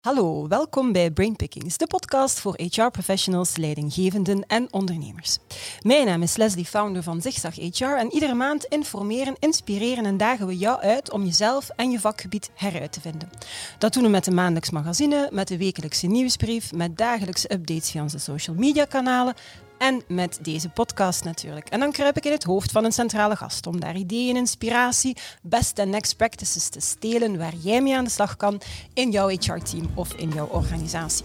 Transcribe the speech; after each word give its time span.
Hallo, 0.00 0.48
welkom 0.48 0.92
bij 0.92 1.10
Brainpickings, 1.10 1.76
de 1.76 1.86
podcast 1.86 2.40
voor 2.40 2.54
HR-professionals, 2.56 3.56
leidinggevenden 3.56 4.46
en 4.46 4.72
ondernemers. 4.72 5.38
Mijn 5.82 6.06
naam 6.06 6.22
is 6.22 6.36
Leslie, 6.36 6.64
founder 6.64 7.02
van 7.02 7.20
Zigzag 7.20 7.54
HR 7.54 7.84
en 7.84 8.12
iedere 8.12 8.34
maand 8.34 8.64
informeren, 8.64 9.36
inspireren 9.38 10.04
en 10.04 10.16
dagen 10.16 10.46
we 10.46 10.56
jou 10.56 10.80
uit 10.80 11.12
om 11.12 11.24
jezelf 11.24 11.68
en 11.68 11.90
je 11.90 12.00
vakgebied 12.00 12.50
heruit 12.54 12.92
te 12.92 13.00
vinden. 13.00 13.30
Dat 13.78 13.92
doen 13.92 14.02
we 14.02 14.08
met 14.08 14.26
een 14.26 14.34
maandelijks 14.34 14.70
magazine, 14.70 15.28
met 15.32 15.48
de 15.48 15.58
wekelijkse 15.58 16.06
nieuwsbrief, 16.06 16.72
met 16.72 16.96
dagelijkse 16.96 17.52
updates 17.52 17.90
via 17.90 18.02
onze 18.02 18.18
social 18.18 18.56
media 18.56 18.84
kanalen, 18.84 19.34
en 19.80 20.02
met 20.08 20.38
deze 20.42 20.68
podcast 20.68 21.24
natuurlijk. 21.24 21.68
En 21.68 21.80
dan 21.80 21.92
kruip 21.92 22.16
ik 22.16 22.24
in 22.24 22.32
het 22.32 22.44
hoofd 22.44 22.72
van 22.72 22.84
een 22.84 22.92
centrale 22.92 23.36
gast 23.36 23.66
om 23.66 23.80
daar 23.80 23.96
ideeën, 23.96 24.36
inspiratie, 24.36 25.16
best 25.42 25.78
en 25.78 25.90
next 25.90 26.16
practices 26.16 26.68
te 26.68 26.80
stelen 26.80 27.38
waar 27.38 27.54
jij 27.54 27.82
mee 27.82 27.96
aan 27.96 28.04
de 28.04 28.10
slag 28.10 28.36
kan 28.36 28.60
in 28.94 29.10
jouw 29.10 29.28
HR-team 29.28 29.90
of 29.94 30.14
in 30.14 30.28
jouw 30.28 30.46
organisatie. 30.46 31.24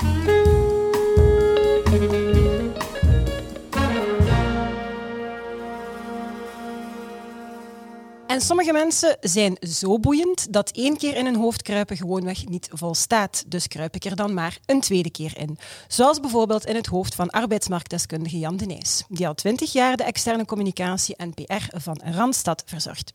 En 8.35 8.41
sommige 8.41 8.71
mensen 8.71 9.17
zijn 9.21 9.57
zo 9.59 9.99
boeiend 9.99 10.53
dat 10.53 10.71
één 10.71 10.97
keer 10.97 11.15
in 11.15 11.25
hun 11.25 11.35
hoofd 11.35 11.61
kruipen 11.61 11.97
gewoonweg 11.97 12.47
niet 12.47 12.69
volstaat. 12.71 13.43
Dus 13.47 13.67
kruip 13.67 13.95
ik 13.95 14.05
er 14.05 14.15
dan 14.15 14.33
maar 14.33 14.57
een 14.65 14.79
tweede 14.79 15.09
keer 15.09 15.37
in. 15.37 15.57
Zoals 15.87 16.19
bijvoorbeeld 16.19 16.65
in 16.65 16.75
het 16.75 16.85
hoofd 16.85 17.15
van 17.15 17.29
arbeidsmarktdeskundige 17.29 18.39
Jan 18.39 18.57
de 18.57 18.65
Nijs, 18.65 19.03
die 19.09 19.27
al 19.27 19.33
twintig 19.33 19.71
jaar 19.71 19.97
de 19.97 20.03
externe 20.03 20.45
communicatie 20.45 21.15
en 21.15 21.33
PR 21.33 21.77
van 21.77 22.01
Randstad 22.03 22.63
verzorgt. 22.65 23.13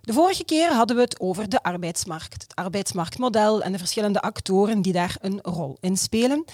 De 0.00 0.12
vorige 0.12 0.44
keer 0.44 0.72
hadden 0.72 0.96
we 0.96 1.02
het 1.02 1.20
over 1.20 1.48
de 1.48 1.62
arbeidsmarkt, 1.62 2.42
het 2.42 2.54
arbeidsmarktmodel 2.54 3.62
en 3.62 3.72
de 3.72 3.78
verschillende 3.78 4.20
actoren 4.20 4.82
die 4.82 4.92
daar 4.92 5.16
een 5.20 5.38
rol 5.42 5.76
in 5.80 5.96
spelen. 5.96 6.44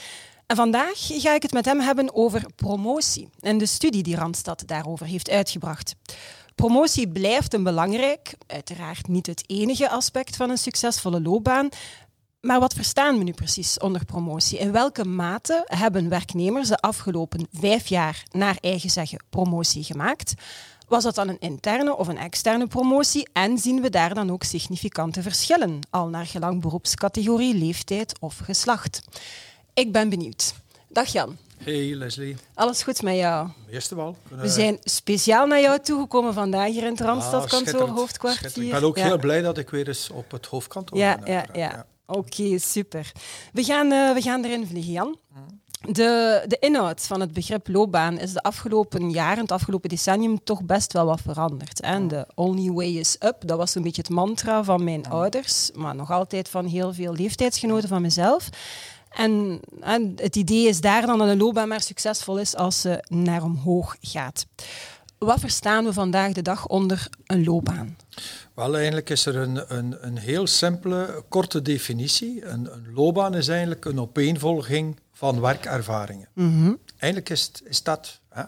En 0.47 0.57
vandaag 0.57 0.97
ga 0.97 1.34
ik 1.34 1.43
het 1.43 1.53
met 1.53 1.65
hem 1.65 1.81
hebben 1.81 2.15
over 2.15 2.47
promotie 2.56 3.28
en 3.41 3.59
de 3.59 3.67
studie 3.67 4.03
die 4.03 4.17
Randstad 4.17 4.62
daarover 4.67 5.06
heeft 5.06 5.31
uitgebracht. 5.31 5.95
Promotie 6.55 7.08
blijft 7.08 7.55
een 7.55 7.62
belangrijk, 7.62 8.34
uiteraard 8.47 9.08
niet 9.08 9.27
het 9.27 9.44
enige 9.47 9.91
aspect 9.91 10.36
van 10.36 10.50
een 10.50 10.58
succesvolle 10.58 11.20
loopbaan. 11.20 11.69
Maar 12.41 12.60
wat 12.60 12.74
verstaan 12.74 13.19
we 13.19 13.24
nu 13.24 13.33
precies 13.33 13.78
onder 13.78 14.05
promotie? 14.05 14.58
In 14.58 14.72
welke 14.72 15.05
mate 15.05 15.62
hebben 15.64 16.08
werknemers 16.08 16.69
de 16.69 16.77
afgelopen 16.77 17.47
vijf 17.52 17.86
jaar 17.86 18.22
naar 18.30 18.56
eigen 18.60 18.91
zeggen 18.91 19.25
promotie 19.30 19.84
gemaakt? 19.84 20.34
Was 20.88 21.02
dat 21.02 21.14
dan 21.14 21.28
een 21.28 21.41
interne 21.41 21.97
of 21.97 22.08
een 22.08 22.19
externe 22.19 22.66
promotie? 22.66 23.28
En 23.32 23.58
zien 23.58 23.80
we 23.80 23.91
daar 23.91 24.14
dan 24.14 24.30
ook 24.30 24.42
significante 24.42 25.22
verschillen, 25.22 25.78
al 25.91 26.08
naar 26.08 26.27
gelang 26.27 26.60
beroepscategorie, 26.60 27.55
leeftijd 27.55 28.20
of 28.20 28.36
geslacht? 28.36 29.02
Ik 29.75 29.92
ben 29.92 30.08
benieuwd. 30.08 30.55
Dag 30.88 31.12
Jan. 31.12 31.36
Hey 31.65 31.95
Leslie. 31.95 32.37
Alles 32.55 32.83
goed 32.83 33.03
met 33.03 33.17
jou? 33.17 33.48
Eerst 33.70 33.91
wel. 33.91 34.17
We 34.29 34.48
zijn 34.48 34.79
speciaal 34.83 35.47
naar 35.47 35.61
jou 35.61 35.81
toegekomen 35.81 36.34
vandaag 36.34 36.69
hier 36.69 36.83
in 36.83 36.91
het 36.91 37.01
Randstadkantoor, 37.01 37.83
ah, 37.83 37.97
hoofdkwartier. 37.97 38.65
Ik 38.65 38.71
ben 38.71 38.83
ook 38.83 38.98
heel 38.98 39.19
blij 39.19 39.43
dat 39.43 39.59
ik 39.59 39.71
weer 39.71 39.89
eens 39.89 40.11
op 40.11 40.31
het 40.31 40.47
hoofdkantoor 40.47 40.98
ja, 40.98 41.19
ben. 41.19 41.33
Ja, 41.33 41.47
ja. 41.53 41.87
Oké, 42.06 42.59
super. 42.59 43.12
We 43.53 43.65
gaan, 43.65 43.93
uh, 43.93 44.15
we 44.15 44.21
gaan 44.21 44.45
erin 44.45 44.67
vliegen, 44.67 44.93
Jan. 44.93 45.19
De, 45.89 46.45
de 46.47 46.56
inhoud 46.61 47.03
van 47.03 47.21
het 47.21 47.33
begrip 47.33 47.69
loopbaan 47.69 48.19
is 48.19 48.33
de 48.33 48.43
afgelopen 48.43 49.11
jaren, 49.11 49.43
het 49.43 49.53
afgelopen 49.53 49.89
decennium, 49.89 50.45
toch 50.45 50.62
best 50.62 50.93
wel 50.93 51.06
wat 51.06 51.21
veranderd. 51.21 51.81
En 51.81 52.09
de 52.09 52.27
only 52.34 52.71
way 52.71 52.87
is 52.87 53.17
up, 53.21 53.37
dat 53.39 53.59
was 53.59 53.75
een 53.75 53.83
beetje 53.83 54.03
het 54.03 54.11
mantra 54.11 54.65
van 54.65 54.84
mijn 54.84 55.09
ouders, 55.09 55.71
maar 55.75 55.95
nog 55.95 56.11
altijd 56.11 56.49
van 56.49 56.67
heel 56.67 56.93
veel 56.93 57.15
leeftijdsgenoten 57.15 57.89
van 57.89 58.03
mezelf. 58.03 58.49
En, 59.17 59.61
en, 59.81 60.12
het 60.17 60.37
idee 60.37 60.69
is 60.69 60.81
daar 60.81 61.07
dan 61.07 61.19
dat 61.19 61.29
een 61.29 61.39
loopbaan 61.39 61.69
maar 61.69 61.81
succesvol 61.81 62.39
is 62.39 62.57
als 62.57 62.81
ze 62.81 63.05
naar 63.09 63.43
omhoog 63.43 63.97
gaat. 64.01 64.47
Wat 65.19 65.41
verstaan 65.41 65.84
we 65.84 65.93
vandaag 65.93 66.33
de 66.33 66.43
dag 66.43 66.66
onder 66.66 67.09
een 67.27 67.44
loopbaan? 67.44 67.97
Wel, 68.55 68.75
eigenlijk 68.75 69.11
is 69.11 69.27
er 69.27 69.37
een, 69.37 69.77
een, 69.77 69.97
een 70.06 70.19
heel 70.19 70.47
simpele, 70.47 71.25
korte 71.28 71.62
definitie. 71.62 72.44
Een, 72.44 72.72
een 72.72 72.93
loopbaan 72.94 73.34
is 73.34 73.49
eigenlijk 73.49 73.84
een 73.84 74.00
opeenvolging 74.00 75.00
van 75.12 75.41
werkervaringen. 75.41 76.28
Mhm. 76.33 76.72
Eigenlijk 76.97 77.31
is, 77.31 77.50
is 77.65 77.83
dat. 77.83 78.21
Hè. 78.28 78.43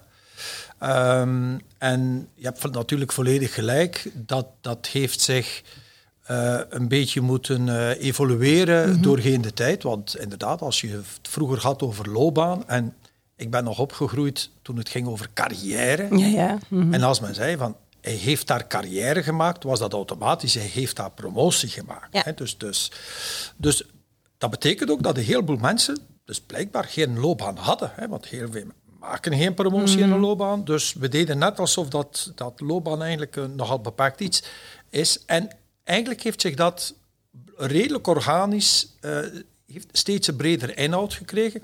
Um, 1.20 1.60
en 1.78 2.28
je 2.34 2.44
hebt 2.44 2.72
natuurlijk 2.72 3.12
volledig 3.12 3.54
gelijk, 3.54 4.10
dat, 4.14 4.46
dat 4.60 4.86
heeft 4.86 5.20
zich 5.20 5.62
uh, 6.30 6.60
een 6.68 6.88
beetje 6.88 7.20
moeten 7.20 7.66
uh, 7.66 8.02
evolueren 8.02 8.88
mm 8.88 9.02
doorheen 9.02 9.42
de 9.42 9.52
tijd. 9.52 9.82
Want 9.82 10.16
inderdaad, 10.18 10.60
als 10.60 10.80
je 10.80 10.88
het 10.88 11.28
vroeger 11.28 11.58
had 11.58 11.82
over 11.82 12.10
loopbaan 12.10 12.68
en 12.68 12.94
ik 13.36 13.50
ben 13.50 13.64
nog 13.64 13.78
opgegroeid 13.78 14.50
toen 14.62 14.76
het 14.76 14.88
ging 14.88 15.06
over 15.06 15.28
carrière. 15.34 16.18
Ja, 16.18 16.26
ja. 16.26 16.58
Mm 16.68 16.94
En 16.94 17.02
als 17.02 17.20
men 17.20 17.34
zei 17.34 17.56
van 17.56 17.76
hij 18.00 18.14
heeft 18.14 18.46
daar 18.46 18.66
carrière 18.66 19.22
gemaakt, 19.22 19.64
was 19.64 19.78
dat 19.78 19.92
automatisch, 19.92 20.54
hij 20.54 20.70
heeft 20.72 20.96
daar 20.96 21.10
promotie 21.10 21.68
gemaakt. 21.68 22.08
Ja. 22.10 22.22
Hè? 22.24 22.34
Dus, 22.34 22.58
dus, 22.58 22.92
dus 23.56 23.84
dat 24.38 24.50
betekent 24.50 24.90
ook 24.90 25.02
dat 25.02 25.16
een 25.16 25.24
heleboel 25.24 25.56
mensen 25.56 25.98
dus 26.24 26.40
blijkbaar 26.40 26.84
geen 26.84 27.18
loopbaan 27.18 27.56
hadden. 27.56 27.90
Hè? 27.94 28.08
Want 28.08 28.26
heel 28.26 28.50
veel 28.50 28.64
maken 29.00 29.34
geen 29.34 29.54
promotie 29.54 29.96
mm 29.96 30.02
in 30.02 30.10
een 30.10 30.20
loopbaan. 30.20 30.64
Dus 30.64 30.92
we 30.92 31.08
deden 31.08 31.38
net 31.38 31.58
alsof 31.58 31.88
dat, 31.88 32.32
dat 32.34 32.60
loopbaan 32.60 33.02
eigenlijk 33.02 33.36
een 33.36 33.56
nogal 33.56 33.80
beperkt 33.80 34.20
iets 34.20 34.42
is. 34.90 35.24
En 35.24 35.50
eigenlijk 35.86 36.22
heeft 36.22 36.40
zich 36.40 36.54
dat 36.54 36.94
redelijk 37.56 38.06
organisch 38.06 38.96
uh, 39.00 39.18
heeft 39.66 39.88
steeds 39.92 40.28
een 40.28 40.36
breder 40.36 40.78
inhoud 40.78 41.14
gekregen. 41.14 41.62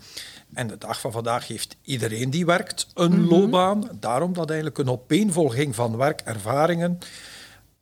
En 0.55 0.66
de 0.66 0.78
dag 0.78 1.00
van 1.00 1.12
vandaag 1.12 1.47
heeft 1.47 1.77
iedereen 1.83 2.31
die 2.31 2.47
werkt 2.47 2.87
een 2.94 3.21
mm 3.21 3.28
loopbaan. 3.28 3.88
Daarom 4.00 4.32
dat 4.32 4.49
eigenlijk 4.49 4.78
een 4.78 4.91
opeenvolging 4.91 5.75
van 5.75 5.97
werkervaringen 5.97 6.99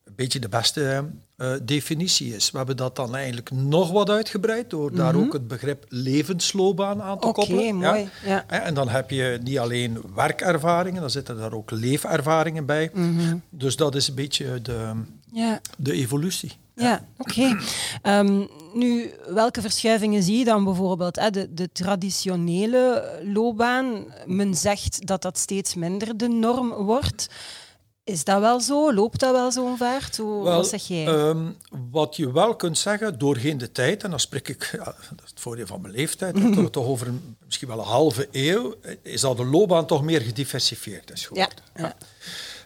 een 0.05 0.15
beetje 0.15 0.39
de 0.39 0.49
beste 0.49 1.11
uh, 1.43 1.53
definitie 1.63 2.35
is. 2.35 2.51
We 2.51 2.57
hebben 2.59 2.77
dat 2.77 2.97
dan 2.97 3.15
eigenlijk 3.15 3.51
nog 3.51 3.91
wat 3.91 4.11
uitgebreid 4.11 4.71
door 4.71 4.95
daar 4.95 5.15
Mhm. 5.15 5.25
ook 5.25 5.33
het 5.33 5.49
begrip 5.49 5.85
levensloopbaan 5.89 7.03
aan 7.03 7.19
te 7.19 7.27
Oké, 7.27 7.41
koppelen. 7.41 7.77
mooi. 7.77 8.09
Ja. 8.25 8.47
En 8.47 8.75
dan 8.75 8.89
heb 8.89 9.11
je 9.11 9.39
niet 9.43 9.59
alleen 9.59 10.03
werkervaringen, 10.15 11.01
dan 11.01 11.11
zitten 11.11 11.37
daar 11.37 11.53
ook 11.53 11.71
leefervaringen 11.71 12.67
bij. 12.67 12.91
Mhm. 12.95 13.37
Dus 13.51 13.77
dat 13.77 13.95
is 13.95 14.09
een 14.09 14.15
beetje 14.15 14.63
de, 14.63 14.93
Ja. 15.33 15.61
de 15.77 15.93
evolutie. 15.93 16.53
Ja, 16.75 17.05
oké. 17.19 17.57
Ehm, 18.03 18.45
nu, 18.75 19.11
welke 19.29 19.61
verschuivingen 19.61 20.23
zie 20.23 20.39
je 20.39 20.45
dan 20.45 20.65
bijvoorbeeld? 20.65 21.17
Hè? 21.17 21.31
De, 21.31 21.55
de 21.55 21.69
traditionele 21.73 23.19
loopbaan, 23.25 24.05
men 24.27 24.55
zegt 24.55 25.07
dat 25.07 25.23
dat 25.23 25.39
steeds 25.39 25.75
minder 25.75 26.17
de 26.17 26.29
norm 26.29 26.71
wordt. 26.71 27.29
Is 28.11 28.25
dat 28.25 28.41
wel 28.41 28.61
zo? 28.61 28.95
Loopt 28.95 29.21
dat 29.21 29.33
wel 29.33 29.53
zo'n 29.53 29.77
vaart? 29.77 30.17
Hoe, 30.17 30.45
Wel, 30.45 30.57
wat 30.57 30.69
zeg 30.69 30.87
jij? 30.87 31.07
ehm, 31.07 31.51
wat 31.91 32.17
je 32.17 32.33
wel 32.33 32.57
kunt 32.57 32.79
zeggen, 32.79 33.19
doorheen 33.19 33.59
de 33.59 33.73
tijd, 33.73 34.05
en 34.05 34.11
dan 34.11 34.21
spreek 34.21 34.49
ik, 34.49 34.71
ja, 34.73 34.85
dat 34.85 35.25
is 35.25 35.31
het 35.31 35.41
voordeel 35.41 35.67
van 35.67 35.81
mijn 35.81 35.95
leeftijd, 35.95 36.37
toch 36.73 36.87
over 36.87 37.07
een, 37.07 37.37
misschien 37.45 37.69
wel 37.69 37.79
een 37.79 37.85
halve 37.85 38.29
eeuw, 38.31 38.75
is 39.03 39.21
dat 39.21 39.37
de 39.37 39.45
loopbaan 39.45 39.87
toch 39.87 40.03
meer 40.03 40.21
gediversifieerd 40.21 41.11
is 41.13 41.27
geworden. 41.27 41.59
ja. 41.75 41.97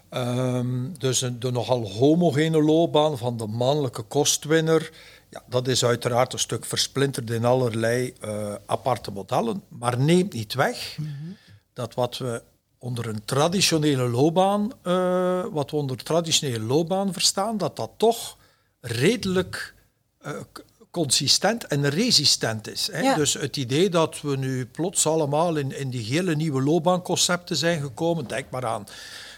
Ehm, 0.09 0.93
dus 0.99 1.21
een, 1.21 1.41
de 1.41 1.51
nogal 1.51 1.91
homogene 1.91 2.63
loopbaan 2.63 3.19
van 3.19 3.37
de 3.37 3.47
mannelijke 3.47 4.03
kostwinner, 4.03 4.91
ja, 5.31 5.43
dat 5.49 5.69
is 5.69 5.85
uiteraard 5.85 6.33
een 6.33 6.39
stuk 6.39 6.65
versplinterd 6.65 7.31
in 7.31 7.45
allerlei 7.45 8.15
eh, 8.21 8.55
aparte 8.67 9.11
modellen, 9.11 9.63
maar 9.69 9.99
neemt 9.99 10.33
niet 10.33 10.55
weg 10.55 10.97
dat 11.73 11.95
wat 11.95 12.19
we 12.19 12.43
onder 12.85 13.07
een 13.09 13.25
traditionele 13.25 14.09
loopbaan, 14.09 14.73
eh, 14.83 15.45
wat 15.51 15.71
we 15.71 15.77
onder 15.77 15.97
traditionele 15.97 16.65
loopbaan 16.65 17.13
verstaan, 17.13 17.59
dat 17.59 17.77
dat 17.77 17.91
toch 17.97 18.37
redelijk 18.81 19.75
eh, 20.21 20.33
consistent 20.91 21.67
en 21.67 21.89
resistent 21.89 22.69
is. 22.69 22.89
Hè? 22.93 23.01
Ja. 23.01 23.15
Dus 23.15 23.35
het 23.35 23.57
idee 23.57 23.89
dat 23.89 24.21
we 24.21 24.37
nu 24.37 24.67
plots 24.67 25.07
allemaal 25.07 25.57
in, 25.57 25.79
in 25.79 25.91
die 25.91 26.05
hele 26.05 26.35
nieuwe 26.37 26.63
loopbaanconcepten 26.63 27.57
zijn 27.57 27.81
gekomen, 27.81 28.27
denk 28.27 28.51
maar 28.51 28.67
aan 28.67 28.87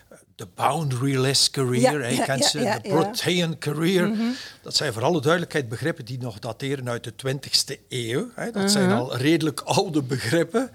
eh, 0.08 0.18
de 0.34 0.46
boundaryless 0.54 1.50
career, 1.50 1.80
Ja, 1.80 1.92
hè, 1.92 2.06
je 2.08 2.14
ja, 2.16 2.24
kent 2.24 2.42
ja, 2.42 2.48
ze, 2.48 2.58
de. 2.58 2.88
Mhm. 2.88 2.88
protean 2.88 3.58
career. 3.58 4.16
Dat 4.62 4.76
zijn 4.76 4.92
voor 4.92 5.04
alle 5.04 5.20
duidelijkheid 5.20 5.68
begrippen 5.68 6.04
die 6.04 6.18
nog 6.18 6.38
dateren 6.38 6.88
uit 6.88 7.04
de 7.04 7.12
20e 7.16 7.80
eeuw. 7.88 8.28
Hè. 8.34 8.50
Dat 8.50 8.70
zijn 8.70 8.88
Mhm. 8.88 8.96
al 8.98 9.16
redelijk 9.16 9.60
oude 9.60 10.02
begrippen. 10.02 10.70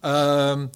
Maar 0.00 0.68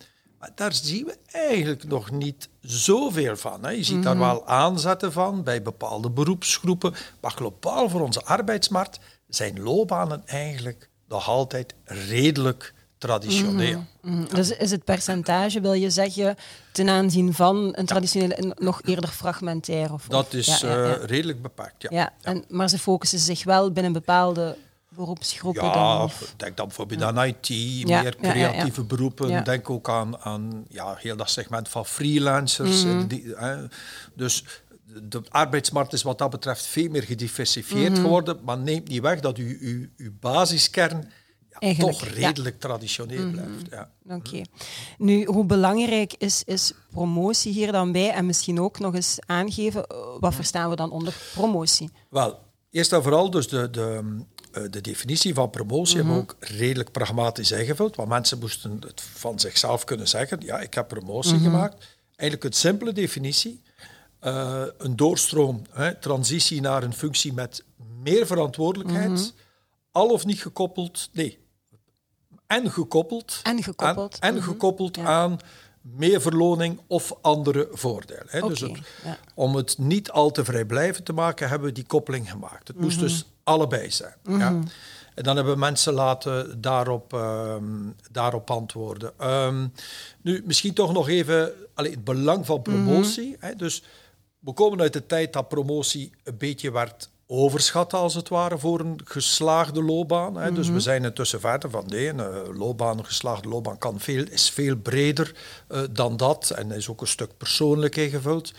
daar 0.55 0.75
zien 0.75 1.05
we 1.05 1.17
eigenlijk 1.27 1.85
nog 1.85 2.11
niet 2.11 2.49
zoveel 2.61 3.37
van. 3.37 3.65
Hè. 3.65 3.71
Je 3.71 3.85
ziet 3.85 4.03
daar 4.03 4.19
wel 4.19 4.47
aanzetten 4.47 5.13
van 5.13 5.43
bij 5.43 5.63
bepaalde 5.63 6.11
beroepsgroepen. 6.11 6.95
Maar 7.21 7.31
globaal 7.31 7.89
voor 7.89 8.01
onze 8.01 8.25
arbeidsmarkt 8.25 8.99
zijn 9.29 9.63
loopbanen 9.63 10.23
eigenlijk 10.27 10.89
nog 11.09 11.29
altijd 11.29 11.75
redelijk 11.85 12.75
traditioneel. 12.99 13.85
Mhm. 14.03 14.35
Dus 14.35 14.51
is 14.51 14.71
het 14.71 14.85
percentage, 14.85 15.61
wil 15.61 15.73
je 15.73 15.91
zeggen, 15.91 16.37
ten 16.73 16.89
aanzien 16.89 17.35
van 17.35 17.73
een 17.77 17.87
traditionele 17.87 18.55
nog 18.59 18.83
eerder 18.83 19.09
fragmentair? 19.09 19.93
Of, 19.93 20.07
Dat 20.09 20.33
is 20.33 20.61
ja, 20.61 20.69
ja, 20.69 20.87
ja. 20.87 20.95
eh, 20.95 21.05
redelijk 21.05 21.43
beperkt, 21.43 21.83
ja. 21.83 21.89
Ja, 21.93 22.13
En, 22.23 22.45
maar 22.49 22.69
ze 22.69 22.79
focussen 22.79 23.19
zich 23.19 23.45
wel 23.45 23.73
binnen 23.73 23.93
bepaalde 23.93 24.57
beroepsgroepen 24.97 25.65
Ja, 25.65 25.99
dan? 25.99 26.11
denk 26.37 26.57
dan 26.57 26.67
bijvoorbeeld 26.67 27.03
aan 27.03 27.25
IT, 27.25 27.47
Ja, 27.49 28.03
meer 28.03 28.17
creatieve 28.17 28.81
ja. 28.81 28.87
beroepen. 28.87 29.45
Denk 29.45 29.71
ook 29.71 29.89
aan, 29.91 30.19
aan 30.19 30.65
ja, 30.69 30.95
heel 30.99 31.17
dat 31.17 31.31
segment 31.31 31.69
van 31.69 31.87
freelancers. 31.87 32.85
Mhm. 32.85 33.07
die, 33.07 33.33
hè. 33.37 33.57
Dus 34.15 34.45
de 35.03 35.23
arbeidsmarkt 35.29 35.93
is 35.93 36.03
wat 36.03 36.19
dat 36.19 36.31
betreft 36.31 36.67
veel 36.67 36.91
meer 36.91 37.03
gediversifieerd 37.03 37.93
Mhm. 37.93 38.01
geworden, 38.01 38.39
maar 38.45 38.59
neemt 38.59 38.89
niet 38.89 39.01
weg 39.03 39.21
dat 39.21 39.37
uw, 39.37 39.57
uw, 39.61 39.87
uw 39.97 40.11
basiskern 40.21 41.11
Eigenlijk, 41.59 41.99
toch 41.99 42.09
ja. 42.09 42.15
redelijk 42.15 42.61
traditioneel 42.61 43.31
blijft. 43.31 43.67
Ja. 43.71 43.91
Oké. 44.09 44.43
Nu, 44.99 45.25
hoe 45.25 45.45
belangrijk 45.45 46.15
is, 46.19 46.43
is 46.45 46.73
promotie 46.93 47.53
hier 47.53 47.73
dan 47.73 47.93
bij? 47.93 48.11
En 48.11 48.27
misschien 48.27 48.61
ook 48.61 48.79
nog 48.79 48.95
eens 48.95 49.19
aangeven, 49.27 49.87
eh, 49.87 49.97
wat 50.21 50.35
verstaan 50.35 50.71
we 50.71 50.77
dan 50.77 50.91
onder 50.91 51.15
promotie? 51.35 51.91
Wel, 52.11 52.39
eerst 52.71 52.93
en 52.93 53.03
vooral 53.03 53.31
dus 53.31 53.49
de, 53.49 53.71
de, 53.71 54.17
de 54.71 54.81
definitie 54.81 55.35
van 55.35 55.51
promotie 55.51 55.97
hebben 55.97 56.15
we 56.15 56.21
ook 56.21 56.37
redelijk 56.41 56.93
pragmatisch 56.93 57.51
ingevuld, 57.51 57.97
want 57.97 58.09
mensen 58.09 58.39
moesten 58.39 58.77
het 58.87 59.01
van 59.01 59.41
zichzelf 59.41 59.85
kunnen 59.85 60.09
zeggen, 60.09 60.41
ja, 60.41 60.61
ik 60.61 60.75
heb 60.75 60.89
promotie 60.89 61.39
gemaakt. 61.39 61.97
Eigenlijk 62.17 62.45
een 62.51 62.61
simpele 62.61 62.93
definitie, 62.93 63.63
eh, 64.21 64.63
een 64.79 64.97
doorstroom, 64.97 65.63
hè, 65.71 65.95
transitie 65.95 66.61
naar 66.61 66.83
een 66.83 66.95
functie 66.95 67.33
met 67.33 67.65
meer 68.03 68.27
verantwoordelijkheid, 68.27 69.35
al 69.91 70.09
of 70.09 70.25
niet 70.25 70.43
gekoppeld, 70.43 71.09
nee, 71.13 71.39
en 72.47 72.71
gekoppeld, 72.71 73.41
En 73.43 73.63
gekoppeld, 73.63 74.21
aan, 74.21 74.29
en 74.29 74.35
mhm, 74.35 74.45
gekoppeld 74.45 74.97
ja. 74.97 75.05
aan 75.05 75.39
meer 75.95 76.21
verloning 76.21 76.81
of 76.87 77.15
andere 77.21 77.69
voordelen. 77.73 78.27
Hè. 78.29 78.41
dus 78.41 78.63
Oké, 78.63 78.73
het, 78.73 78.87
ja. 79.05 79.19
om 79.35 79.55
het 79.57 79.79
niet 79.79 80.11
al 80.11 80.31
te 80.31 80.45
vrijblijvend 80.45 81.05
te 81.07 81.13
maken, 81.13 81.49
hebben 81.49 81.69
we 81.69 81.75
die 81.75 81.87
koppeling 81.87 82.31
gemaakt. 82.31 82.69
Het 82.69 82.77
Mhm. 82.77 82.85
moest 82.85 82.99
dus 83.01 83.27
allebei 83.45 83.91
zijn. 83.91 84.15
ja. 84.29 84.59
En 85.15 85.23
dan 85.23 85.37
hebben 85.37 85.55
we 85.55 85.59
mensen 85.61 85.93
laten 85.93 86.61
daarop, 86.61 87.13
ehm, 87.13 87.65
daarop 88.11 88.51
antwoorden. 88.51 89.13
Ehm, 89.19 89.67
nu, 90.23 90.43
misschien 90.45 90.75
toch 90.75 90.93
nog 90.93 91.09
even 91.09 91.53
allee, 91.75 91.91
het 91.91 92.05
belang 92.05 92.47
van 92.47 92.63
promotie. 92.63 93.37
Mhm. 93.37 93.47
Hè. 93.47 93.55
Dus 93.55 93.83
we 94.39 94.53
komen 94.53 94.81
uit 94.81 94.93
de 94.93 95.07
tijd 95.07 95.33
dat 95.33 95.49
promotie 95.49 96.13
een 96.25 96.37
beetje 96.37 96.71
werd 96.73 97.11
overschat, 97.27 97.93
als 97.93 98.15
het 98.15 98.29
ware, 98.29 98.59
voor 98.59 98.81
een 98.81 99.01
geslaagde 99.05 99.83
loopbaan. 99.83 100.37
Hè. 100.37 100.53
Dus 100.53 100.69
we 100.69 100.81
zijn 100.81 101.05
intussen 101.05 101.41
verder 101.41 101.71
van 101.71 101.85
nee, 101.87 102.09
een 102.09 102.21
eh, 102.21 102.59
loopbaan, 102.59 102.99
een 102.99 103.05
geslaagde 103.05 103.49
loopbaan 103.49 103.79
kan 103.79 104.01
veel, 104.01 104.25
is 104.31 104.51
veel 104.51 104.77
breder 104.77 105.35
eh, 105.69 105.81
dan 105.91 106.17
dat 106.17 106.51
en 106.51 106.71
is 106.71 106.89
ook 106.89 107.01
een 107.01 107.07
stuk 107.07 107.37
persoonlijk 107.37 107.97
ingevuld. 107.97 108.53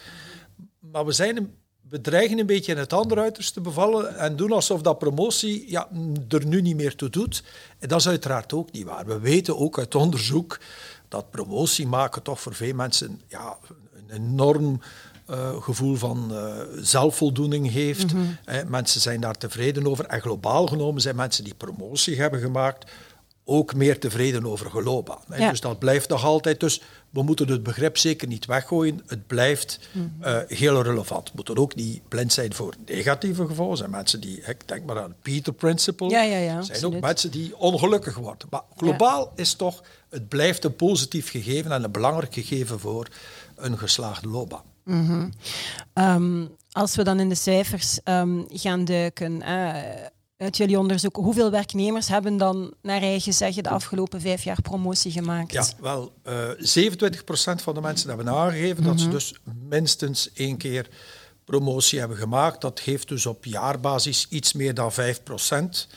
Maar 0.80 1.06
we, 1.06 1.12
zijn 1.12 1.38
een, 1.38 1.54
we 1.90 2.02
dreigen 2.02 2.40
een 2.40 2.46
beetje 2.46 2.72
in 2.72 2.78
het 2.78 2.94
andere 2.94 3.22
uiterste 3.22 3.54
te 3.54 3.62
bevallen 3.62 4.16
en 4.16 4.36
doen 4.36 4.52
alsof 4.52 4.82
dat 4.82 5.00
promotie 5.00 5.72
ja, 5.72 5.90
er 6.30 6.46
nu 6.46 6.62
niet 6.62 6.76
meer 6.76 6.96
toe 6.96 7.10
doet. 7.10 7.44
En 7.80 7.88
dat 7.88 8.00
is 8.00 8.08
uiteraard 8.08 8.54
ook 8.54 8.72
niet 8.72 8.86
waar. 8.86 9.06
We 9.06 9.20
weten 9.20 9.58
ook 9.58 9.78
uit 9.78 9.96
onderzoek 9.96 10.60
dat 11.08 11.32
promotie 11.32 11.88
maken 11.88 12.22
toch 12.22 12.42
voor 12.42 12.54
veel 12.54 12.74
mensen 12.74 13.22
ja, 13.28 13.58
een 13.94 14.16
enorm 14.16 14.82
eh, 15.28 15.62
gevoel 15.62 15.96
van 15.96 16.32
eh, 16.32 16.56
zelfvoldoening 16.76 17.72
heeft. 17.72 18.06
Eh, 18.46 18.64
mensen 18.68 19.02
zijn 19.02 19.22
daar 19.22 19.38
tevreden 19.38 19.88
over. 19.88 20.06
En 20.06 20.22
globaal 20.22 20.68
genomen 20.68 21.02
zijn 21.02 21.16
mensen 21.16 21.44
die 21.44 21.54
promotie 21.54 22.20
hebben 22.22 22.40
gemaakt 22.40 22.92
ook 23.50 23.76
meer 23.76 24.00
tevreden 24.00 24.46
over 24.46 24.70
geloopbaan. 24.70 25.24
Ja. 25.38 25.50
Dus 25.50 25.62
dat 25.62 25.80
blijft 25.80 26.10
nog 26.10 26.24
altijd. 26.24 26.60
Dus 26.60 26.82
we 27.10 27.24
moeten 27.24 27.48
het 27.50 27.64
begrip 27.64 27.98
zeker 27.98 28.28
niet 28.28 28.46
weggooien. 28.46 29.02
Het 29.06 29.28
blijft 29.28 29.80
eh, 30.20 30.38
heel 30.48 30.82
relevant. 30.82 31.28
We 31.28 31.32
moeten 31.36 31.58
ook 31.58 31.76
niet 31.76 32.08
blind 32.08 32.34
zijn 32.34 32.54
voor 32.54 32.74
negatieve 32.86 33.46
gevolgen. 33.46 33.72
Er 33.72 33.78
zijn 33.78 33.90
mensen 33.92 34.22
die, 34.22 34.42
ik 34.42 34.68
denk 34.68 34.86
maar 34.86 34.98
aan 34.98 35.10
het 35.10 35.22
Peter 35.22 35.54
Principle, 35.54 36.10
Ja, 36.10 36.22
zijn 36.24 36.58
absoluut. 36.58 36.96
ook 36.96 37.02
mensen 37.02 37.32
die 37.32 37.58
ongelukkig 37.58 38.16
worden. 38.16 38.48
Maar 38.50 38.64
globaal 38.76 39.32
is 39.36 39.54
toch, 39.54 39.84
het 40.10 40.28
blijft 40.28 40.64
een 40.64 40.76
positief 40.76 41.30
gegeven 41.30 41.72
en 41.72 41.84
een 41.84 41.92
belangrijk 41.92 42.34
gegeven 42.34 42.80
voor 42.80 43.08
een 43.56 43.78
geslaagde 43.78 44.28
loopbaan. 44.28 44.64
Ehm, 45.94 46.46
als 46.72 46.96
we 46.96 47.04
dan 47.04 47.20
in 47.20 47.30
de 47.30 47.36
cijfers 47.36 48.00
ehm, 48.04 48.42
gaan 48.50 48.86
duiken, 48.86 49.42
eh, 49.42 50.06
uit 50.38 50.58
jullie 50.58 50.80
onderzoek, 50.80 51.16
hoeveel 51.16 51.52
werknemers 51.52 52.08
hebben 52.08 52.38
dan 52.38 52.74
naar 52.82 53.02
eigen 53.02 53.34
zeggen 53.34 53.64
de 53.64 53.70
afgelopen 53.70 54.22
vijf 54.22 54.44
jaar 54.44 54.62
promotie 54.62 55.12
gemaakt? 55.12 55.52
Ja, 55.52 55.66
wel, 55.80 56.14
eh 56.24 56.50
27% 56.58 57.62
van 57.62 57.74
de 57.74 57.82
mensen 57.82 58.08
hebben 58.08 58.30
aangegeven 58.30 58.84
dat 58.84 59.00
ze 59.00 59.10
dus 59.10 59.34
minstens 59.70 60.34
één 60.34 60.58
keer 60.58 60.90
promotie 61.46 62.00
hebben 62.00 62.18
gemaakt. 62.18 62.62
Dat 62.62 62.80
geeft 62.80 63.08
dus 63.08 63.26
op 63.26 63.46
jaarbasis 63.46 64.28
iets 64.30 64.54
meer 64.54 64.74
dan 64.74 64.92
5%. 64.92 65.88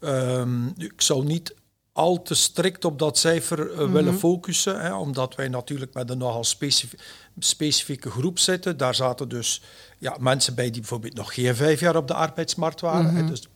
Ehm, 0.00 0.66
ik 0.66 1.00
zou 1.02 1.24
niet 1.24 1.54
al 1.92 2.22
te 2.22 2.34
strikt 2.34 2.84
op 2.84 2.98
dat 2.98 3.18
cijfer 3.18 3.72
eh, 3.72 3.92
willen 3.92 4.18
focussen, 4.18 4.80
hè, 4.80 4.94
omdat 4.94 5.34
wij 5.34 5.48
natuurlijk 5.48 5.94
met 5.94 6.10
een 6.10 6.18
nogal 6.18 6.44
specif- 6.44 6.94
specifieke 7.38 8.10
groep 8.10 8.38
zitten. 8.38 8.76
Daar 8.76 8.94
zaten 8.94 9.28
dus 9.28 9.62
ja, 9.98 10.16
mensen 10.20 10.54
bij 10.54 10.70
die 10.70 10.80
bijvoorbeeld 10.80 11.14
nog 11.14 11.34
geen 11.34 11.56
vijf 11.56 11.80
jaar 11.80 11.96
op 11.96 12.08
de 12.08 12.14
arbeidsmarkt 12.14 12.80
waren. 12.80 13.14
hè. 13.14 13.24
Dus, 13.24 13.48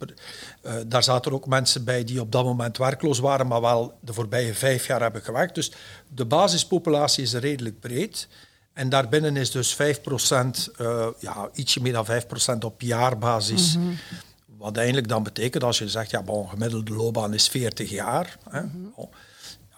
eh, 0.63 0.75
daar 0.87 1.03
zaten 1.03 1.33
ook 1.33 1.47
mensen 1.47 1.85
bij 1.85 2.05
die 2.05 2.21
op 2.21 2.33
dat 2.33 2.45
moment 2.45 2.77
werkloos 2.77 3.19
waren, 3.19 3.47
maar 3.47 3.61
wel 3.61 3.99
de 4.01 4.13
voorbije 4.13 4.55
vijf 4.55 4.87
jaar 4.87 5.01
hebben 5.01 5.23
gewerkt. 5.23 5.55
Dus 5.55 5.73
de 6.09 6.25
basispopulatie 6.25 7.23
is 7.23 7.33
redelijk 7.33 7.81
breed. 7.81 8.29
En 8.73 8.89
daarbinnen 8.89 9.37
is 9.37 9.51
dus 9.51 9.75
5%, 9.75 10.71
eh, 10.77 11.07
ja, 11.19 11.49
ietsje 11.53 11.83
meer 11.83 11.93
dan 11.93 12.05
5% 12.05 12.65
op 12.65 12.81
jaarbasis. 12.81 13.77
Wat 14.45 14.77
eigenlijk 14.77 15.09
dan 15.09 15.23
betekent 15.23 15.65
als 15.65 15.79
je 15.79 15.89
zegt, 15.89 16.11
ja, 16.11 16.23
bon, 16.23 16.49
gemiddelde 16.49 16.95
loopbaan 16.95 17.35
is 17.35 17.49
40 17.49 17.91
jaar. 17.91 18.39
Hè. 18.51 18.61
Ja, 18.61 18.69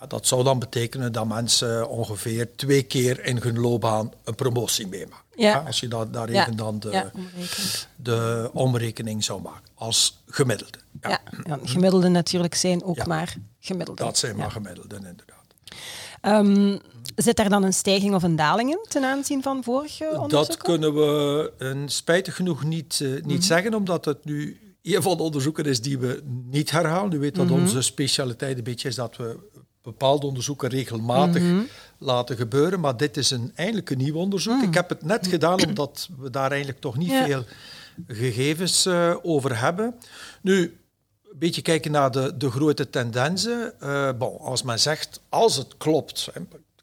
dat 0.09 0.27
zou 0.27 0.45
dan 0.45 0.59
betekenen 0.59 1.13
dat 1.13 1.27
mensen 1.27 1.89
ongeveer 1.89 2.55
twee 2.57 2.83
keer 2.83 3.25
in 3.25 3.37
hun 3.43 3.59
loopbaan 3.61 4.13
een 4.25 4.35
promotie 4.35 4.87
meemaken. 4.87 5.21
Ja. 5.37 5.63
Als 5.67 5.81
je 5.81 5.89
dat, 5.89 6.13
daar 6.13 6.31
Ja, 6.33 6.41
even 6.43 6.57
dan 6.57 6.79
de, 6.81 6.91
ja, 6.91 7.11
omrekend. 7.15 7.89
de 7.97 8.51
omrekening 8.53 9.25
zou 9.25 9.43
maken, 9.43 9.63
als 9.75 10.23
gemiddelde. 10.27 10.79
Ja, 11.01 11.21
gemiddelde 11.65 12.09
natuurlijk 12.09 12.55
zijn 12.55 12.85
ook 12.85 13.07
maar 13.07 13.35
gemiddelde. 13.61 14.03
Dat 14.05 14.19
zijn 14.19 14.37
maar 14.37 14.51
gemiddelden, 14.51 14.99
inderdaad. 14.99 15.41
Ehm, 16.21 16.79
zit 17.17 17.37
daar 17.37 17.49
dan 17.49 17.63
een 17.63 17.73
stijging 17.75 18.15
of 18.15 18.23
een 18.23 18.37
daling 18.37 18.71
in 18.71 18.87
ten 18.89 19.05
aanzien 19.05 19.43
van 19.43 19.65
vorige 19.65 20.05
onderzoeken? 20.05 20.49
Dat 20.49 20.57
kunnen 20.57 20.95
we 20.95 21.53
eh, 21.59 21.77
spijtig 21.87 22.37
genoeg 22.37 22.65
niet, 22.65 23.01
eh, 23.03 23.09
niet 23.11 23.25
Mhm. 23.27 23.41
zeggen, 23.41 23.75
omdat 23.75 24.05
het 24.05 24.25
nu 24.25 24.61
een 24.83 25.03
van 25.03 25.17
de 25.17 25.23
onderzoeken 25.23 25.65
is 25.65 25.81
die 25.81 25.99
we 25.99 26.23
niet 26.51 26.71
herhalen. 26.71 27.13
U 27.13 27.19
weet 27.19 27.35
dat 27.35 27.45
Mhm. 27.47 27.55
onze 27.61 27.83
specialiteit 27.83 28.59
een 28.59 28.65
beetje 28.65 28.89
is 28.89 28.95
dat 28.95 29.17
we 29.17 29.37
bepaalde 29.83 30.27
onderzoeken 30.27 30.69
regelmatig 30.69 31.43
Mhm. 31.43 31.61
laten 31.99 32.37
gebeuren. 32.37 32.81
Maar 32.81 32.97
dit 32.97 33.17
is 33.17 33.31
een, 33.31 33.53
eigenlijk 33.55 33.91
een 33.91 33.99
nieuw 33.99 34.15
onderzoek. 34.17 34.63
Ik 34.63 34.75
heb 34.75 34.89
het 34.89 35.03
net 35.05 35.27
gedaan 35.27 35.67
omdat 35.67 36.09
we 36.19 36.31
daar 36.31 36.51
eigenlijk 36.51 36.81
toch 36.81 36.97
niet 36.97 37.11
Ja. 37.11 37.25
veel 37.25 37.45
gegevens 38.09 38.87
eh, 38.87 39.15
over 39.23 39.59
hebben. 39.59 39.95
Nu, 40.41 40.61
een 41.33 41.39
beetje 41.39 41.63
kijken 41.63 41.91
naar 41.91 42.11
de, 42.11 42.37
de 42.37 42.51
grote 42.51 42.91
tendensen. 42.91 43.81
Eh, 43.81 44.11
bon, 44.19 44.39
als 44.39 44.63
men 44.63 44.81
zegt, 44.81 45.21
als 45.29 45.57
het 45.57 45.77
klopt, 45.77 46.29
hè, 46.33 46.41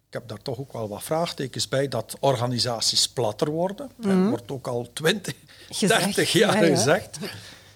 ik 0.08 0.16
heb 0.16 0.28
daar 0.28 0.42
toch 0.42 0.60
ook 0.60 0.74
wel 0.74 0.88
wat 0.90 1.04
vraagtekens 1.04 1.68
bij, 1.68 1.88
dat 1.88 2.16
organisaties 2.20 3.10
platter 3.10 3.50
worden. 3.50 3.90
Er 4.04 4.30
wordt 4.30 4.52
ook 4.52 4.68
al 4.68 4.90
20, 4.94 5.34
Gezegd, 5.70 6.04
30 6.04 6.32
jaar 6.32 6.56
ja, 6.56 6.64
ja. 6.64 6.76
gezegd. 6.76 7.18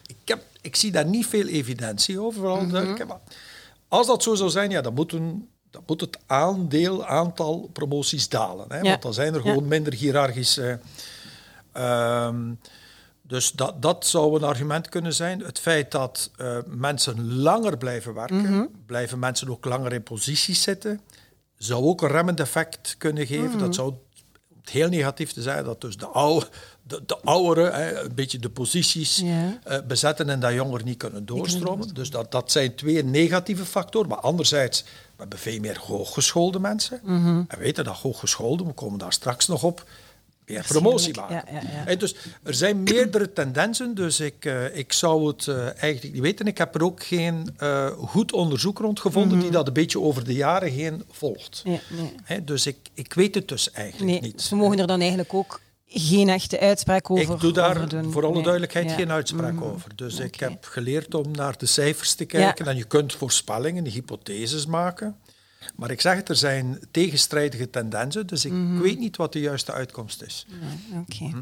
Ik, 0.06 0.16
heb, 0.26 0.44
ik 0.62 0.76
zie 0.76 0.92
daar 0.92 1.06
niet 1.06 1.28
veel 1.28 1.48
evidentie 1.48 2.20
over, 2.22 2.40
vooral 2.40 2.68
duidelijk, 2.68 3.08
maar 3.08 3.20
Als 3.94 4.08
dat 4.08 4.24
zo 4.24 4.36
zou 4.36 4.50
zijn, 4.50 4.70
ja, 4.70 4.82
dan, 4.82 4.94
moeten, 4.94 5.50
dan 5.72 5.84
moet 5.86 6.02
het 6.02 6.18
aandeel, 6.26 7.06
aantal 7.06 7.70
promoties 7.74 8.30
dalen. 8.30 8.66
Hè, 8.70 8.78
Ja. 8.78 8.90
Want 8.90 9.02
dan 9.02 9.14
zijn 9.14 9.34
er 9.34 9.44
Ja. 9.46 9.50
gewoon 9.52 9.68
minder 9.68 9.94
hiërarchische... 9.94 10.80
ehm, 11.72 12.54
dus 13.22 13.52
dat, 13.52 13.82
dat 13.82 14.06
zou 14.06 14.36
een 14.36 14.44
argument 14.44 14.90
kunnen 14.90 15.14
zijn. 15.14 15.40
Het 15.40 15.60
feit 15.60 15.92
dat 15.92 16.32
eh, 16.38 16.58
mensen 16.68 17.34
langer 17.34 17.78
blijven 17.78 18.14
werken, 18.14 18.42
Mhm. 18.42 18.66
blijven 18.86 19.20
mensen 19.20 19.50
ook 19.50 19.66
langer 19.66 19.94
in 19.94 20.04
posities 20.04 20.62
zitten, 20.62 21.02
zou 21.58 21.84
ook 21.84 22.02
een 22.02 22.08
remmend 22.10 22.40
effect 22.40 22.96
kunnen 22.98 23.28
geven. 23.28 23.50
Mhm. 23.50 23.60
Dat 23.60 23.76
zou 23.76 23.94
het 24.62 24.70
heel 24.70 24.90
negatief 24.90 25.32
te 25.34 25.42
zijn 25.42 25.64
dat 25.64 25.82
dus 25.82 25.98
de, 25.98 26.06
oude, 26.08 26.48
de, 26.88 27.02
de 27.06 27.18
ouderen 27.24 27.74
hè, 27.74 28.00
een 28.04 28.16
beetje 28.16 28.40
de 28.40 28.50
posities 28.50 29.18
Ja. 29.18 29.60
eh, 29.64 29.78
bezetten 29.88 30.30
en 30.30 30.40
dat 30.40 30.54
jongeren 30.54 30.86
niet 30.86 30.98
kunnen 30.98 31.26
doorstromen. 31.26 31.94
Dus 31.94 32.10
dat, 32.10 32.32
dat 32.32 32.52
zijn 32.52 32.76
twee 32.76 33.04
negatieve 33.04 33.66
factoren. 33.66 34.10
Maar 34.10 34.20
anderzijds, 34.20 34.82
we 34.84 34.90
hebben 35.18 35.40
veel 35.40 35.60
meer 35.60 35.78
hooggeschoolde 35.80 36.60
mensen. 36.60 37.00
Mhm. 37.04 37.42
En 37.48 37.60
weten 37.60 37.84
dat 37.84 37.96
hooggeschoolden, 37.96 38.68
we 38.68 38.74
komen 38.74 39.00
daar 39.00 39.14
straks 39.14 39.48
nog 39.48 39.64
op, 39.64 39.86
meer 40.46 40.66
promotie 40.68 41.16
maken. 41.16 41.44
Ja, 41.54 41.62
ja, 41.88 41.96
Dus 41.96 42.16
er 42.44 42.54
zijn 42.54 42.84
meerdere 42.84 43.34
tendensen, 43.34 43.96
dus 43.96 44.20
ik, 44.20 44.46
eh, 44.46 44.78
ik 44.78 44.94
zou 44.94 45.28
het 45.28 45.48
eh, 45.48 45.56
eigenlijk 45.66 46.14
niet 46.14 46.22
weten. 46.22 46.48
Ik 46.48 46.58
heb 46.58 46.76
er 46.76 46.84
ook 46.84 47.04
geen 47.04 47.56
goed 47.98 48.32
onderzoek 48.32 48.80
rond 48.80 49.00
gevonden 49.00 49.40
die 49.40 49.52
dat 49.52 49.68
een 49.68 49.74
beetje 49.74 50.00
over 50.00 50.24
de 50.24 50.34
jaren 50.34 50.72
heen 50.72 51.04
volgt. 51.12 51.62
Nee, 51.66 51.80
nee. 51.90 52.14
Hè, 52.24 52.44
dus 52.44 52.66
ik, 52.68 52.78
ik 52.94 53.14
weet 53.14 53.36
het 53.36 53.48
dus 53.48 53.72
eigenlijk 53.72 54.12
Nee, 54.12 54.22
niet. 54.22 54.42
ze 54.42 54.56
mogen 54.56 54.80
er 54.80 54.88
dan 54.88 55.00
eigenlijk 55.00 55.34
ook 55.34 55.60
geen 55.96 56.30
echte 56.30 56.60
uitspraak 56.60 57.10
over 57.10 57.34
Ik 57.34 57.40
doe 57.40 57.52
daar 57.52 57.90
doen. 57.90 58.12
voor 58.12 58.24
alle 58.24 58.34
Nee. 58.34 58.44
duidelijkheid 58.44 58.90
Ja. 58.90 58.96
geen 58.96 59.12
uitspraak 59.12 59.54
Mhm. 59.54 59.64
over. 59.64 59.96
Dus 59.96 60.20
ik 60.20 60.36
heb 60.36 60.66
geleerd 60.66 61.14
om 61.16 61.32
naar 61.32 61.58
de 61.58 61.66
cijfers 61.66 62.14
te 62.14 62.26
kijken. 62.26 62.68
En 62.68 62.78
je 62.78 62.84
kunt 62.84 63.14
voorspellingen, 63.14 63.86
hypotheses 63.86 64.66
maken. 64.66 65.16
Maar 65.76 65.92
ik 65.92 66.02
zeg 66.02 66.16
het, 66.16 66.30
er 66.30 66.36
zijn 66.36 66.80
tegenstrijdige 66.92 67.70
tendensen. 67.70 68.28
Dus 68.28 68.46
ik 68.46 68.52
Mhm. 68.52 68.80
weet 68.82 69.00
niet 69.00 69.18
wat 69.18 69.34
de 69.34 69.40
juiste 69.40 69.72
uitkomst 69.72 70.22
is. 70.22 70.46
Oké. 70.94 71.24
Mhm. 71.24 71.38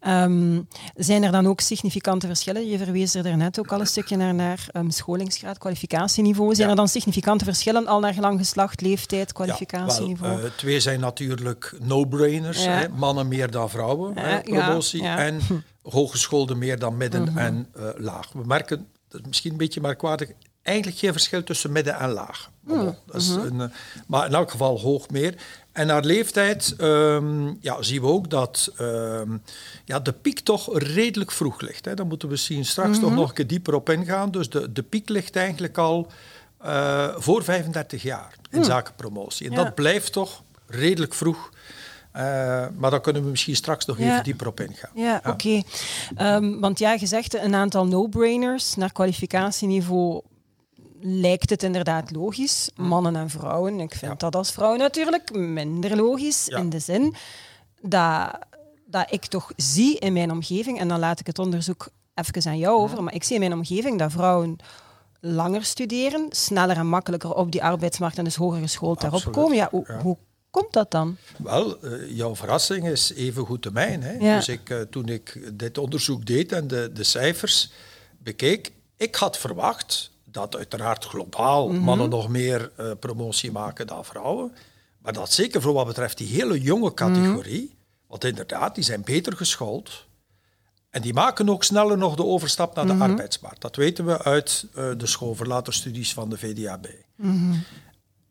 Ehm, 0.00 0.60
zijn 0.94 1.22
er 1.22 1.32
dan 1.32 1.46
ook 1.46 1.60
significante 1.60 2.26
verschillen? 2.26 2.66
Je 2.68 2.78
verwees 2.78 3.14
er 3.14 3.22
daarnet 3.22 3.58
ook 3.58 3.72
al 3.72 3.80
een 3.80 3.86
stukje 3.86 4.16
naar, 4.16 4.34
naar 4.34 4.66
ehm, 4.72 4.90
scholingsgraad, 4.90 5.58
kwalificatieniveau. 5.58 6.54
Zijn 6.54 6.66
Ja. 6.66 6.70
er 6.70 6.76
dan 6.78 6.88
significante 6.88 7.44
verschillen 7.44 7.86
al 7.86 8.00
naar 8.00 8.14
gelang 8.14 8.38
geslacht, 8.38 8.80
leeftijd, 8.80 9.26
Ja, 9.28 9.32
kwalificatieniveau? 9.34 10.36
wel, 10.36 10.44
eh, 10.44 10.50
twee 10.56 10.80
zijn 10.80 11.00
natuurlijk 11.00 11.74
no-brainers. 11.82 12.64
Ja. 12.64 12.70
hè. 12.70 12.88
Mannen 12.88 13.28
meer 13.28 13.50
dan 13.50 13.70
vrouwen, 13.70 14.14
Ja, 14.14 14.20
hè, 14.20 14.30
ja, 14.34 14.40
promotie. 14.40 15.02
ja. 15.02 15.18
En 15.18 15.40
hogeschoolden 15.82 16.58
meer 16.58 16.78
dan 16.78 16.96
midden 16.96 17.22
Mhm. 17.22 17.38
en 17.38 17.66
eh, 17.74 17.82
laag. 17.96 18.32
We 18.32 18.42
merken, 18.46 18.86
dat 19.08 19.20
is 19.20 19.26
misschien 19.26 19.50
een 19.52 19.56
beetje 19.58 19.80
merkwaardig, 19.80 20.30
eigenlijk 20.66 20.98
geen 20.98 21.12
verschil 21.12 21.42
tussen 21.44 21.72
midden 21.72 21.98
en 21.98 22.10
laag. 22.10 22.50
Maar, 22.60 22.76
Mhm. 22.76 22.84
bon, 22.84 22.96
dat 23.06 23.20
is 23.20 23.28
een, 23.28 23.60
eh, 23.60 23.68
maar 24.06 24.26
in 24.26 24.34
elk 24.34 24.50
geval 24.50 24.80
hoog 24.80 25.08
meer. 25.08 25.34
En 25.72 25.86
naar 25.86 26.04
leeftijd 26.04 26.74
ehm, 26.78 27.46
ja, 27.60 27.82
zien 27.82 28.00
we 28.00 28.06
ook 28.06 28.30
dat 28.30 28.72
ehm, 28.76 29.36
ja, 29.84 30.00
de 30.00 30.12
piek 30.12 30.40
toch 30.40 30.78
redelijk 30.78 31.30
vroeg 31.32 31.60
ligt. 31.60 31.84
Hè. 31.84 31.94
Daar 31.94 32.06
moeten 32.06 32.28
we 32.28 32.34
misschien 32.34 32.64
straks 32.64 32.98
toch 32.98 33.14
nog 33.14 33.28
een 33.28 33.34
keer 33.34 33.46
dieper 33.46 33.74
op 33.74 33.90
ingaan. 33.90 34.30
Dus 34.30 34.50
de, 34.50 34.72
de 34.72 34.82
piek 34.82 35.08
ligt 35.08 35.36
eigenlijk 35.36 35.78
al 35.78 36.06
eh, 36.60 37.08
voor 37.16 37.44
35 37.44 38.02
jaar 38.02 38.34
in 38.50 38.64
zaken 38.64 38.94
promotie. 38.94 39.46
En 39.50 39.52
Ja. 39.56 39.62
dat 39.64 39.74
blijft 39.74 40.12
toch 40.12 40.42
redelijk 40.66 41.14
vroeg. 41.14 41.50
Eh, 42.12 42.22
maar 42.76 42.90
daar 42.90 43.00
kunnen 43.00 43.22
we 43.24 43.30
misschien 43.30 43.56
straks 43.56 43.84
nog 43.84 43.98
Ja. 43.98 44.10
even 44.10 44.24
dieper 44.24 44.46
op 44.46 44.60
ingaan. 44.60 44.90
Ja, 44.94 45.20
oké. 45.26 45.62
Ehm, 46.16 46.58
want 46.60 46.78
ja, 46.78 46.92
je 46.92 47.06
zegt 47.06 47.34
een 47.34 47.54
aantal 47.54 47.86
no-brainers 47.86 48.74
naar 48.74 48.92
kwalificatieniveau 48.92 50.20
lijkt 51.00 51.50
het 51.50 51.62
inderdaad 51.62 52.10
logisch. 52.10 52.70
Mannen 52.76 53.16
en 53.16 53.30
vrouwen. 53.30 53.80
Ik 53.80 53.90
vind 53.90 54.00
Hm. 54.00 54.06
Ja. 54.06 54.14
dat 54.14 54.36
als 54.36 54.52
vrouw 54.52 54.76
natuurlijk 54.76 55.34
minder 55.34 55.96
logisch. 55.96 56.46
Ja. 56.46 56.58
In 56.58 56.68
de 56.70 56.78
zin 56.78 57.14
dat, 57.80 58.38
dat 58.86 59.12
ik 59.12 59.26
toch 59.26 59.52
zie 59.56 59.98
in 59.98 60.12
mijn 60.12 60.30
omgeving, 60.30 60.78
en 60.80 60.88
dan 60.88 60.98
laat 60.98 61.20
ik 61.20 61.26
het 61.26 61.38
onderzoek 61.38 61.88
even 62.14 62.50
aan 62.50 62.58
jou 62.58 62.80
over, 62.80 63.02
maar 63.02 63.14
ik 63.14 63.24
zie 63.24 63.34
in 63.34 63.40
mijn 63.40 63.52
omgeving 63.52 63.98
dat 63.98 64.12
vrouwen 64.12 64.56
langer 65.20 65.64
studeren, 65.64 66.26
sneller 66.30 66.76
en 66.76 66.86
makkelijker 66.86 67.34
op 67.34 67.52
die 67.52 67.62
arbeidsmarkt 67.62 68.18
en 68.18 68.24
dus 68.24 68.34
hoger 68.36 68.60
geschoold 68.60 69.00
daarop 69.00 69.18
Absoluut, 69.18 69.38
komen. 69.38 69.56
Ja, 69.56 69.68
hoe, 69.70 69.86
hoe 70.02 70.16
komt 70.50 70.72
dat 70.72 70.90
dan? 70.90 71.16
Wel, 71.38 71.82
eh, 71.82 72.16
jouw 72.16 72.36
verrassing 72.36 72.88
is 72.88 73.12
even 73.12 73.46
goed 73.46 73.62
de 73.62 73.70
mijn. 73.70 74.02
Hè? 74.02 74.12
Ja. 74.12 74.36
Dus 74.36 74.48
ik, 74.48 74.70
eh, 74.70 74.80
toen 74.80 75.08
ik 75.08 75.50
dit 75.52 75.78
onderzoek 75.78 76.26
deed 76.26 76.52
en 76.52 76.68
de, 76.68 76.90
de 76.94 77.04
cijfers 77.04 77.70
bekeek, 78.18 78.72
ik 78.96 79.14
had 79.14 79.38
verwacht 79.38 80.10
dat 80.36 80.56
uiteraard 80.56 81.04
globaal 81.04 81.68
Mhm. 81.68 81.80
mannen 81.80 82.08
nog 82.08 82.28
meer 82.28 82.70
eh, 82.76 82.90
promotie 83.00 83.52
maken 83.52 83.86
dan 83.86 84.04
vrouwen. 84.04 84.52
Maar 84.98 85.12
dat 85.12 85.32
zeker 85.32 85.62
voor 85.62 85.72
wat 85.72 85.86
betreft 85.86 86.18
die 86.18 86.28
hele 86.28 86.60
jonge 86.60 86.94
categorie, 86.94 87.62
Mhm. 87.64 87.74
want 88.06 88.24
inderdaad, 88.24 88.74
die 88.74 88.84
zijn 88.84 89.02
beter 89.04 89.36
geschoold. 89.36 90.04
En 90.90 91.02
die 91.02 91.12
maken 91.14 91.48
ook 91.48 91.64
sneller 91.64 91.98
nog 91.98 92.14
de 92.16 92.24
overstap 92.24 92.74
naar 92.74 92.86
de 92.86 92.92
Mhm. 92.92 93.02
arbeidsmarkt. 93.02 93.60
Dat 93.60 93.76
weten 93.76 94.04
we 94.06 94.22
uit 94.22 94.66
eh, 94.74 94.90
de 94.96 95.06
schoolverlaterstudies 95.06 96.12
van 96.12 96.30
de 96.30 96.38
VDAB. 96.38 96.86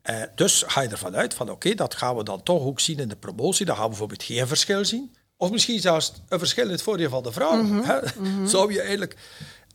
Eh, 0.02 0.22
dus 0.34 0.64
ga 0.66 0.80
je 0.80 0.88
ervan 0.88 1.16
uit 1.16 1.34
van 1.34 1.50
oké, 1.50 1.74
dat 1.74 1.94
gaan 1.94 2.16
we 2.16 2.24
dan 2.24 2.42
toch 2.42 2.62
ook 2.62 2.80
zien 2.80 2.98
in 2.98 3.08
de 3.08 3.16
promotie. 3.16 3.66
Dan 3.66 3.74
gaan 3.74 3.84
we 3.84 3.90
bijvoorbeeld 3.90 4.22
geen 4.22 4.46
verschil 4.46 4.84
zien. 4.84 5.14
Of 5.36 5.50
misschien 5.50 5.80
zelfs 5.80 6.12
een 6.28 6.38
verschil 6.38 6.64
in 6.64 6.70
het 6.70 6.82
voordeel 6.82 7.08
van 7.10 7.22
de 7.22 7.32
vrouw. 7.32 7.64
Zou 8.46 8.72
je 8.72 8.80
eigenlijk... 8.80 9.16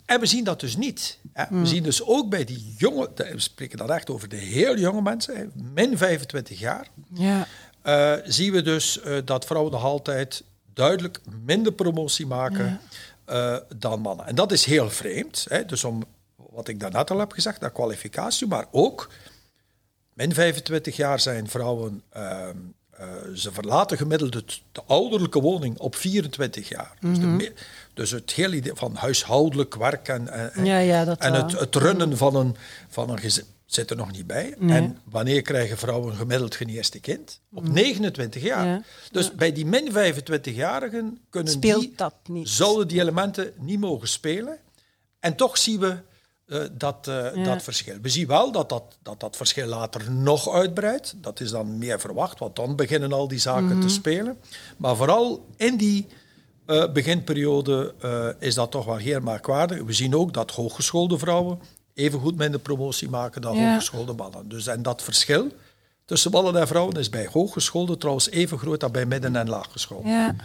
En 0.05 0.19
we 0.19 0.25
zien 0.25 0.43
dat 0.43 0.59
dus 0.59 0.75
niet. 0.77 1.19
Hè. 1.33 1.59
We 1.59 1.65
zien 1.65 1.83
dus 1.83 2.03
ook 2.05 2.29
bij 2.29 2.43
die 2.43 2.75
jonge... 2.77 3.09
We 3.15 3.39
spreken 3.39 3.77
dan 3.77 3.91
echt 3.91 4.09
over 4.09 4.29
de 4.29 4.35
heel 4.35 4.77
jonge 4.77 5.01
mensen, 5.01 5.35
hè, 5.35 5.45
min 5.73 5.97
25 5.97 6.59
jaar. 6.59 6.87
Ja. 7.13 7.47
eh, 7.81 8.13
zien 8.25 8.51
we 8.51 8.61
dus 8.61 9.01
eh, 9.01 9.17
dat 9.25 9.45
vrouwen 9.45 9.71
nog 9.71 9.83
altijd 9.83 10.43
duidelijk 10.73 11.19
minder 11.45 11.73
promotie 11.73 12.25
maken 12.25 12.79
eh, 13.25 13.57
dan 13.77 13.99
mannen. 13.99 14.25
En 14.25 14.35
dat 14.35 14.51
is 14.51 14.65
heel 14.65 14.89
vreemd. 14.89 15.45
Hè. 15.49 15.65
Dus 15.65 15.83
om 15.83 16.03
wat 16.35 16.67
ik 16.67 16.79
daarnet 16.79 17.11
al 17.11 17.19
heb 17.19 17.31
gezegd, 17.31 17.61
naar 17.61 17.71
kwalificatie, 17.71 18.47
maar 18.47 18.65
ook 18.71 19.09
min 20.13 20.33
25 20.33 20.95
jaar 20.95 21.19
zijn 21.19 21.49
vrouwen, 21.49 22.01
ehm, 22.09 22.29
eh, 22.29 22.53
ze 23.35 23.51
verlaten 23.51 23.97
gemiddeld 23.97 24.33
het, 24.33 24.61
de 24.71 24.81
ouderlijke 24.87 25.41
woning 25.41 25.77
op 25.77 25.95
24 25.95 26.69
jaar. 26.69 26.93
dus, 26.99 27.19
de 27.19 27.25
me- 27.25 27.53
dus 27.93 28.11
het 28.11 28.31
hele 28.31 28.55
idee 28.55 28.71
van 28.75 28.95
huishoudelijk 28.95 29.75
werk 29.75 30.07
en, 30.07 30.27
en, 30.27 30.53
en- 30.53 30.65
Ja, 30.65 30.77
ja, 30.77 31.05
dat 31.05 31.19
en 31.19 31.31
wel. 31.31 31.41
het, 31.43 31.59
het 31.59 31.75
runnen 31.75 32.17
van 32.17 32.35
een, 32.35 32.55
van 32.89 33.09
een 33.09 33.19
gezin 33.19 33.45
zit 33.65 33.89
er 33.89 33.95
nog 33.95 34.11
niet 34.11 34.27
bij. 34.27 34.55
Nee. 34.57 34.77
En 34.77 34.97
wanneer 35.03 35.41
krijgen 35.41 35.77
vrouwen 35.77 36.15
gemiddeld 36.15 36.57
hun 36.57 36.69
eerste 36.69 36.99
kind? 36.99 37.39
Op 37.53 37.67
29 37.67 38.41
jaar. 38.43 38.65
Ja. 38.67 38.81
Dus 39.11 39.31
bij 39.35 39.51
die 39.51 39.65
min 39.65 39.91
25-jarigen 39.91 41.17
kunnen 41.29 41.51
Speelt 41.53 41.81
die, 41.81 41.93
dat 41.95 42.13
niet? 42.27 42.49
zouden 42.49 42.87
die 42.87 42.99
elementen 42.99 43.53
niet 43.57 43.79
mogen 43.79 44.07
spelen. 44.07 44.57
En 45.19 45.35
toch 45.35 45.57
zien 45.57 45.79
we 45.79 45.95
eh, 46.51 46.59
dat, 46.71 47.07
eh, 47.07 47.35
Ja. 47.35 47.43
dat 47.43 47.63
verschil. 47.63 47.95
We 48.01 48.09
zien 48.09 48.27
wel 48.27 48.51
dat 48.51 48.69
dat, 48.69 48.83
dat 49.03 49.19
dat 49.19 49.37
verschil 49.37 49.67
later 49.67 50.11
nog 50.11 50.49
uitbreidt. 50.53 51.13
Dat 51.17 51.39
is 51.39 51.49
dan 51.51 51.77
meer 51.77 51.99
verwacht, 51.99 52.39
want 52.39 52.55
dan 52.55 52.75
beginnen 52.75 53.13
al 53.13 53.27
die 53.27 53.39
zaken 53.39 53.65
Mhm. 53.77 53.81
te 53.81 53.89
spelen. 53.89 54.37
Maar 54.77 54.95
vooral 54.95 55.45
in 55.55 55.77
die 55.77 56.07
eh, 56.65 56.91
beginperiode 56.91 57.93
is 58.39 58.53
dat 58.55 58.71
toch 58.71 58.85
wel 58.85 58.95
heel 58.95 59.19
merkwaardig. 59.19 59.81
We 59.83 59.93
zien 59.93 60.15
ook 60.15 60.33
dat 60.33 60.51
hooggeschoolde 60.51 61.17
vrouwen 61.17 61.59
even 61.93 62.19
goed 62.19 62.37
minder 62.37 62.59
promotie 62.59 63.09
maken 63.09 63.41
dan 63.41 63.55
Ja. 63.57 63.67
hooggeschoolde 63.69 64.13
mannen. 64.13 64.49
Dus, 64.49 64.67
en 64.67 64.81
dat 64.81 65.01
verschil 65.03 65.47
tussen 66.05 66.31
mannen 66.31 66.55
en 66.55 66.67
vrouwen 66.67 66.95
is 66.97 67.09
bij 67.09 67.27
hooggeschoolde 67.31 67.97
trouwens 67.97 68.29
even 68.29 68.57
groot 68.57 68.83
als 68.83 68.91
bij 68.91 69.05
midden- 69.05 69.35
en 69.35 69.49
laaggeschoolde. 69.49 70.09
Ja. 70.09 70.35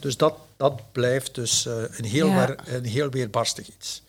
Dus 0.00 0.16
dat, 0.16 0.34
dat 0.56 0.92
blijft 0.92 1.34
dus 1.34 1.64
een, 1.64 2.04
heel 2.04 2.26
Ja. 2.26 2.46
weer- 2.46 2.74
een 2.74 2.84
heel 2.84 3.10
weerbarstig 3.10 3.68
iets. 3.68 4.02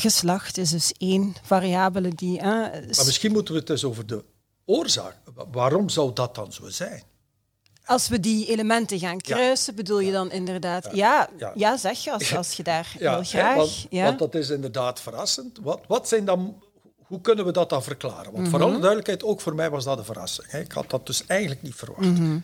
Geslacht 0.00 0.56
is 0.58 0.70
dus 0.70 0.92
één 0.98 1.34
variabele 1.42 2.08
die... 2.14 2.38
hè, 2.38 2.48
Maar 2.70 3.04
misschien 3.04 3.32
moeten 3.32 3.54
we 3.54 3.60
het 3.60 3.70
eens 3.70 3.84
over 3.84 4.06
de 4.06 4.24
oorzaak. 4.64 5.16
Wa- 5.34 5.44
Waarom 5.52 5.88
zou 5.88 6.12
dat 6.14 6.34
dan 6.34 6.52
zo 6.52 6.68
zijn? 6.68 7.02
Als 7.84 8.08
we 8.08 8.20
die 8.20 8.46
elementen 8.46 8.98
gaan 8.98 9.20
kruisen, 9.20 9.74
bedoel 9.74 10.00
je 10.00 10.12
dan 10.12 10.30
inderdaad... 10.30 10.88
Ja, 10.92 11.28
ja. 11.38 11.52
Ja. 11.54 11.76
zeg 11.76 12.04
je, 12.04 12.12
als, 12.12 12.36
als 12.36 12.52
je 12.52 12.62
daar 12.72 12.94
heel 12.98 13.10
hè, 13.10 13.24
graag... 13.24 13.56
want, 13.56 13.86
ja. 13.90 14.04
want 14.04 14.18
dat 14.18 14.34
is 14.34 14.50
inderdaad 14.50 15.00
verrassend. 15.00 15.58
Wat, 15.62 15.80
wat 15.88 16.08
zijn 16.08 16.24
dan, 16.24 16.62
hoe 16.98 17.20
kunnen 17.20 17.44
we 17.44 17.52
dat 17.52 17.68
dan 17.70 17.82
verklaren? 17.82 18.32
Want 18.32 18.36
Mhm. 18.38 18.50
voor 18.50 18.62
alle 18.62 18.78
duidelijkheid, 18.78 19.22
ook 19.24 19.40
voor 19.40 19.54
mij 19.54 19.70
was 19.70 19.84
dat 19.84 19.98
een 19.98 20.04
verrassing. 20.04 20.52
Ik 20.52 20.72
had 20.72 20.90
dat 20.90 21.06
dus 21.06 21.26
eigenlijk 21.26 21.62
niet 21.62 21.74
verwacht. 21.74 22.00
Mhm. 22.18 22.38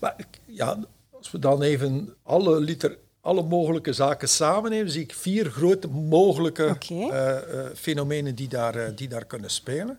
Maar 0.00 0.16
ja, 0.46 0.78
als 1.10 1.30
we 1.30 1.38
dan 1.38 1.62
even 1.62 2.14
alle, 2.22 2.60
liter, 2.60 2.98
alle 3.24 3.42
mogelijke 3.42 3.92
zaken 3.92 4.28
samennemen, 4.28 4.90
zie 4.90 5.02
ik 5.02 5.14
vier 5.14 5.50
grote 5.50 5.88
mogelijke 5.88 6.76
eh, 6.88 7.36
eh, 7.36 7.66
fenomenen 7.76 8.34
die 8.34 8.48
daar, 8.48 8.74
eh, 8.74 8.96
die 8.96 9.08
daar 9.08 9.24
kunnen 9.24 9.50
spelen. 9.50 9.98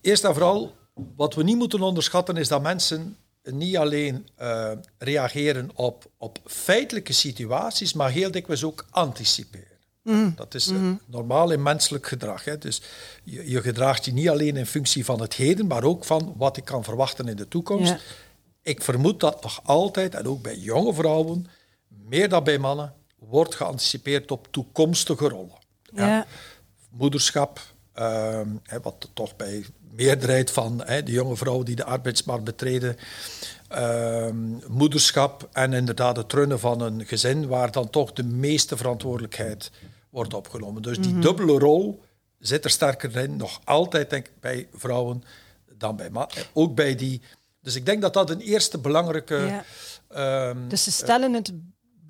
Eerst 0.00 0.24
en 0.24 0.32
vooral, 0.32 0.74
wat 1.16 1.34
we 1.34 1.42
niet 1.42 1.56
moeten 1.56 1.80
onderschatten, 1.80 2.36
is 2.36 2.48
dat 2.48 2.62
mensen 2.62 3.16
niet 3.42 3.76
alleen 3.76 4.26
reageren 4.98 5.70
op, 5.74 6.10
op 6.18 6.38
feitelijke 6.46 7.12
situaties, 7.12 7.92
maar 7.92 8.10
heel 8.10 8.30
dikwijls 8.30 8.64
ook 8.64 8.86
anticiperen. 8.90 9.70
Dat 10.36 10.54
is 10.54 10.68
eh, 10.68 10.76
normaal 11.06 11.50
in 11.50 11.62
menselijk 11.62 12.06
gedrag. 12.06 12.44
Hè. 12.44 12.58
Dus 12.58 12.82
je, 13.24 13.50
je 13.50 13.60
gedraagt 13.60 14.04
je 14.04 14.12
niet 14.12 14.28
alleen 14.28 14.56
in 14.56 14.66
functie 14.66 15.04
van 15.04 15.20
het 15.20 15.34
heden, 15.34 15.66
maar 15.66 15.84
ook 15.84 16.04
van 16.04 16.34
wat 16.36 16.56
ik 16.56 16.64
kan 16.64 16.84
verwachten 16.84 17.28
in 17.28 17.36
de 17.36 17.48
toekomst. 17.48 17.92
Ja. 17.92 17.98
Ik 18.62 18.82
vermoed 18.82 19.20
dat 19.20 19.42
nog 19.42 19.60
altijd, 19.64 20.14
en 20.14 20.26
ook 20.26 20.42
bij 20.42 20.56
jonge 20.56 20.94
vrouwen, 20.94 21.46
meer 22.10 22.28
dan 22.28 22.44
bij 22.44 22.58
mannen, 22.58 22.94
wordt 23.18 23.54
geanticipeerd 23.54 24.30
op 24.30 24.48
toekomstige 24.50 25.28
rollen. 25.28 25.58
ja. 25.94 26.26
Moederschap, 26.90 27.60
ehm, 27.92 28.48
hè, 28.62 28.80
wat 28.80 29.10
toch 29.14 29.36
bij 29.36 29.64
meerderheid 29.90 30.50
van 30.50 30.82
hè, 30.84 31.02
de 31.02 31.12
jonge 31.12 31.36
vrouwen 31.36 31.64
die 31.64 31.76
de 31.76 31.84
arbeidsmarkt 31.84 32.44
betreden, 32.44 32.96
ehm, 33.68 34.36
moederschap 34.68 35.48
en 35.52 35.72
inderdaad 35.72 36.16
het 36.16 36.32
runnen 36.32 36.60
van 36.60 36.80
een 36.80 37.06
gezin 37.06 37.46
waar 37.46 37.70
dan 37.72 37.90
toch 37.90 38.12
de 38.12 38.22
meeste 38.24 38.76
verantwoordelijkheid 38.76 39.70
wordt 40.10 40.34
opgenomen. 40.34 40.82
Dus 40.82 41.00
die 41.00 41.18
dubbele 41.18 41.58
rol 41.58 42.02
zit 42.38 42.64
er 42.64 42.70
sterker 42.70 43.16
in, 43.16 43.36
nog 43.36 43.60
altijd 43.64 44.10
denk 44.10 44.26
ik 44.26 44.40
bij 44.40 44.68
vrouwen 44.74 45.22
dan 45.78 45.96
bij 45.96 46.10
mannen. 46.10 46.36
Ook 46.52 46.74
bij 46.74 46.94
die. 46.94 47.20
Dus 47.62 47.74
ik 47.74 47.86
denk 47.86 48.02
dat 48.02 48.14
dat 48.14 48.30
een 48.30 48.40
eerste 48.40 48.78
belangrijke. 48.78 49.36
Ja. 49.36 49.64
ehm, 50.08 50.68
Dus 50.68 50.84
ze 50.84 50.90
stellen 50.90 51.32
het 51.32 51.52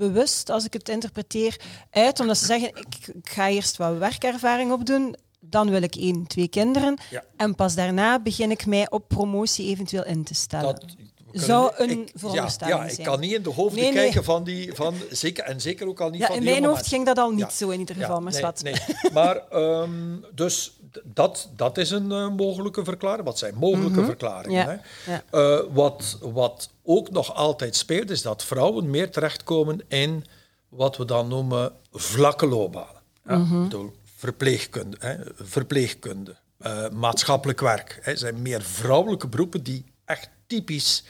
bewust, 0.08 0.50
als 0.50 0.64
ik 0.64 0.72
het 0.72 0.88
interpreteer, 0.88 1.56
uit, 1.90 2.20
omdat 2.20 2.38
ze 2.38 2.44
zeggen, 2.44 2.68
ik, 2.68 3.06
ik 3.14 3.28
ga 3.30 3.48
eerst 3.48 3.76
wat 3.76 3.96
werkervaring 3.98 4.72
opdoen, 4.72 5.16
dan 5.40 5.70
wil 5.70 5.82
ik 5.82 5.94
één, 5.94 6.26
twee 6.26 6.48
kinderen, 6.48 6.98
Ja. 7.10 7.24
en 7.36 7.54
pas 7.54 7.74
daarna 7.74 8.20
begin 8.20 8.50
ik 8.50 8.66
mij 8.66 8.90
op 8.90 9.08
promotie 9.08 9.66
eventueel 9.68 10.04
in 10.04 10.24
te 10.24 10.34
stellen. 10.34 10.64
Dat, 10.74 10.84
Zou 11.32 11.72
een 11.76 11.90
ik- 11.90 12.12
veronderstelling 12.14 12.76
ja, 12.76 12.82
ja, 12.82 12.88
ik 12.88 12.94
zijn. 12.94 13.06
kan 13.06 13.20
niet 13.20 13.32
in 13.32 13.42
de 13.42 13.50
hoofden 13.50 13.82
Nee, 13.82 13.92
nee. 13.92 14.02
kijken 14.02 14.24
van 14.24 14.44
die... 14.44 14.74
Van, 14.74 14.94
zeker, 15.10 15.44
en 15.44 15.60
zeker 15.60 15.88
ook 15.88 16.00
al 16.00 16.10
niet 16.10 16.20
Ja, 16.20 16.26
van 16.26 16.34
in 16.34 16.40
die 16.40 16.50
mijn 16.50 16.62
jonge 16.62 16.74
hoofd 16.76 16.88
ging 16.88 17.06
dat 17.06 17.18
al 17.18 17.30
niet 17.30 17.38
Ja. 17.40 17.50
zo 17.50 17.68
in 17.70 17.78
ieder 17.78 17.94
geval, 17.96 18.20
maar 18.20 18.54
nee. 18.62 18.74
Maar 19.12 19.36
ehm, 19.50 20.16
dus 20.34 20.72
dat, 21.04 21.48
dat 21.56 21.78
is 21.78 21.90
een 21.90 22.12
eh, 22.12 22.28
mogelijke 22.36 22.84
verklaring. 22.84 23.24
Wat 23.24 23.38
zijn 23.38 23.54
mogelijke 23.54 24.04
verklaringen? 24.04 24.66
Mhm. 24.66 25.10
Ja, 25.10 25.22
Hè? 25.30 25.56
Eh, 25.58 25.64
wat, 25.72 26.18
wat 26.20 26.70
ook 26.96 27.10
nog 27.10 27.34
altijd 27.34 27.76
speelt, 27.76 28.10
is 28.10 28.22
dat 28.22 28.44
vrouwen 28.44 28.90
meer 28.90 29.10
terechtkomen 29.10 29.80
in 29.88 30.24
wat 30.68 30.96
we 30.96 31.04
dan 31.04 31.28
noemen 31.28 31.72
vlakke 31.92 32.46
loopbanen. 32.46 33.00
Ja, 33.26 33.36
Mhm. 33.36 33.56
ik 33.56 33.62
bedoel, 33.62 33.92
verpleegkunde, 34.16 34.96
hè, 35.00 35.14
verpleegkunde 35.34 36.36
eh, 36.58 36.88
maatschappelijk 36.88 37.60
werk. 37.60 37.98
Hè, 38.02 38.16
zijn 38.16 38.42
meer 38.42 38.62
vrouwelijke 38.62 39.28
beroepen 39.28 39.62
die 39.62 39.84
echt 40.04 40.28
typisch 40.46 41.04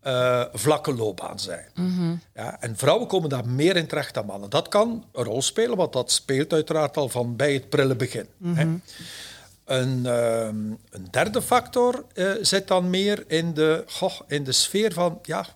eh, 0.00 0.44
vlakke 0.52 0.94
loopbaan 0.94 1.38
zijn. 1.40 1.66
Mhm. 1.74 2.14
Ja, 2.34 2.60
en 2.60 2.76
vrouwen 2.76 3.06
komen 3.08 3.28
daar 3.28 3.48
meer 3.48 3.76
in 3.76 3.86
terecht 3.86 4.14
dan 4.14 4.26
mannen. 4.26 4.50
Dat 4.50 4.68
kan 4.68 5.04
een 5.12 5.24
rol 5.24 5.42
spelen, 5.42 5.76
want 5.76 5.92
dat 5.92 6.10
speelt 6.10 6.52
uiteraard 6.52 6.96
al 6.96 7.08
van 7.08 7.36
bij 7.36 7.52
het 7.52 7.68
prille 7.68 7.96
begin. 7.96 8.26
Hè. 8.44 8.66
Een, 9.70 10.06
ehm, 10.06 10.70
een 10.90 11.06
derde 11.10 11.42
factor 11.42 12.04
eh, 12.14 12.30
zit 12.40 12.68
dan 12.68 12.90
meer 12.90 13.24
in 13.26 13.54
de, 13.54 13.84
goh, 13.86 14.20
in 14.26 14.44
de 14.44 14.52
sfeer 14.52 14.92
van, 14.92 15.18
ja, 15.22 15.46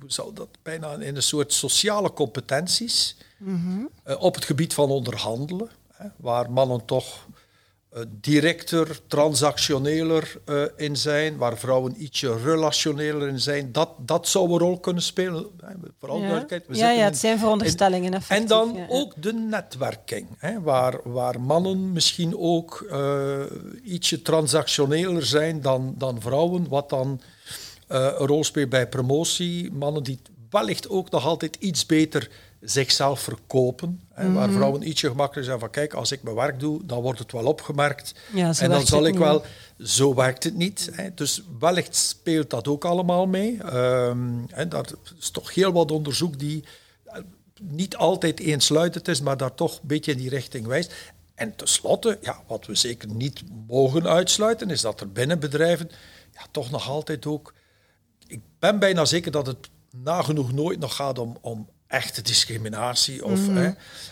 hoe 0.00 0.12
zou 0.12 0.34
dat 0.34 0.48
bijna 0.62 0.92
in 0.92 1.16
een 1.16 1.22
soort 1.22 1.52
sociale 1.52 2.12
competenties 2.12 3.16
eh, 4.02 4.22
op 4.22 4.34
het 4.34 4.44
gebied 4.44 4.74
van 4.74 4.90
onderhandelen, 4.90 5.68
hè, 5.92 6.08
waar 6.16 6.50
mannen 6.50 6.84
toch 6.84 7.26
directer, 8.20 8.98
transactioneler 9.06 10.40
eh, 10.44 10.62
in 10.76 10.96
zijn, 10.96 11.36
waar 11.36 11.58
vrouwen 11.58 12.02
ietsje 12.02 12.36
relationeler 12.42 13.28
in 13.28 13.40
zijn. 13.40 13.72
Dat, 13.72 13.88
dat 13.98 14.28
zou 14.28 14.50
een 14.52 14.58
rol 14.58 14.78
kunnen 14.80 15.02
spelen. 15.02 15.46
Hè, 15.60 15.74
vooral 15.98 16.16
Ja. 16.16 16.22
duidelijkheid. 16.22 16.66
we 16.66 16.76
Ja, 16.76 16.90
ja, 16.90 17.04
het 17.04 17.16
zijn 17.18 17.38
veronderstellingen, 17.38 18.12
in- 18.12 18.20
En 18.28 18.46
dan 18.46 18.72
ja, 18.74 18.86
ook 18.88 19.12
de 19.22 19.32
netwerking, 19.32 20.26
hè, 20.38 20.60
waar, 20.60 21.00
waar 21.04 21.40
mannen 21.40 21.92
misschien 21.92 22.38
ook 22.38 22.86
eh, 22.90 23.40
ietsje 23.84 24.22
transactioneler 24.22 25.26
zijn 25.26 25.60
dan, 25.60 25.94
dan 25.98 26.20
vrouwen, 26.20 26.68
wat 26.68 26.88
dan 26.88 27.20
eh, 27.88 28.04
een 28.18 28.26
rol 28.26 28.44
speelt 28.44 28.68
bij 28.68 28.88
promotie. 28.88 29.72
Mannen 29.72 30.02
die 30.02 30.18
wellicht 30.50 30.88
ook 30.88 31.10
nog 31.10 31.24
altijd 31.26 31.56
iets 31.58 31.86
beter 31.86 32.30
zichzelf 32.60 33.20
verkopen. 33.20 34.00
Hè, 34.12 34.32
Waar 34.32 34.46
Mhm. 34.48 34.56
vrouwen 34.56 34.88
ietsje 34.88 35.08
gemakkelijker 35.08 35.44
zijn 35.44 35.58
van 35.58 35.70
kijk, 35.70 35.94
als 35.94 36.12
ik 36.12 36.22
mijn 36.22 36.36
werk 36.36 36.60
doe, 36.60 36.86
dan 36.86 37.00
wordt 37.02 37.18
het 37.18 37.32
wel 37.32 37.44
opgemerkt. 37.44 38.14
Ja, 38.32 38.52
en 38.58 38.70
dan 38.70 38.86
zal 38.86 39.06
ik 39.06 39.12
niet, 39.12 39.22
wel... 39.22 39.44
Zo 39.78 40.14
werkt 40.14 40.44
het 40.44 40.54
niet. 40.56 40.90
Hè. 40.92 41.14
Dus 41.14 41.42
wellicht 41.58 41.96
speelt 41.96 42.50
dat 42.50 42.68
ook 42.68 42.84
allemaal 42.84 43.26
mee. 43.26 43.58
Ehm, 43.62 44.28
hè, 44.48 44.68
daar 44.68 44.86
is 45.18 45.30
toch 45.30 45.54
heel 45.54 45.72
wat 45.72 45.90
onderzoek 45.90 46.38
die 46.38 46.64
eh, 47.04 47.20
niet 47.62 47.96
altijd 47.96 48.40
eensluidend 48.40 49.08
is, 49.08 49.20
maar 49.20 49.36
daar 49.36 49.54
toch 49.54 49.72
een 49.74 49.88
beetje 49.88 50.12
in 50.12 50.18
die 50.18 50.28
richting 50.28 50.66
wijst. 50.66 50.92
En 51.34 51.56
tenslotte, 51.56 52.18
ja, 52.20 52.42
wat 52.46 52.66
we 52.66 52.74
zeker 52.74 53.08
niet 53.08 53.42
mogen 53.66 54.06
uitsluiten, 54.06 54.70
is 54.70 54.80
dat 54.80 55.00
er 55.00 55.12
binnen 55.12 55.38
bedrijven 55.38 55.90
ja, 56.32 56.40
toch 56.50 56.70
nog 56.70 56.88
altijd 56.88 57.26
ook 57.26 57.54
ik 58.26 58.40
ben 58.58 58.78
bijna 58.78 59.04
zeker 59.04 59.30
dat 59.30 59.46
het 59.46 59.68
nagenoeg 59.90 60.52
nooit 60.52 60.78
nog 60.78 60.96
gaat 60.96 61.18
om, 61.18 61.38
om 61.40 61.68
echte 61.86 62.22
discriminatie. 62.22 63.24
Of, 63.24 63.48
hè, 63.48 63.70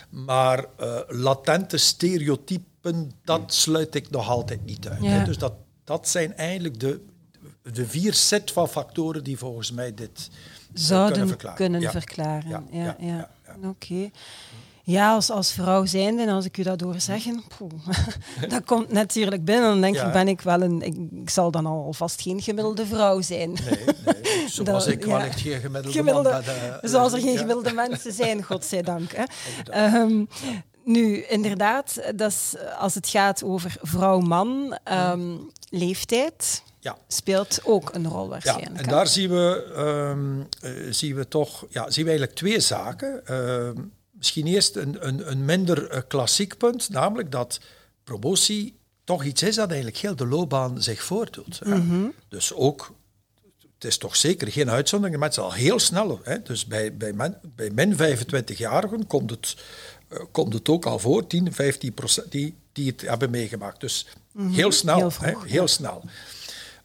maar 0.09 0.65
eh, 0.77 0.99
latente 1.09 1.77
stereotypen, 1.77 3.13
dat 3.25 3.55
sluit 3.55 3.95
ik 3.95 4.11
nog 4.11 4.29
altijd 4.29 4.65
niet 4.65 4.89
uit. 4.89 5.03
Ja. 5.03 5.09
Hè. 5.09 5.25
Dus 5.25 5.39
dat, 5.39 5.53
dat 5.85 6.09
zijn 6.09 6.37
eigenlijk 6.37 6.81
de, 6.81 7.01
de 7.63 7.87
vier 7.87 8.15
set 8.15 8.51
van 8.51 8.69
factoren 8.69 9.25
die 9.25 9.39
volgens 9.39 9.73
mij 9.73 9.95
dit 9.95 10.31
eh, 10.31 10.81
Zouden 10.83 11.13
kunnen 11.13 11.29
verklaren. 11.91 12.49
Ja, 12.49 12.63
Ja, 12.71 12.85
ja, 12.85 12.97
ja, 12.99 13.31
ja, 13.47 13.69
Oké. 13.69 14.11
Ja, 14.87 15.15
als, 15.15 15.31
als 15.31 15.53
vrouw 15.53 15.85
zijnde, 15.85 16.23
en 16.23 16.29
als 16.29 16.45
ik 16.45 16.57
u 16.59 16.63
dat 16.63 16.81
hoor 16.81 17.01
zeggen, 17.01 17.43
poeh, 17.59 17.71
dat 18.49 18.65
komt 18.65 18.93
natuurlijk 18.93 19.45
binnen. 19.45 19.69
Dan 19.71 19.81
denk 19.81 19.95
Ja. 19.95 20.07
ik, 20.07 20.13
ben 20.13 20.29
ik 20.29 20.41
wel 20.41 20.63
een... 20.63 20.83
Ik, 20.83 20.95
ik 21.23 21.31
zal 21.31 21.51
dan 21.51 21.67
alvast 21.67 22.21
geen 22.23 22.43
gemiddelde 22.43 22.87
vrouw 22.87 23.21
zijn. 23.21 23.53
Nee, 23.53 23.85
nee, 24.05 24.49
zoals 24.49 24.85
Dat- 24.85 24.87
ik 24.95 25.07
ja. 25.07 25.17
wellicht 25.17 25.41
geen 25.41 25.61
gemiddelde, 25.61 25.97
Gemiddelde- 25.99 26.31
man 26.31 26.43
ben. 26.45 26.83
eh, 26.83 26.91
Zoals 26.91 27.13
er 27.13 27.21
geen 27.21 27.33
ja. 27.33 27.39
gemiddelde 27.39 27.73
mensen 27.73 28.13
zijn, 28.13 28.43
godzijdank. 28.43 29.13
Hè. 29.13 29.25
Ehm, 29.71 30.25
nu, 30.85 31.23
inderdaad, 31.23 32.01
dat 32.17 32.31
is, 32.31 32.55
als 32.79 32.95
het 32.95 33.09
gaat 33.09 33.43
over 33.45 33.77
vrouw-man, 33.83 34.79
ehm, 34.85 35.31
leeftijd 35.71 36.63
Ja. 36.81 36.97
speelt 37.09 37.61
ook 37.65 37.91
een 37.95 38.09
rol 38.09 38.23
Ja, 38.23 38.29
waarschijnlijk. 38.29 38.79
en 38.79 38.85
hè. 38.85 38.91
daar 38.91 39.07
zien 39.07 39.31
we, 39.31 39.73
ehm, 39.77 40.41
eh, 40.73 40.93
zien 40.93 41.15
we 41.15 41.29
toch 41.29 41.65
ja, 41.71 41.91
zien 41.91 42.05
we 42.05 42.11
eigenlijk 42.11 42.39
twee 42.39 42.61
zaken. 42.61 43.23
Misschien 44.25 44.47
eerst 44.47 44.77
een, 44.77 45.07
een, 45.07 45.31
een 45.31 45.45
minder 45.45 45.91
eh, 45.91 46.01
klassiek 46.09 46.57
punt, 46.57 46.89
namelijk 46.89 47.33
dat 47.33 47.61
promotie 48.05 48.79
toch 49.05 49.25
iets 49.25 49.43
is 49.43 49.55
dat 49.55 49.67
eigenlijk 49.67 49.97
heel 49.97 50.17
de 50.17 50.27
loopbaan 50.27 50.83
zich 50.83 51.03
voordoet. 51.03 51.61
hè. 51.65 51.81
Dus 52.29 52.53
ook, 52.53 52.95
het 53.75 53.85
is 53.85 53.99
toch 53.99 54.17
zeker 54.17 54.53
geen 54.53 54.71
uitzondering, 54.71 55.21
mensen 55.21 55.43
al 55.43 55.53
heel 55.53 55.79
snel. 55.79 56.21
Hè. 56.23 56.43
Dus 56.43 56.67
bij, 56.67 56.97
bij, 56.97 57.13
men, 57.13 57.41
bij 57.43 57.71
min 57.71 57.95
25-jarigen 57.95 59.07
komt 59.07 59.31
het, 59.31 59.57
eh, 60.09 60.19
komt 60.31 60.53
het 60.53 60.69
ook 60.69 60.87
al 60.87 60.99
voor, 60.99 61.27
10, 61.27 61.53
15 61.53 61.95
procent 61.95 62.33
die, 62.33 62.55
die 62.73 62.91
het 62.91 63.01
hebben 63.01 63.31
meegemaakt. 63.31 63.81
Dus 63.81 64.07
heel 64.39 64.73
snel. 64.73 64.99
Heel 64.99 65.11
hè, 65.21 65.35
heel 65.47 65.69
snel. 65.69 66.05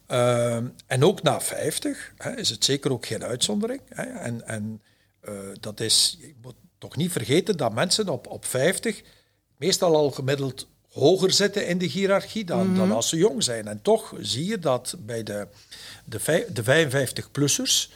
Ehm, 0.06 0.66
en 0.86 1.04
ook 1.04 1.22
na 1.22 1.40
50 1.40 2.12
hè, 2.16 2.36
is 2.36 2.50
het 2.50 2.64
zeker 2.64 2.92
ook 2.92 3.06
geen 3.06 3.24
uitzondering. 3.24 3.80
Hè. 3.88 4.02
En, 4.02 4.46
en 4.46 4.80
eh, 5.20 5.34
dat 5.60 5.80
is, 5.80 6.18
moet 6.42 6.54
toch 6.80 6.96
niet 6.96 7.12
vergeten 7.12 7.56
dat 7.56 7.74
mensen 7.74 8.08
op, 8.08 8.26
op 8.26 8.44
50 8.44 9.02
meestal 9.56 9.96
al 9.96 10.10
gemiddeld 10.10 10.66
hoger 10.92 11.32
zitten 11.32 11.66
in 11.66 11.78
de 11.78 11.84
hiërarchie 11.84 12.44
dan, 12.44 12.74
dan 12.76 12.92
als 12.92 13.08
ze 13.08 13.16
jong 13.16 13.42
zijn. 13.42 13.68
En 13.68 13.82
toch 13.82 14.14
zie 14.20 14.46
je 14.46 14.58
dat 14.58 14.94
bij 14.98 15.22
de, 15.22 15.46
de, 16.04 16.46
de 16.52 16.62
55-plussers, 16.64 17.90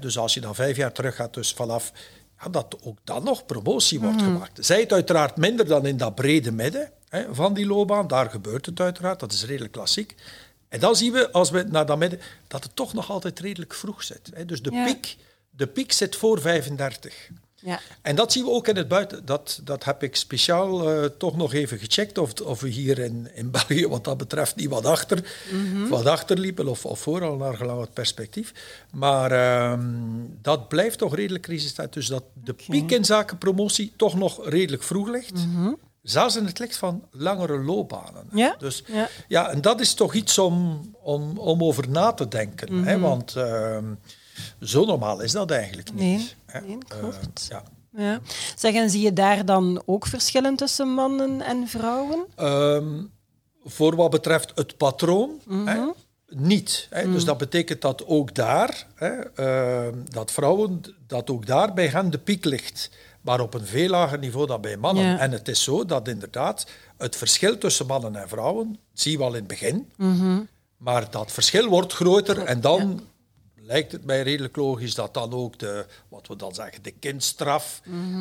dus 0.00 0.18
als 0.18 0.34
je 0.34 0.40
dan 0.40 0.54
vijf 0.54 0.76
jaar 0.76 0.92
terug 0.92 1.14
gaat, 1.14 1.34
dus 1.34 1.52
vanaf 1.52 1.92
ja, 2.42 2.48
dat 2.48 2.76
ook 2.82 2.98
dan 3.04 3.24
nog 3.24 3.46
promotie 3.46 4.00
wordt 4.00 4.22
gemaakt. 4.22 4.66
Zij 4.66 4.80
het 4.80 4.92
uiteraard 4.92 5.36
minder 5.36 5.66
dan 5.66 5.86
in 5.86 5.96
dat 5.96 6.14
brede 6.14 6.52
midden 6.52 6.90
hè, 7.08 7.34
van 7.34 7.54
die 7.54 7.66
loopbaan. 7.66 8.06
Daar 8.08 8.30
gebeurt 8.30 8.66
het 8.66 8.80
uiteraard, 8.80 9.20
dat 9.20 9.32
is 9.32 9.44
redelijk 9.44 9.72
klassiek. 9.72 10.14
En 10.68 10.80
dan 10.80 10.96
zien 10.96 11.12
we, 11.12 11.32
als 11.32 11.50
we 11.50 11.62
naar 11.62 11.86
dat 11.86 11.98
midden, 11.98 12.20
dat 12.48 12.62
het 12.62 12.76
toch 12.76 12.92
nog 12.92 13.10
altijd 13.10 13.38
redelijk 13.38 13.74
vroeg 13.74 14.02
zit. 14.02 14.30
Hè. 14.34 14.44
Dus 14.44 14.62
de, 14.62 14.70
Ja. 14.70 14.84
piek, 14.84 15.16
de 15.50 15.66
piek 15.66 15.92
zit 15.92 16.16
voor 16.16 16.40
35. 16.40 17.28
Ja. 17.64 17.80
En 18.02 18.16
dat 18.16 18.32
zien 18.32 18.44
we 18.44 18.50
ook 18.50 18.68
in 18.68 18.76
het 18.76 18.88
buiten. 18.88 19.24
Dat, 19.24 19.60
dat 19.64 19.84
heb 19.84 20.02
ik 20.02 20.16
speciaal 20.16 20.90
eh, 20.90 21.04
toch 21.18 21.36
nog 21.36 21.52
even 21.54 21.78
gecheckt. 21.78 22.18
Of, 22.18 22.40
of 22.40 22.60
we 22.60 22.68
hier 22.68 22.98
in, 22.98 23.28
in 23.34 23.50
België 23.50 23.86
wat 23.88 24.04
dat 24.04 24.16
betreft 24.16 24.56
niet 24.56 24.68
wat 24.68 24.86
achter, 24.86 25.24
wat 25.88 26.06
achter 26.06 26.38
liepen. 26.38 26.68
Of, 26.68 26.86
of 26.86 27.00
vooral 27.00 27.36
naar 27.36 27.54
gelang 27.56 27.80
het 27.80 27.92
perspectief. 27.92 28.52
Maar 28.92 29.30
ehm, 29.32 29.80
dat 30.42 30.68
blijft 30.68 30.98
toch 30.98 31.14
redelijk 31.14 31.46
resistent. 31.46 31.92
Dus 31.92 32.06
dat 32.06 32.24
de 32.44 32.52
piek 32.54 32.90
in 32.90 33.04
zaken 33.04 33.38
promotie 33.38 33.92
toch 33.96 34.14
nog 34.14 34.48
redelijk 34.48 34.82
vroeg 34.82 35.08
ligt. 35.08 35.46
Zelfs 36.02 36.36
in 36.36 36.46
het 36.46 36.58
licht 36.58 36.76
van 36.76 37.04
langere 37.10 37.58
loopbanen. 37.58 38.24
Ja, 38.32 38.56
Dus 38.58 38.82
ja. 38.86 39.08
ja, 39.28 39.50
en 39.50 39.60
dat 39.60 39.80
is 39.80 39.94
toch 39.94 40.14
iets 40.14 40.38
om, 40.38 40.80
om, 41.02 41.38
om 41.38 41.62
over 41.62 41.88
na 41.88 42.12
te 42.12 42.28
denken. 42.28 42.84
hè? 42.84 42.98
Want 42.98 43.36
ehm, 43.36 43.84
zo 44.60 44.84
normaal 44.84 45.20
is 45.20 45.32
dat 45.32 45.50
eigenlijk 45.50 45.92
niet. 45.92 46.36
Nee, 46.52 46.62
nee, 46.66 46.78
Eh, 46.88 47.08
ja. 47.48 47.62
Ja. 47.96 48.20
Zeg, 48.56 48.74
en 48.74 48.90
zie 48.90 49.00
je 49.00 49.12
daar 49.12 49.44
dan 49.44 49.82
ook 49.86 50.06
verschillen 50.06 50.56
tussen 50.56 50.88
mannen 50.88 51.40
en 51.40 51.68
vrouwen? 51.68 52.24
Ehm, 52.36 53.02
voor 53.64 53.96
wat 53.96 54.10
betreft 54.10 54.52
het 54.54 54.76
patroon, 54.76 55.40
Mhm. 55.46 55.66
hè, 55.66 55.80
niet. 56.28 56.86
Hè. 56.90 57.12
Dus 57.12 57.24
dat 57.24 57.38
betekent 57.38 57.80
dat 57.80 58.06
ook 58.06 58.34
daar, 58.34 58.86
hè, 58.94 59.08
ehm, 59.34 59.94
dat 60.08 60.30
vrouwen, 60.32 60.80
dat 61.06 61.30
ook 61.30 61.46
daar 61.46 61.74
bij 61.74 61.86
hen 61.88 62.10
de 62.10 62.18
piek 62.18 62.44
ligt. 62.44 62.90
Maar 63.20 63.40
op 63.40 63.54
een 63.54 63.66
veel 63.66 63.88
lager 63.88 64.18
niveau 64.18 64.46
dan 64.46 64.60
bij 64.60 64.76
mannen. 64.76 65.04
Ja. 65.04 65.18
En 65.18 65.30
het 65.32 65.48
is 65.48 65.62
zo 65.62 65.84
dat 65.84 66.08
inderdaad 66.08 66.66
het 66.98 67.16
verschil 67.16 67.58
tussen 67.58 67.86
mannen 67.86 68.16
en 68.16 68.28
vrouwen, 68.28 68.78
zie 68.92 69.12
je 69.12 69.18
wel 69.18 69.28
in 69.28 69.34
het 69.34 69.46
begin, 69.46 69.90
Mhm. 69.96 70.40
maar 70.76 71.10
dat 71.10 71.32
verschil 71.32 71.68
wordt 71.68 71.92
groter 71.92 72.38
en 72.38 72.60
dan 72.60 73.00
lijkt 73.64 73.92
het 73.92 74.04
mij 74.04 74.22
redelijk 74.22 74.56
logisch 74.56 74.94
dat 74.94 75.14
dan 75.14 75.32
ook 75.32 75.58
de, 75.58 75.86
wat 76.08 76.28
we 76.28 76.36
dan 76.36 76.54
zeggen, 76.54 76.82
de 76.82 76.90
kindstraf 76.90 77.80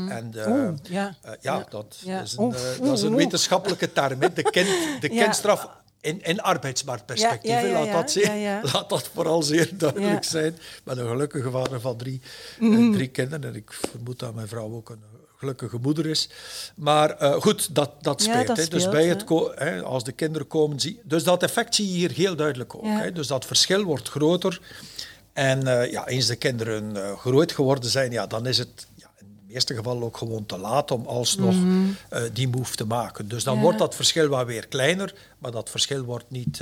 en 0.10 0.32
de, 0.32 0.46
Oeh, 0.48 0.74
ja. 0.84 1.16
eh, 1.22 1.32
ja, 1.42 1.58
Ja. 1.58 1.66
dat 1.70 1.98
Ja. 2.04 2.22
is 2.22 2.34
een, 2.38 2.44
Oeh, 2.44 2.56
eh, 2.56 2.80
oeh, 2.80 2.88
dat 2.90 2.98
is 2.98 3.04
een 3.04 3.16
wetenschappelijke 3.16 3.92
term, 3.94 4.20
de, 4.20 4.42
kind, 4.44 4.68
de 5.02 5.10
Ja. 5.14 5.24
kindstraf 5.24 5.68
in, 6.02 6.22
in 6.24 6.42
arbeidsmarktperspectief. 6.42 7.50
Ja, 7.52 7.60
ja, 7.60 7.66
ja, 7.66 7.74
laat, 7.74 7.86
ja. 7.86 7.92
dat 7.94 8.12
zeer, 8.12 8.26
Ja, 8.26 8.34
ja. 8.34 8.62
laat 8.74 8.90
dat 8.90 9.10
vooral 9.14 9.44
zeer 9.44 9.70
duidelijk 9.78 10.24
Ja. 10.24 10.30
zijn. 10.30 10.54
Ik 10.54 10.82
ben 10.84 10.98
een 10.98 11.08
gelukkige 11.08 11.52
vader 11.52 11.82
van 11.82 11.98
drie, 11.98 12.22
eh, 12.60 12.92
drie 12.92 13.08
kinderen 13.08 13.50
en 13.50 13.56
ik 13.56 13.72
vermoed 13.74 14.20
dat 14.20 14.34
mijn 14.36 14.48
vrouw 14.48 14.74
ook 14.74 14.90
een 14.90 15.04
gelukkige 15.38 15.78
moeder 15.82 16.06
is. 16.06 16.30
Maar 16.76 17.16
goed, 17.42 17.76
dat, 17.76 17.92
dat 18.04 18.24
Ja, 18.24 18.32
speelt. 18.34 18.48
dat 18.48 18.58
hè. 18.58 18.68
dus 18.68 18.90
bij 18.90 19.06
het 19.08 19.30
als 19.84 20.04
de 20.04 20.12
kinderen 20.12 20.48
komen, 20.48 20.80
zie 20.80 21.00
Dus 21.04 21.24
dat 21.24 21.44
effect 21.44 21.76
zie 21.76 21.88
je 21.88 21.94
hier 21.98 22.12
heel 22.12 22.36
duidelijk 22.36 22.76
ook. 22.76 22.84
Ja. 22.86 22.98
Hè. 23.00 23.12
Dus 23.12 23.28
dat 23.28 23.46
verschil 23.46 23.84
wordt 23.84 24.10
groter. 24.10 24.60
En 25.34 25.68
uh, 25.68 25.92
ja, 25.92 26.08
eens 26.08 26.26
de 26.26 26.36
kinderen 26.36 26.96
uh, 26.96 27.18
groot 27.18 27.52
geworden 27.52 27.90
zijn, 27.90 28.12
ja, 28.12 28.28
dan 28.28 28.46
is 28.46 28.58
het 28.58 28.88
ja, 28.96 29.10
in 29.20 29.26
de 29.28 29.54
meeste 29.54 29.76
gevallen 29.76 30.04
ook 30.04 30.18
gewoon 30.18 30.46
te 30.46 30.58
laat 30.58 30.92
om 30.92 31.06
alsnog 31.06 31.54
mm 31.54 31.62
-hmm. 31.62 31.96
uh, 32.14 32.22
die 32.34 32.48
move 32.48 32.76
te 32.76 32.86
maken. 32.86 33.28
Dus 33.28 33.44
dan 33.44 33.56
ja. 33.56 33.62
wordt 33.62 33.78
dat 33.78 33.96
verschil 33.96 34.30
wel 34.30 34.46
weer 34.46 34.68
kleiner, 34.68 35.14
maar 35.38 35.52
dat 35.52 35.70
verschil 35.70 36.04
wordt 36.04 36.30
niet, 36.30 36.62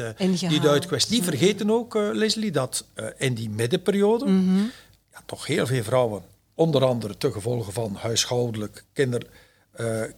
niet. 0.49 0.65
Niet 1.10 1.23
vergeten 1.23 1.71
ook, 1.71 1.93
Leslie, 1.93 2.51
dat 2.51 2.86
in 3.17 3.34
die 3.34 3.49
middenperiode 3.49 4.25
mm 4.25 4.47
-hmm. 4.47 4.71
ja, 5.12 5.21
toch 5.25 5.45
heel 5.45 5.65
veel 5.65 5.84
vrouwen, 5.84 6.21
onder 6.53 6.86
andere 6.86 7.17
te 7.17 7.32
gevolge 7.32 7.71
van 7.71 7.95
huishoudelijk, 7.95 8.84
kinder, 8.93 9.25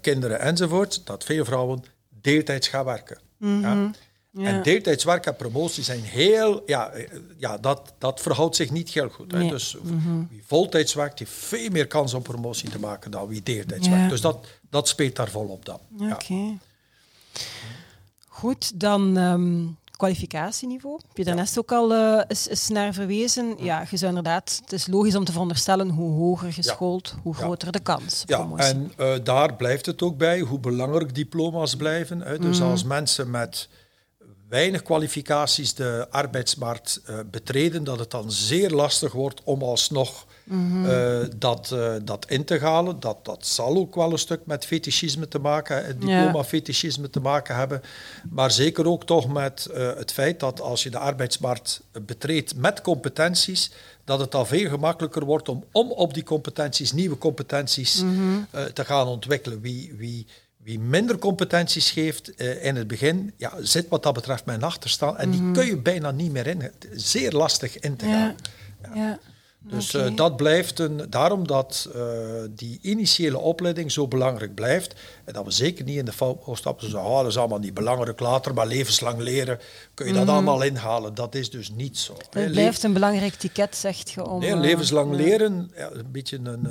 kinderen 0.02 0.40
enzovoort, 0.40 1.02
dat 1.06 1.24
veel 1.24 1.46
vrouwen 1.46 1.84
deeltijds 2.22 2.68
gaan 2.68 2.86
werken. 2.86 3.20
Mm 3.38 3.64
-hmm. 3.64 3.84
ja. 3.84 3.92
Ja. 4.34 4.46
En 4.46 4.64
deeltijdswerk 4.64 5.26
en 5.26 5.36
promotie 5.36 5.84
zijn 5.84 6.02
heel, 6.02 6.64
ja, 6.66 6.92
ja 7.38 7.58
dat, 7.58 7.94
dat 7.98 8.22
verhoudt 8.22 8.56
zich 8.56 8.72
niet 8.72 8.90
heel 8.90 9.10
goed. 9.10 9.32
Nee. 9.32 9.44
Hè. 9.44 9.50
Dus 9.50 9.78
mm-hmm. 9.82 10.28
wie 10.30 10.44
voltijds 10.46 10.94
werkt, 10.94 11.20
heeft 11.20 11.32
veel 11.32 11.70
meer 11.70 11.88
kans 11.88 12.14
om 12.14 12.22
promotie 12.22 12.70
te 12.70 12.80
maken 12.80 13.12
dan 13.12 13.28
wie 13.28 13.44
deeltijds 13.44 13.88
ja. 13.88 13.94
werkt. 13.94 14.10
Dus 14.10 14.22
dat, 14.22 14.46
dat 14.70 14.88
speelt 14.88 15.16
daar 15.16 15.30
volop 15.30 15.66
dan. 15.66 15.80
Oké. 16.00 16.14
Okay. 16.14 16.58
Goed, 18.28 18.80
dan 18.80 19.18
um, 19.18 19.78
kwalificatieniveau. 19.92 21.00
Heb 21.08 21.18
je 21.18 21.24
daarnet 21.24 21.60
ook 21.60 21.72
al 21.72 21.92
uh, 21.92 22.22
eens, 22.28 22.50
eens, 22.50 22.68
naar 22.68 22.94
verwezen? 22.94 23.56
Ja, 23.60 23.86
je 23.90 23.98
zou 23.98 24.10
inderdaad, 24.10 24.60
het 24.62 24.74
is 24.74 24.88
logisch 24.88 25.16
om 25.16 25.26
te 25.26 25.32
veronderstellen 25.32 25.90
hoe 25.90 26.12
hoger 26.12 26.54
geschoold, 26.54 27.16
hoe 27.24 27.34
groter 27.34 27.72
de 27.72 27.80
kans. 27.80 28.24
Ja, 28.26 28.48
en 28.56 28.92
uh, 29.00 29.14
daar 29.24 29.56
blijft 29.56 29.86
het 29.86 30.02
ook 30.02 30.18
bij, 30.18 30.40
hoe 30.40 30.60
belangrijk 30.60 31.16
diploma's 31.16 31.76
blijven. 31.76 32.22
Hè. 32.22 32.40
Dus 32.40 32.60
mm. 32.60 32.70
als 32.70 32.84
mensen 32.84 33.30
met 33.30 33.70
weinig 34.52 34.82
kwalificaties 34.82 35.74
de 35.74 36.08
arbeidsmarkt 36.10 37.02
uh, 37.10 37.20
betreden, 37.32 37.84
dat 37.84 38.00
het 38.00 38.12
dan 38.12 38.32
zeer 38.32 38.70
lastig 38.70 39.12
wordt 39.12 39.42
om 39.44 39.62
alsnog 39.62 40.26
mm 40.44 40.86
uh, 40.86 41.20
dat, 41.38 41.72
uh, 41.74 41.94
dat 42.04 42.26
in 42.30 42.46
te 42.46 42.60
halen. 42.60 43.00
Dat, 43.00 43.26
dat 43.26 43.46
zal 43.46 43.76
ook 43.76 43.96
wel 43.96 44.12
een 44.12 44.18
stuk 44.18 44.46
met 44.46 44.66
fetischisme 44.66 45.28
te 45.28 45.40
maken, 45.40 46.00
diploma-fetischisme 46.00 47.10
te 47.10 47.20
maken 47.20 47.56
hebben. 47.56 47.82
Maar 48.30 48.52
zeker 48.52 48.88
ook 48.88 49.06
toch 49.06 49.28
met 49.28 49.68
het 49.74 50.12
feit 50.12 50.40
dat 50.40 50.62
als 50.62 50.84
je 50.84 50.90
de 50.90 50.98
arbeidsmarkt 50.98 51.82
betreedt 52.02 52.56
met 52.56 52.82
competenties, 52.82 53.72
dat 54.06 54.20
het 54.20 54.36
al 54.36 54.46
veel 54.46 54.70
gemakkelijker 54.70 55.26
wordt 55.26 55.50
om, 55.50 55.64
om 55.72 55.92
op 55.92 56.14
die 56.14 56.24
competenties, 56.24 56.92
nieuwe 56.92 57.18
competenties, 57.18 58.02
mm 58.02 58.16
-hmm. 58.16 58.48
te 58.74 58.86
gaan 58.86 59.08
ontwikkelen. 59.08 59.62
Wie, 59.62 59.94
wie, 59.98 60.28
wie 60.64 60.80
minder 60.80 61.18
competenties 61.18 61.92
geeft 61.92 62.32
uh, 62.42 62.66
in 62.66 62.76
het 62.76 62.88
begin, 62.88 63.34
ja, 63.38 63.54
zit 63.60 63.88
wat 63.88 64.04
dat 64.04 64.14
betreft 64.14 64.46
mijn 64.46 64.64
achterstand. 64.64 65.18
En 65.18 65.32
die 65.32 65.42
mhm. 65.42 65.54
kun 65.54 65.66
je 65.66 65.78
bijna 65.78 66.12
niet 66.12 66.32
meer 66.32 66.48
in. 66.48 66.72
Zeer 66.92 67.32
lastig 67.32 67.80
in 67.80 67.96
te 67.96 68.06
gaan. 68.06 68.36
Ja. 68.84 68.96
ja. 68.96 69.20
Dus 69.64 69.96
okay. 69.96 70.08
uh, 70.08 70.16
dat 70.16 70.36
blijft 70.36 70.80
een. 70.80 71.06
Daarom 71.10 71.48
dat 71.48 71.90
uh, 71.96 72.02
die 72.50 72.80
initiële 72.82 73.38
opleiding 73.38 73.92
zo 73.92 74.08
belangrijk 74.08 74.56
blijft. 74.56 74.94
En 75.26 75.34
dat 75.34 75.46
we 75.46 75.52
zeker 75.52 75.86
niet 75.86 75.98
in 75.98 76.06
de 76.06 76.12
fout 76.12 76.40
stappen. 76.52 76.90
Zo, 76.90 76.98
oh, 76.98 77.18
dat 77.18 77.28
is 77.28 77.38
allemaal 77.38 77.60
niet 77.60 77.74
belangrijk 77.74 78.20
later, 78.20 78.54
maar 78.54 78.68
levenslang 78.68 79.20
leren. 79.20 79.60
Kun 79.94 80.08
je 80.08 80.14
dat 80.14 80.24
mm. 80.24 80.30
allemaal 80.30 80.62
inhalen? 80.62 81.14
Dat 81.14 81.36
is 81.36 81.50
dus 81.50 81.72
niet 81.72 81.98
zo. 81.98 82.18
Het 82.30 82.52
blijft 82.52 82.84
een 82.84 82.94
belangrijk 82.94 83.34
ticket, 83.34 83.76
zegt 83.76 84.12
je. 84.12 84.28
Om, 84.28 84.40
nee, 84.40 84.56
levenslang 84.56 85.16
leren, 85.16 85.72
ja, 85.76 85.90
een 85.92 86.12
beetje 86.12 86.40
een, 86.44 86.68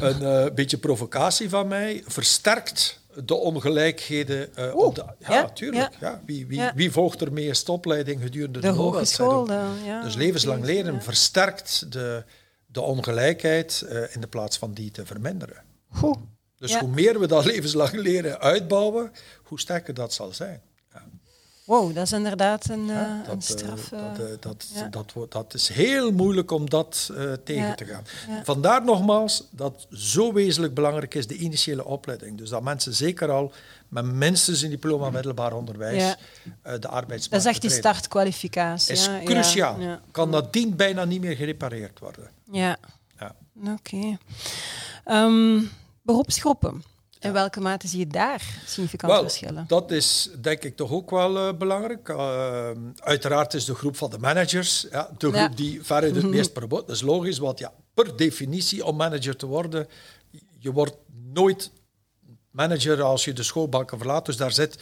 een 0.22 0.54
beetje 0.54 0.78
provocatie 0.78 1.48
van 1.48 1.68
mij, 1.68 2.02
versterkt 2.06 3.00
de 3.24 3.34
ongelijkheden 3.34 4.48
uh, 4.58 4.74
op 4.74 4.94
de... 4.94 5.04
Ja, 5.18 5.32
ja 5.32 5.48
tuurlijk. 5.48 5.96
Ja. 6.00 6.08
ja. 6.08 6.22
Wie, 6.26 6.46
wie, 6.46 6.70
wie, 6.74 6.90
volgt 6.90 7.20
er 7.20 7.32
meest 7.32 7.68
opleiding 7.68 8.22
gedurende 8.22 8.60
de, 8.60 8.66
de 8.66 8.74
hogeschool? 8.74 9.52
Ja. 9.84 10.02
Dus 10.02 10.14
levenslang 10.14 10.64
leren 10.64 11.02
versterkt 11.02 11.92
de, 11.92 12.24
de 12.66 12.80
ongelijkheid 12.80 13.86
uh, 13.88 14.14
in 14.14 14.20
de 14.20 14.26
plaats 14.26 14.58
van 14.58 14.72
die 14.72 14.90
te 14.90 15.06
verminderen. 15.06 15.62
Goed. 15.88 16.18
Dus 16.58 16.78
hoe 16.78 16.88
meer 16.88 17.20
we 17.20 17.26
dat 17.26 17.44
levenslang 17.44 17.92
leren 17.92 18.40
uitbouwen, 18.40 19.12
hoe 19.42 19.60
sterker 19.60 19.94
dat 19.94 20.12
zal 20.12 20.32
zijn. 20.32 20.62
Wow, 21.66 21.94
dat 21.94 22.04
is 22.04 22.12
inderdaad 22.12 22.68
een, 22.68 22.86
ja, 22.86 23.22
dat, 23.24 23.34
een 23.34 23.42
straf. 23.42 23.92
Uh, 23.92 24.00
dat, 24.00 24.20
uh, 24.20 24.26
dat, 24.40 24.70
ja. 24.74 24.88
dat, 24.88 25.12
dat, 25.14 25.32
dat, 25.32 25.54
is 25.54 25.68
heel 25.68 26.12
moeilijk 26.12 26.50
om 26.50 26.70
dat 26.70 27.10
uh, 27.12 27.32
tegen 27.32 27.66
ja. 27.66 27.74
te 27.74 27.84
gaan. 27.84 28.04
Vandaar 28.44 28.84
nogmaals 28.84 29.44
dat 29.50 29.86
zo 29.90 30.32
wezenlijk 30.32 30.74
belangrijk 30.74 31.14
is, 31.14 31.26
de 31.26 31.36
initiële 31.36 31.84
opleiding. 31.84 32.38
Dus 32.38 32.50
dat 32.50 32.62
mensen 32.62 32.94
zeker 32.94 33.30
al 33.30 33.52
met 33.88 34.04
minstens 34.04 34.62
een 34.62 34.70
diploma 34.70 35.10
middelbaar 35.10 35.52
onderwijs 35.52 36.14
de 36.62 36.88
arbeidsmarkt 36.88 37.30
Dat 37.30 37.40
is 37.40 37.46
echt 37.46 37.60
die 37.60 37.70
startkwalificatie. 37.70 38.92
is 38.92 39.10
cruciaal. 39.24 39.78
Kan 40.10 40.30
dat 40.30 40.52
dient 40.52 40.76
bijna 40.76 41.04
niet 41.04 41.20
meer 41.20 41.36
gerepareerd 41.36 41.98
worden. 41.98 42.30
Ja. 42.50 42.76
Oké. 43.56 43.70
Okay. 43.70 44.18
Um, 45.04 45.70
beroepsgroepen. 46.02 46.82
In 47.26 47.32
welke 47.32 47.60
mate 47.60 47.88
zie 47.88 47.98
je 47.98 48.06
daar 48.06 48.42
significante 48.66 49.14
well, 49.14 49.24
verschillen? 49.24 49.64
Dat 49.68 49.90
is 49.90 50.30
denk 50.40 50.62
ik 50.62 50.76
toch 50.76 50.90
ook 50.90 51.10
wel 51.10 51.48
uh, 51.48 51.54
belangrijk. 51.58 52.08
Uh, 52.08 52.70
uiteraard 52.96 53.54
is 53.54 53.64
de 53.64 53.74
groep 53.74 53.96
van 53.96 54.10
de 54.10 54.18
managers 54.18 54.86
ja, 54.90 55.10
de 55.18 55.32
groep 55.32 55.56
die 55.56 55.82
veruit 55.82 56.14
het 56.14 56.30
meest 56.36 56.52
promoot. 56.52 56.86
Dat 56.86 56.96
is 56.96 57.02
logisch, 57.02 57.38
want 57.38 57.58
ja, 57.58 57.72
per 57.94 58.16
definitie 58.16 58.84
om 58.84 58.96
manager 58.96 59.36
te 59.36 59.46
worden, 59.46 59.88
je 60.58 60.72
wordt 60.72 60.94
nooit 61.32 61.70
manager 62.50 63.02
als 63.02 63.24
je 63.24 63.32
de 63.32 63.42
schoolbanken 63.42 63.98
verlaat. 63.98 64.26
Dus 64.26 64.36
daar 64.36 64.52
zit 64.52 64.78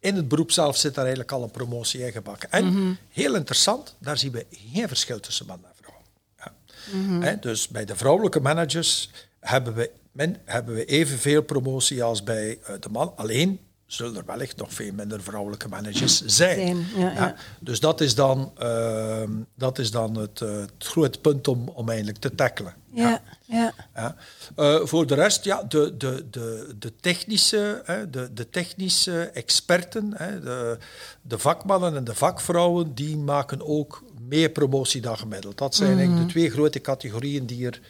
in 0.00 0.16
het 0.16 0.28
beroep 0.28 0.50
zelf 0.50 0.76
zit 0.76 0.94
daar 0.94 1.04
eigenlijk 1.04 1.32
al 1.32 1.42
een 1.42 1.50
promotie 1.50 2.06
in 2.06 2.12
gebakken. 2.12 2.50
En 2.50 2.64
mm 2.64 2.74
-hmm. 2.74 2.98
heel 3.08 3.34
interessant, 3.34 3.96
daar 3.98 4.18
zien 4.18 4.32
we 4.32 4.46
geen 4.50 4.88
verschil 4.88 5.20
tussen 5.20 5.46
man 5.46 5.64
en 5.64 5.72
vrouw. 5.80 6.02
Ja. 6.38 6.54
Mm 6.92 7.08
-hmm. 7.08 7.22
He, 7.22 7.38
dus 7.38 7.68
bij 7.68 7.84
de 7.84 7.96
vrouwelijke 7.96 8.40
managers 8.40 9.10
hebben 9.40 9.74
we 9.74 9.90
men, 10.16 10.36
hebben 10.44 10.74
we 10.74 10.84
evenveel 10.84 11.42
promotie 11.42 12.02
als 12.02 12.22
bij 12.22 12.58
uh, 12.60 12.76
de 12.80 12.88
man. 12.88 13.12
Alleen 13.16 13.60
zullen 13.86 14.16
er 14.16 14.24
wellicht 14.26 14.56
nog 14.56 14.72
veel 14.72 14.92
minder 14.92 15.22
vrouwelijke 15.22 15.68
managers 15.68 16.24
zijn. 16.24 16.86
Ja, 16.96 17.12
ja. 17.12 17.34
Dus 17.60 17.80
dat 17.80 18.00
is 18.00 18.14
dan, 18.14 18.52
uh, 18.62 19.22
dat 19.54 19.78
is 19.78 19.90
dan 19.90 20.16
het, 20.16 20.40
uh, 20.40 20.50
het 20.50 20.70
grote 20.78 21.20
punt 21.20 21.48
om, 21.48 21.68
om 21.68 21.88
eigenlijk 21.88 22.18
te 22.18 22.34
tackelen. 22.34 22.74
Ja, 22.92 23.22
ja. 23.44 23.72
ja. 23.94 24.16
Uh, 24.56 24.80
voor 24.82 25.06
de 25.06 25.14
rest, 25.14 25.44
ja, 25.44 25.62
de, 25.62 25.96
de, 25.96 26.24
de, 26.30 26.74
de, 26.78 26.92
technische, 27.00 27.82
hè, 27.84 28.10
de, 28.10 28.32
de 28.32 28.50
technische 28.50 29.20
experten, 29.20 30.12
hè, 30.16 30.40
de, 30.40 30.78
de 31.22 31.38
vakmannen 31.38 31.96
en 31.96 32.04
de 32.04 32.14
vakvrouwen, 32.14 32.94
die 32.94 33.16
maken 33.16 33.66
ook 33.66 34.04
meer 34.20 34.50
promotie 34.50 35.00
dan 35.00 35.18
gemiddeld. 35.18 35.58
Dat 35.58 35.74
zijn 35.74 35.88
mm 35.88 35.94
-hmm. 35.94 36.04
eigenlijk 36.04 36.32
de 36.32 36.38
twee 36.38 36.50
grote 36.50 36.80
categorieën 36.80 37.46
die 37.46 37.66
er 37.66 37.80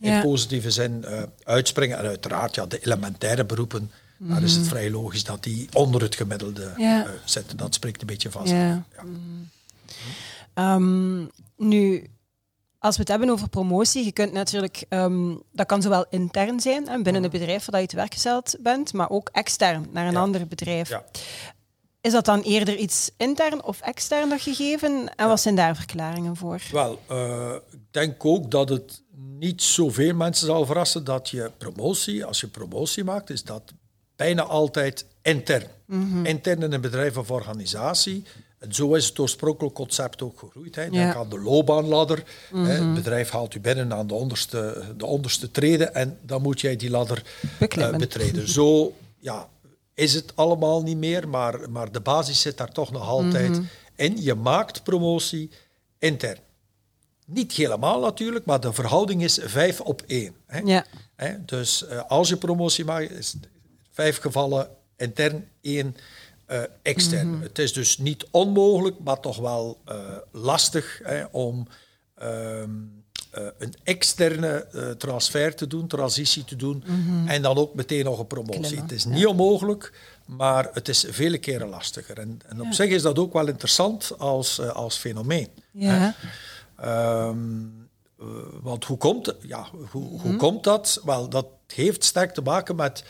in 0.00 0.20
positieve 0.20 0.70
zin 0.70 1.04
uh, 1.04 1.22
uitspringen. 1.44 1.98
En 1.98 2.06
uiteraard, 2.06 2.54
ja, 2.54 2.66
de 2.66 2.86
elementaire 2.86 3.44
beroepen, 3.44 3.82
mm 3.82 3.90
-hmm. 4.16 4.28
daar 4.28 4.42
is 4.42 4.52
het 4.52 4.60
mhm. 4.60 4.70
vrij 4.70 4.90
logisch 4.90 5.24
dat 5.24 5.42
die 5.42 5.68
onder 5.72 6.02
het 6.02 6.14
gemiddelde 6.14 6.72
ja. 6.76 7.04
uh, 7.04 7.10
zitten. 7.24 7.56
Dat 7.56 7.74
spreekt 7.74 8.00
een 8.00 8.06
beetje 8.06 8.30
vast. 8.30 8.50
Ja. 8.50 8.84
ja. 8.96 9.02
Mm. 9.02 9.48
Um, 10.54 11.30
nu, 11.56 12.06
als 12.78 12.94
we 12.94 13.00
het 13.00 13.10
hebben 13.10 13.30
over 13.30 13.48
promotie, 13.48 14.04
je 14.04 14.12
kunt 14.12 14.32
natuurlijk, 14.32 14.84
um, 14.88 15.42
dat 15.52 15.66
kan 15.66 15.82
zowel 15.82 16.06
intern 16.10 16.60
zijn, 16.60 16.88
hè, 16.88 17.02
binnen 17.02 17.22
het 17.22 17.32
bedrijf 17.32 17.64
waar 17.64 17.80
je 17.80 17.86
het 17.86 17.94
werkgesteld 17.94 18.56
bent, 18.60 18.92
maar 18.92 19.10
ook 19.10 19.28
extern 19.32 19.86
naar 19.92 20.06
een 20.06 20.16
ander 20.16 20.46
bedrijf. 20.46 20.88
Ja. 20.88 21.04
Is 22.00 22.12
dat 22.12 22.24
dan 22.24 22.40
eerder 22.40 22.76
iets 22.76 23.10
intern 23.16 23.62
of 23.62 23.80
extern 23.80 24.38
gegeven? 24.38 25.14
En 25.16 25.28
wat 25.28 25.40
zijn 25.40 25.54
daar 25.54 25.76
verklaringen 25.76 26.36
voor? 26.36 26.62
Wel, 26.72 27.00
uh, 27.10 27.54
ik 27.70 27.78
denk 27.90 28.24
ook 28.24 28.50
dat 28.50 28.68
het 28.68 29.02
niet 29.16 29.62
zoveel 29.62 30.14
mensen 30.14 30.46
zal 30.46 30.66
verrassen 30.66 31.04
dat 31.04 31.30
je 31.30 31.50
promotie, 31.58 32.24
als 32.24 32.40
je 32.40 32.46
promotie 32.46 33.04
maakt, 33.04 33.30
is 33.30 33.42
dat 33.42 33.72
bijna 34.16 34.42
altijd 34.42 35.06
intern. 35.22 35.66
Mm 35.86 36.10
-hmm. 36.10 36.26
Intern 36.26 36.62
in 36.62 36.72
een 36.72 36.80
bedrijf 36.80 37.16
of 37.16 37.30
organisatie. 37.30 38.24
En 38.58 38.74
zo 38.74 38.94
is 38.94 39.06
het 39.06 39.18
oorspronkelijk 39.18 39.74
concept 39.74 40.22
ook 40.22 40.38
gegroeid. 40.38 40.74
Hè. 40.74 40.82
Denk 40.82 40.94
ja. 40.94 41.14
aan 41.14 41.28
de 41.28 41.40
loopbaanladder. 41.40 42.24
Mm 42.50 42.64
-hmm. 42.64 42.70
Het 42.70 42.94
bedrijf 42.94 43.30
haalt 43.30 43.54
u 43.54 43.60
binnen 43.60 43.92
aan 43.92 44.06
de 44.06 44.14
onderste, 44.14 44.82
de 44.96 45.06
onderste 45.06 45.50
treden 45.50 45.94
en 45.94 46.18
dan 46.22 46.42
moet 46.42 46.60
jij 46.60 46.76
die 46.76 46.90
ladder 46.90 47.22
uh, 47.78 47.96
betreden. 47.96 48.48
Zo 48.48 48.94
ja, 49.18 49.48
is 49.94 50.14
het 50.14 50.32
allemaal 50.34 50.82
niet 50.82 50.96
meer, 50.96 51.28
maar, 51.28 51.70
maar 51.70 51.92
de 51.92 52.00
basis 52.00 52.40
zit 52.40 52.56
daar 52.56 52.72
toch 52.72 52.92
nog 52.92 53.08
altijd 53.08 53.48
mm 53.48 53.54
-hmm. 53.54 53.68
in. 53.96 54.22
Je 54.22 54.34
maakt 54.34 54.82
promotie 54.82 55.50
intern. 55.98 56.38
Niet 57.24 57.52
helemaal 57.52 58.00
natuurlijk, 58.00 58.44
maar 58.44 58.60
de 58.60 58.72
verhouding 58.72 59.22
is 59.22 59.38
5 59.42 59.80
op 59.80 60.02
1. 60.06 60.34
Hè? 60.46 60.58
Ja. 60.58 60.84
Hè? 61.16 61.44
Dus 61.44 61.84
uh, 61.90 62.02
als 62.08 62.28
je 62.28 62.36
promotie 62.36 62.84
maakt, 62.84 63.10
is 63.10 63.34
vijf 63.90 64.20
gevallen 64.20 64.68
intern, 64.96 65.48
één 65.60 65.96
uh, 66.48 66.62
extern. 66.82 67.26
Mm 67.26 67.32
-hmm. 67.32 67.42
Het 67.42 67.58
is 67.58 67.72
dus 67.72 67.98
niet 67.98 68.26
onmogelijk, 68.30 68.96
maar 68.98 69.20
toch 69.20 69.36
wel 69.36 69.80
uh, 69.88 69.96
lastig 70.32 71.00
hè, 71.02 71.24
om 71.24 71.66
um, 72.22 73.02
een 73.58 73.74
externe 73.82 74.66
transfer 74.98 75.54
te 75.54 75.66
doen, 75.66 75.86
transitie 75.86 76.44
te 76.44 76.56
doen 76.56 76.84
mm 76.86 77.06
-hmm. 77.06 77.28
en 77.28 77.42
dan 77.42 77.56
ook 77.56 77.74
meteen 77.74 78.04
nog 78.04 78.18
een 78.18 78.26
promotie. 78.26 78.60
Klimmen. 78.60 78.82
Het 78.82 78.92
is 78.92 79.04
niet 79.04 79.18
ja. 79.18 79.28
onmogelijk, 79.28 79.92
maar 80.26 80.68
het 80.72 80.88
is 80.88 81.04
vele 81.08 81.38
keren 81.38 81.68
lastiger. 81.68 82.18
En, 82.18 82.40
en 82.46 82.60
op 82.60 82.66
ja. 82.66 82.72
zich 82.72 82.90
is 82.90 83.02
dat 83.02 83.18
ook 83.18 83.32
wel 83.32 83.48
interessant 83.48 84.18
als, 84.18 84.60
als 84.60 84.96
fenomeen. 84.96 85.48
Ja. 85.70 86.14
Ehm, 86.84 87.64
eh, 88.18 88.26
want 88.62 88.84
hoe 88.84 88.96
komt, 88.96 89.34
ja, 89.40 89.66
hoe, 89.90 90.20
hoe 90.20 90.36
komt 90.36 90.64
dat? 90.64 91.00
Wel, 91.04 91.28
dat 91.28 91.46
heeft 91.66 92.04
sterk 92.04 92.34
te 92.34 92.42
maken 92.42 92.76
met 92.76 93.04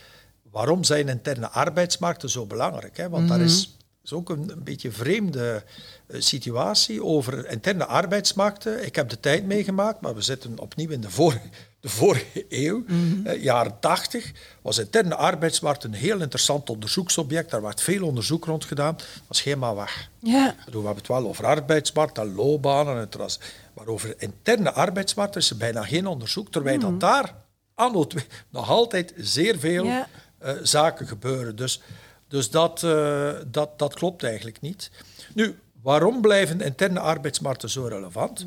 waarom 0.51 0.85
zijn 0.85 1.09
interne 1.09 1.49
arbeidsmarkten 1.49 2.31
zo 2.31 2.47
belangrijk. 2.47 2.97
Hè? 2.97 3.09
Want 3.09 3.29
daar 3.29 3.41
is, 3.41 3.77
is 4.05 4.13
ook 4.13 4.31
een, 4.31 4.51
een 4.51 4.65
beetje 4.65 4.89
een 4.89 4.95
vreemde 4.95 5.63
eh, 6.07 6.21
situatie 6.21 7.05
over 7.05 7.51
interne 7.51 7.87
arbeidsmarkten. 7.87 8.85
Ik 8.87 8.97
heb 8.97 9.09
de 9.09 9.21
tijd 9.21 9.45
meegemaakt, 9.45 10.01
maar 10.01 10.15
we 10.15 10.21
zitten 10.21 10.59
opnieuw 10.59 10.91
in 10.91 11.01
de 11.01 11.11
vorige, 11.11 11.49
de 11.81 11.89
vorige 11.89 12.47
eeuw, 12.49 12.85
eh, 13.25 13.43
jaren 13.43 13.81
80, 13.81 14.33
was 14.63 14.79
interne 14.79 15.15
arbeidsmarkt 15.15 15.85
een 15.85 15.95
heel 15.95 16.21
interessant 16.21 16.71
onderzoeksobject. 16.71 17.51
Daar 17.51 17.63
werd 17.63 17.81
veel 17.81 18.07
onderzoek 18.07 18.45
rond 18.45 18.65
gedaan. 18.65 18.97
Dat 18.97 19.07
was 19.27 19.43
helemaal 19.43 19.77
weg. 19.77 20.11
Ja. 20.19 20.55
We 20.65 20.73
hebben 20.73 20.97
het 20.97 21.09
wel 21.09 21.29
over 21.29 21.47
arbeidsmarkt 21.47 22.19
en 22.19 22.35
loopbanen. 22.35 22.95
En 22.95 23.01
het 23.01 23.15
was, 23.15 23.39
maar 23.75 23.87
over 23.87 24.15
interne 24.19 24.73
arbeidsmarkt 24.73 25.37
is 25.37 25.51
er 25.51 25.57
bijna 25.57 25.83
geen 25.83 26.07
onderzoek. 26.07 26.51
Terwijl 26.53 26.79
dat 26.79 27.01
daar 27.01 27.35
anno 27.75 28.07
nog 28.51 28.71
altijd 28.71 29.13
zeer 29.17 29.59
veel 29.59 29.85
Ja. 29.85 30.09
eh, 30.39 30.53
zaken 30.63 31.07
gebeuren. 31.07 31.57
Dus, 31.57 31.81
dus 32.29 32.51
dat, 32.51 32.83
eh, 32.83 33.33
dat, 33.47 33.79
dat 33.79 33.95
klopt 33.95 34.23
eigenlijk 34.23 34.61
niet. 34.61 34.91
Nu, 35.35 35.59
waarom 35.83 36.21
blijven 36.21 36.61
interne 36.61 37.01
arbeidsmarkten 37.01 37.71
zo 37.71 37.87
relevant? 37.87 38.47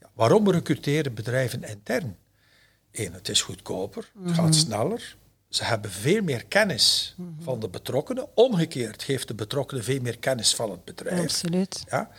ja, 0.00 0.10
waarom 0.14 0.50
recruteren 0.50 1.14
bedrijven 1.14 1.62
intern? 1.64 2.16
Eén, 2.92 3.12
het 3.12 3.28
is 3.28 3.42
goedkoper, 3.42 4.10
het 4.24 4.34
gaat 4.34 4.54
sneller. 4.54 5.16
Ze 5.48 5.64
hebben 5.64 5.90
veel 5.90 6.22
meer 6.22 6.44
kennis 6.46 7.14
van 7.40 7.60
de 7.60 7.68
betrokkenen. 7.68 8.26
Omgekeerd 8.34 9.02
geeft 9.02 9.28
de 9.28 9.34
betrokkenen 9.34 9.84
veel 9.84 10.00
meer 10.00 10.18
kennis 10.18 10.54
van 10.54 10.70
het 10.70 10.84
bedrijf. 10.84 11.20
Absoluut. 11.22 11.84
Ja. 11.88 12.10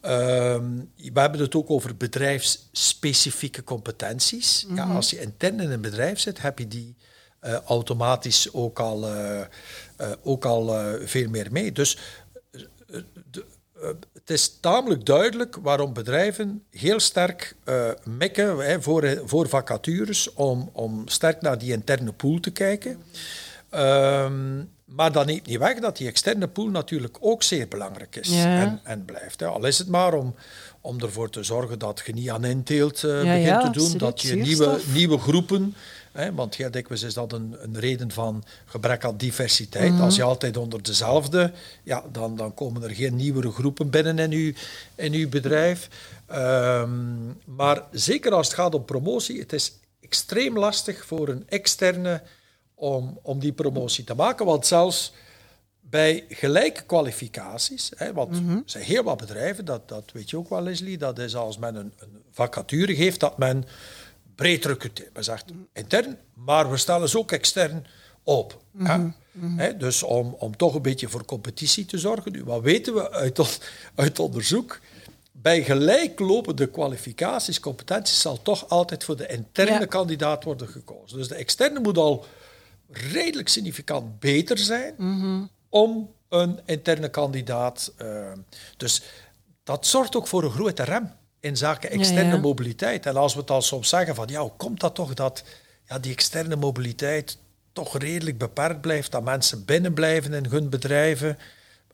Ehm, 0.00 0.70
we 1.12 1.20
hebben 1.20 1.40
het 1.40 1.54
ook 1.54 1.70
over 1.70 1.96
bedrijfsspecifieke 1.96 3.64
competenties. 3.64 4.66
ja, 4.74 4.84
als 4.84 5.10
je 5.10 5.20
intern 5.20 5.60
in 5.60 5.70
een 5.70 5.80
bedrijf 5.80 6.18
zit, 6.18 6.40
heb 6.42 6.58
je 6.58 6.68
die 6.68 6.96
eh, 7.40 7.54
automatisch 7.54 8.52
ook 8.52 8.78
al, 8.80 9.06
eh, 9.08 9.40
eh, 9.40 9.46
ook 10.22 10.44
al 10.44 10.66
veel 11.06 11.28
meer 11.28 11.52
mee. 11.52 11.72
Dus 11.72 11.98
de- 13.30 13.44
het 14.24 14.36
is 14.36 14.56
tamelijk 14.60 15.06
duidelijk 15.06 15.56
waarom 15.62 15.92
bedrijven 15.92 16.62
heel 16.70 17.00
sterk 17.00 17.56
eh, 17.64 17.90
mikken 18.04 18.58
hè, 18.58 18.82
voor, 18.82 19.22
voor 19.24 19.48
vacatures 19.48 20.32
om, 20.34 20.70
om 20.72 21.08
sterk 21.08 21.40
naar 21.40 21.58
die 21.58 21.72
interne 21.72 22.12
pool 22.12 22.40
te 22.40 22.50
kijken. 22.50 23.02
Ehm, 23.70 24.62
maar 24.84 25.12
dat 25.12 25.26
neemt 25.26 25.46
niet 25.46 25.58
weg 25.58 25.78
dat 25.78 25.96
die 25.96 26.08
externe 26.08 26.48
pool 26.48 26.68
natuurlijk 26.68 27.16
ook 27.20 27.42
zeer 27.42 27.68
belangrijk 27.68 28.16
is 28.16 28.28
Ja. 28.28 28.60
en, 28.60 28.80
en 28.84 29.04
blijft. 29.04 29.40
Hè. 29.40 29.46
Al 29.46 29.64
is 29.66 29.78
het 29.78 29.88
maar 29.88 30.14
om, 30.14 30.34
om 30.80 31.00
ervoor 31.00 31.30
te 31.30 31.42
zorgen 31.42 31.78
dat 31.78 32.02
je 32.06 32.12
niet 32.12 32.30
aan 32.30 32.44
inteelt 32.44 33.04
eh, 33.04 33.10
Ja, 33.10 33.22
begint 33.22 33.46
ja, 33.46 33.70
te 33.70 33.78
doen, 33.78 33.98
dat 33.98 34.22
je 34.22 34.34
nieuwe, 34.34 34.78
nieuwe 34.92 35.18
groepen, 35.18 35.74
hè, 36.14 36.34
want 36.34 36.54
heel 36.54 36.70
dikwijls 36.70 37.02
is 37.02 37.14
dat 37.14 37.32
een, 37.32 37.56
een 37.60 37.78
reden 37.78 38.10
van 38.10 38.44
gebrek 38.64 39.04
aan 39.04 39.16
diversiteit. 39.16 39.92
Mhm. 39.92 40.02
Als 40.02 40.16
je 40.16 40.22
altijd 40.22 40.56
onder 40.56 40.82
dezelfde, 40.82 41.52
ja, 41.82 42.04
dan, 42.12 42.36
dan 42.36 42.54
komen 42.54 42.82
er 42.82 42.94
geen 42.94 43.16
nieuwere 43.16 43.50
groepen 43.50 43.90
binnen 43.90 44.18
in 44.18 44.32
uw, 44.32 44.52
in 44.94 45.12
uw 45.12 45.28
bedrijf. 45.28 45.88
Ehm, 46.26 47.26
maar 47.44 47.82
zeker 47.90 48.32
als 48.32 48.46
het 48.46 48.56
gaat 48.56 48.74
om 48.74 48.84
promotie, 48.84 49.40
het 49.40 49.52
is 49.52 49.72
extreem 50.00 50.58
lastig 50.58 51.06
voor 51.06 51.28
een 51.28 51.44
externe 51.48 52.22
om, 52.74 53.18
om 53.22 53.38
die 53.38 53.52
promotie 53.52 54.04
te 54.04 54.14
maken. 54.14 54.46
Want 54.46 54.66
zelfs 54.66 55.12
bij 55.80 56.24
gelijke 56.28 56.82
kwalificaties, 56.82 57.90
hè, 57.96 58.12
want 58.12 58.36
er 58.36 58.62
zijn 58.64 58.84
heel 58.84 59.02
wat 59.02 59.16
bedrijven, 59.16 59.64
dat, 59.64 59.88
dat 59.88 60.12
weet 60.12 60.30
je 60.30 60.36
ook 60.36 60.48
wel, 60.48 60.62
Leslie, 60.62 60.98
dat 60.98 61.18
is 61.18 61.36
als 61.36 61.58
men 61.58 61.74
een, 61.74 61.92
een 61.98 62.22
vacature 62.30 62.94
geeft, 62.94 63.20
dat 63.20 63.38
men 63.38 63.64
breed 64.34 64.64
recruteert. 64.64 65.12
Men 65.14 65.24
zegt 65.24 65.44
intern, 65.72 66.18
maar 66.34 66.70
we 66.70 66.76
stellen 66.76 67.08
ze 67.08 67.18
ook 67.18 67.32
extern 67.32 67.86
op. 68.22 68.62
hè. 68.78 69.06
Hè, 69.56 69.76
dus 69.76 70.02
om, 70.02 70.34
om 70.38 70.56
toch 70.56 70.74
een 70.74 70.82
beetje 70.82 71.08
voor 71.08 71.24
competitie 71.24 71.86
te 71.86 71.98
zorgen. 71.98 72.32
Nu, 72.32 72.44
wat 72.44 72.62
weten 72.62 72.94
we 72.94 73.10
uit, 73.10 73.60
uit 73.94 74.18
onderzoek? 74.18 74.80
Bij 75.32 75.62
gelijklopende 75.62 76.66
kwalificaties, 76.66 77.60
competenties, 77.60 78.20
zal 78.20 78.42
toch 78.42 78.68
altijd 78.68 79.04
voor 79.04 79.16
de 79.16 79.26
interne 79.26 79.78
Ja. 79.78 79.84
kandidaat 79.86 80.44
worden 80.44 80.68
gekozen. 80.68 81.18
Dus 81.18 81.28
de 81.28 81.34
externe 81.34 81.80
moet 81.80 81.98
al 81.98 82.24
redelijk 82.90 83.48
significant 83.48 84.20
beter 84.20 84.58
zijn 84.58 84.94
om 85.68 86.10
een 86.28 86.60
interne 86.64 87.08
kandidaat. 87.10 87.92
eh, 87.96 88.32
dus 88.76 89.02
dat 89.64 89.86
zorgt 89.86 90.16
ook 90.16 90.26
voor 90.26 90.44
een 90.44 90.50
grote 90.50 90.82
rem 90.82 91.12
in 91.44 91.56
zaken 91.56 91.90
externe 91.90 92.34
ja. 92.34 92.40
mobiliteit. 92.40 93.06
En 93.06 93.16
als 93.16 93.34
we 93.34 93.40
het 93.40 93.50
al 93.50 93.62
soms 93.62 93.88
zeggen 93.88 94.14
van 94.14 94.28
ja, 94.28 94.40
hoe 94.40 94.52
komt 94.56 94.80
dat 94.80 94.94
toch 94.94 95.14
dat 95.14 95.44
ja, 95.88 95.98
die 95.98 96.12
externe 96.12 96.56
mobiliteit 96.56 97.38
toch 97.72 97.98
redelijk 97.98 98.38
beperkt 98.38 98.80
blijft, 98.80 99.12
dat 99.12 99.24
mensen 99.24 99.64
binnen 99.64 99.94
blijven 99.94 100.32
in 100.32 100.46
hun 100.46 100.68
bedrijven, 100.68 101.38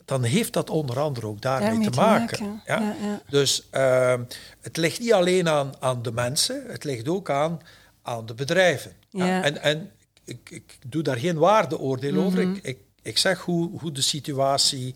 dan 0.04 0.22
heeft 0.22 0.52
dat 0.52 0.70
onder 0.70 0.98
andere 0.98 1.26
ook 1.26 1.40
daarmee 1.40 1.68
Daarmee 1.68 1.86
te 1.86 1.92
te 1.92 2.00
maken. 2.00 2.62
Ja? 2.66 2.96
Dus 3.28 3.66
ehm, 3.70 4.22
het 4.60 4.76
ligt 4.76 5.00
niet 5.00 5.12
alleen 5.12 5.48
aan, 5.48 5.72
aan 5.78 6.02
de 6.02 6.12
mensen, 6.12 6.64
het 6.66 6.84
ligt 6.84 7.08
ook 7.08 7.30
aan, 7.30 7.60
aan 8.02 8.26
de 8.26 8.34
bedrijven. 8.34 8.92
Ja. 9.10 9.42
En, 9.42 9.62
en 9.62 9.90
ik, 10.24 10.50
ik 10.50 10.78
doe 10.86 11.02
daar 11.02 11.18
geen 11.18 11.38
waardeoordeel 11.38 12.22
over. 12.22 12.46
Mhm. 12.46 12.54
Ik, 12.54 12.64
ik, 12.64 12.78
ik 13.02 13.18
zeg 13.18 13.40
hoe, 13.40 13.78
hoe 13.80 13.92
de 13.92 14.02
situatie 14.02 14.94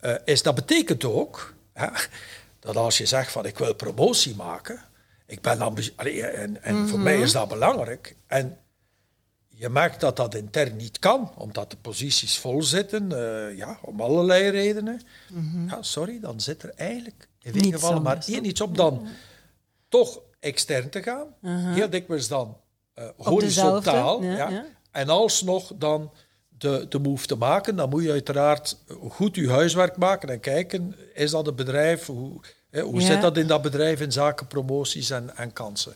eh, 0.00 0.14
is. 0.24 0.42
Dat 0.42 0.54
betekent 0.54 1.04
ook 1.04 1.54
hè, 1.72 1.88
dat 2.66 2.76
als 2.76 2.98
je 2.98 3.06
zegt 3.06 3.32
van 3.32 3.46
ik 3.46 3.58
wil 3.58 3.74
promotie 3.74 4.34
maken, 4.36 4.80
ik 5.26 5.40
ben 5.40 5.60
Allee, 5.96 6.26
en, 6.26 6.62
en 6.62 6.76
Mhm. 6.76 6.86
voor 6.86 6.98
mij 6.98 7.20
is 7.20 7.32
dat 7.32 7.48
belangrijk. 7.48 8.16
En 8.26 8.58
je 9.48 9.68
merkt 9.68 10.00
dat 10.00 10.16
dat 10.16 10.34
intern 10.34 10.76
niet 10.76 10.98
kan, 10.98 11.32
omdat 11.36 11.70
de 11.70 11.76
posities 11.76 12.38
vol 12.38 12.62
zitten, 12.62 13.12
eh, 13.12 13.56
ja, 13.56 13.78
om 13.82 14.00
allerlei 14.00 14.48
redenen. 14.48 15.00
Ja, 15.68 15.82
sorry, 15.82 16.20
dan 16.20 16.40
zit 16.40 16.62
er 16.62 16.72
eigenlijk 16.76 17.28
in 17.42 17.52
Niets 17.52 17.70
gevallen 17.70 18.02
maar 18.02 18.24
één 18.26 18.44
iets 18.44 18.60
op 18.60 18.76
dan 18.76 19.06
toch 19.88 20.20
extern 20.40 20.90
te 20.90 21.02
gaan. 21.02 21.26
Heel 21.74 21.90
dikwijls 21.90 22.28
dan 22.28 22.56
eh, 22.94 23.08
horizontaal. 23.16 24.22
ja. 24.22 24.48
ja. 24.48 24.64
En 24.90 25.08
alsnog 25.08 25.72
dan 25.74 26.12
de, 26.48 26.86
de 26.88 26.98
move 26.98 27.26
te 27.26 27.36
maken, 27.36 27.76
dan 27.76 27.88
moet 27.88 28.02
je 28.02 28.10
uiteraard 28.10 28.76
goed 29.10 29.34
je 29.34 29.50
huiswerk 29.50 29.96
maken 29.96 30.28
en 30.28 30.40
kijken, 30.40 30.94
is 31.14 31.30
dat 31.30 31.46
een 31.46 31.54
bedrijf, 31.54 32.06
hoe, 32.06 32.40
hoe 32.70 33.00
Ja. 33.00 33.06
zit 33.06 33.20
dat 33.22 33.36
in 33.36 33.46
dat 33.46 33.62
bedrijf 33.62 34.00
in 34.00 34.12
zaken 34.12 34.46
promoties 34.46 35.10
en, 35.10 35.36
en 35.36 35.52
kansen. 35.52 35.94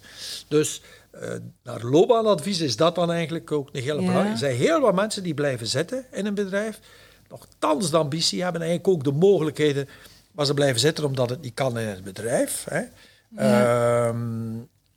Dus 0.48 0.80
eh, 1.10 1.30
naar 1.62 1.82
loopbaanadvies 1.84 2.60
is 2.60 2.76
dat 2.76 2.94
dan 2.94 3.10
eigenlijk 3.12 3.52
ook 3.52 3.68
een 3.72 3.82
hele 3.82 3.92
Ja. 4.00 4.06
belangrijke. 4.06 4.30
Er 4.32 4.38
zijn 4.38 4.56
heel 4.56 4.80
wat 4.80 4.94
mensen 4.94 5.22
die 5.22 5.34
blijven 5.34 5.66
zitten 5.66 6.04
in 6.12 6.26
een 6.26 6.34
bedrijf, 6.34 6.80
nogthans 7.28 7.90
de 7.90 7.96
ambitie 7.96 8.42
hebben 8.42 8.60
en 8.62 8.68
eigenlijk 8.68 8.96
ook 8.98 9.04
de 9.04 9.18
mogelijkheden, 9.18 9.88
maar 10.32 10.46
ze 10.46 10.54
blijven 10.54 10.80
zitten 10.80 11.04
omdat 11.04 11.30
het 11.30 11.40
niet 11.40 11.54
kan 11.54 11.78
in 11.78 11.88
het 11.88 12.04
bedrijf. 12.04 12.66
Hè. 12.68 12.82
Ehm, 13.36 14.52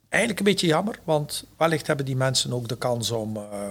eigenlijk 0.09 0.39
een 0.39 0.51
beetje 0.51 0.67
jammer, 0.67 0.99
want 1.03 1.43
wellicht 1.57 1.87
hebben 1.87 2.05
die 2.05 2.15
mensen 2.15 2.53
ook 2.53 2.67
de 2.67 2.77
kans 2.77 3.11
om, 3.11 3.37
eh, 3.37 3.67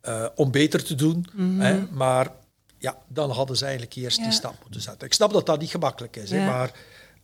eh, 0.00 0.26
om 0.34 0.50
beter 0.50 0.84
te 0.84 0.94
doen. 0.94 1.26
hè. 1.58 1.80
Maar 1.90 2.30
ja, 2.78 2.96
dan 3.08 3.30
hadden 3.30 3.56
ze 3.56 3.64
eigenlijk 3.64 3.94
eerst 3.94 4.16
Ja. 4.18 4.22
die 4.24 4.32
stap 4.32 4.54
moeten 4.62 4.80
zetten. 4.80 5.06
Ik 5.06 5.14
snap 5.14 5.32
dat 5.32 5.46
dat 5.46 5.60
niet 5.60 5.70
gemakkelijk 5.70 6.16
is, 6.16 6.30
maar 6.30 6.70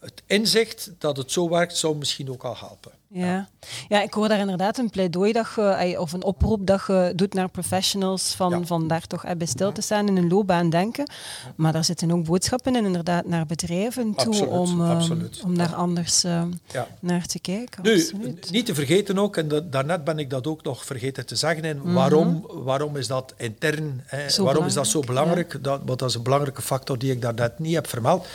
het 0.05 0.23
inzicht 0.27 0.91
dat 0.99 1.17
het 1.17 1.31
zo 1.33 1.49
werkt, 1.49 1.77
zou 1.77 1.97
misschien 1.97 2.31
ook 2.31 2.43
al 2.45 2.57
helpen. 2.59 2.93
Ja. 3.09 3.49
ja, 3.89 4.03
ik 4.03 4.13
hoor 4.15 4.29
daar 4.29 4.39
inderdaad 4.39 4.79
een 4.79 4.91
pleidooi 4.91 5.33
dat 5.33 5.47
je, 5.57 5.63
ey, 5.63 5.97
of 5.97 6.13
een 6.13 6.25
oproep 6.25 6.67
dat 6.67 6.83
je 6.87 7.13
doet 7.17 7.35
naar 7.35 7.49
professionals 7.49 8.35
van, 8.35 8.51
Ja. 8.51 8.65
van 8.65 8.89
daar 8.89 9.07
toch 9.07 9.37
bij 9.37 9.47
stil 9.47 9.73
te 9.73 9.81
staan 9.81 10.09
in 10.09 10.17
een 10.17 10.29
loopbaan 10.29 10.71
denken. 10.71 11.11
Maar 11.57 11.73
daar 11.73 11.85
zitten 11.85 12.11
ook 12.11 12.25
boodschappen 12.25 12.77
in 12.77 12.85
inderdaad 12.85 13.27
naar 13.27 13.47
bedrijven 13.47 14.15
toe 14.15 14.27
Absoluut, 14.27 14.51
om, 14.51 14.81
eh, 14.85 14.91
absoluut. 14.91 15.41
om 15.45 15.57
daar 15.59 15.75
anders 15.75 16.25
eh, 16.25 16.43
Ja. 16.67 16.87
naar 17.01 17.27
te 17.27 17.39
kijken. 17.39 17.83
Nu, 17.83 17.95
Absoluut. 17.95 18.51
niet 18.51 18.67
te 18.67 18.75
vergeten 18.75 19.19
ook, 19.19 19.37
en 19.37 19.67
daarnet 19.71 20.05
ben 20.05 20.19
ik 20.19 20.31
dat 20.31 20.47
ook 20.47 20.63
nog 20.63 20.85
vergeten 20.85 21.27
te 21.27 21.37
zeggen, 21.37 21.65
en 21.65 21.77
Mhm. 21.79 21.93
waarom, 21.93 22.47
waarom 22.49 22.97
is 22.97 23.07
dat 23.07 23.35
intern, 23.37 24.03
hè, 24.07 24.43
waarom 24.43 24.65
is 24.67 24.75
dat 24.75 24.87
zo 24.87 25.01
belangrijk, 25.01 25.49
belangrijk? 25.49 25.65
Dat, 25.65 25.81
want 25.87 25.99
dat 25.99 26.09
is 26.09 26.15
een 26.15 26.23
belangrijke 26.23 26.63
factor 26.63 26.99
die 26.99 27.13
ik 27.13 27.23
daarnet 27.23 27.59
niet 27.59 27.75
heb 27.75 27.87
vermeld. 27.89 28.27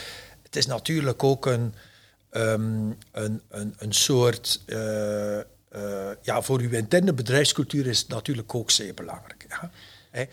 Het 0.50 0.58
is 0.58 0.66
natuurlijk 0.66 1.22
ook 1.24 1.46
een, 1.46 1.74
ehm, 2.30 2.90
een, 3.12 3.40
een, 3.48 3.74
een 3.78 3.92
soort, 3.92 4.60
eh, 4.66 5.38
eh, 5.38 5.44
ja, 6.22 6.42
voor 6.42 6.60
uw 6.60 6.70
interne 6.70 7.12
bedrijfscultuur 7.12 7.86
is 7.86 7.98
het 7.98 8.08
natuurlijk 8.08 8.54
ook 8.54 8.70
zeer 8.70 8.94
belangrijk. 8.94 9.46
Ja. 9.48 9.70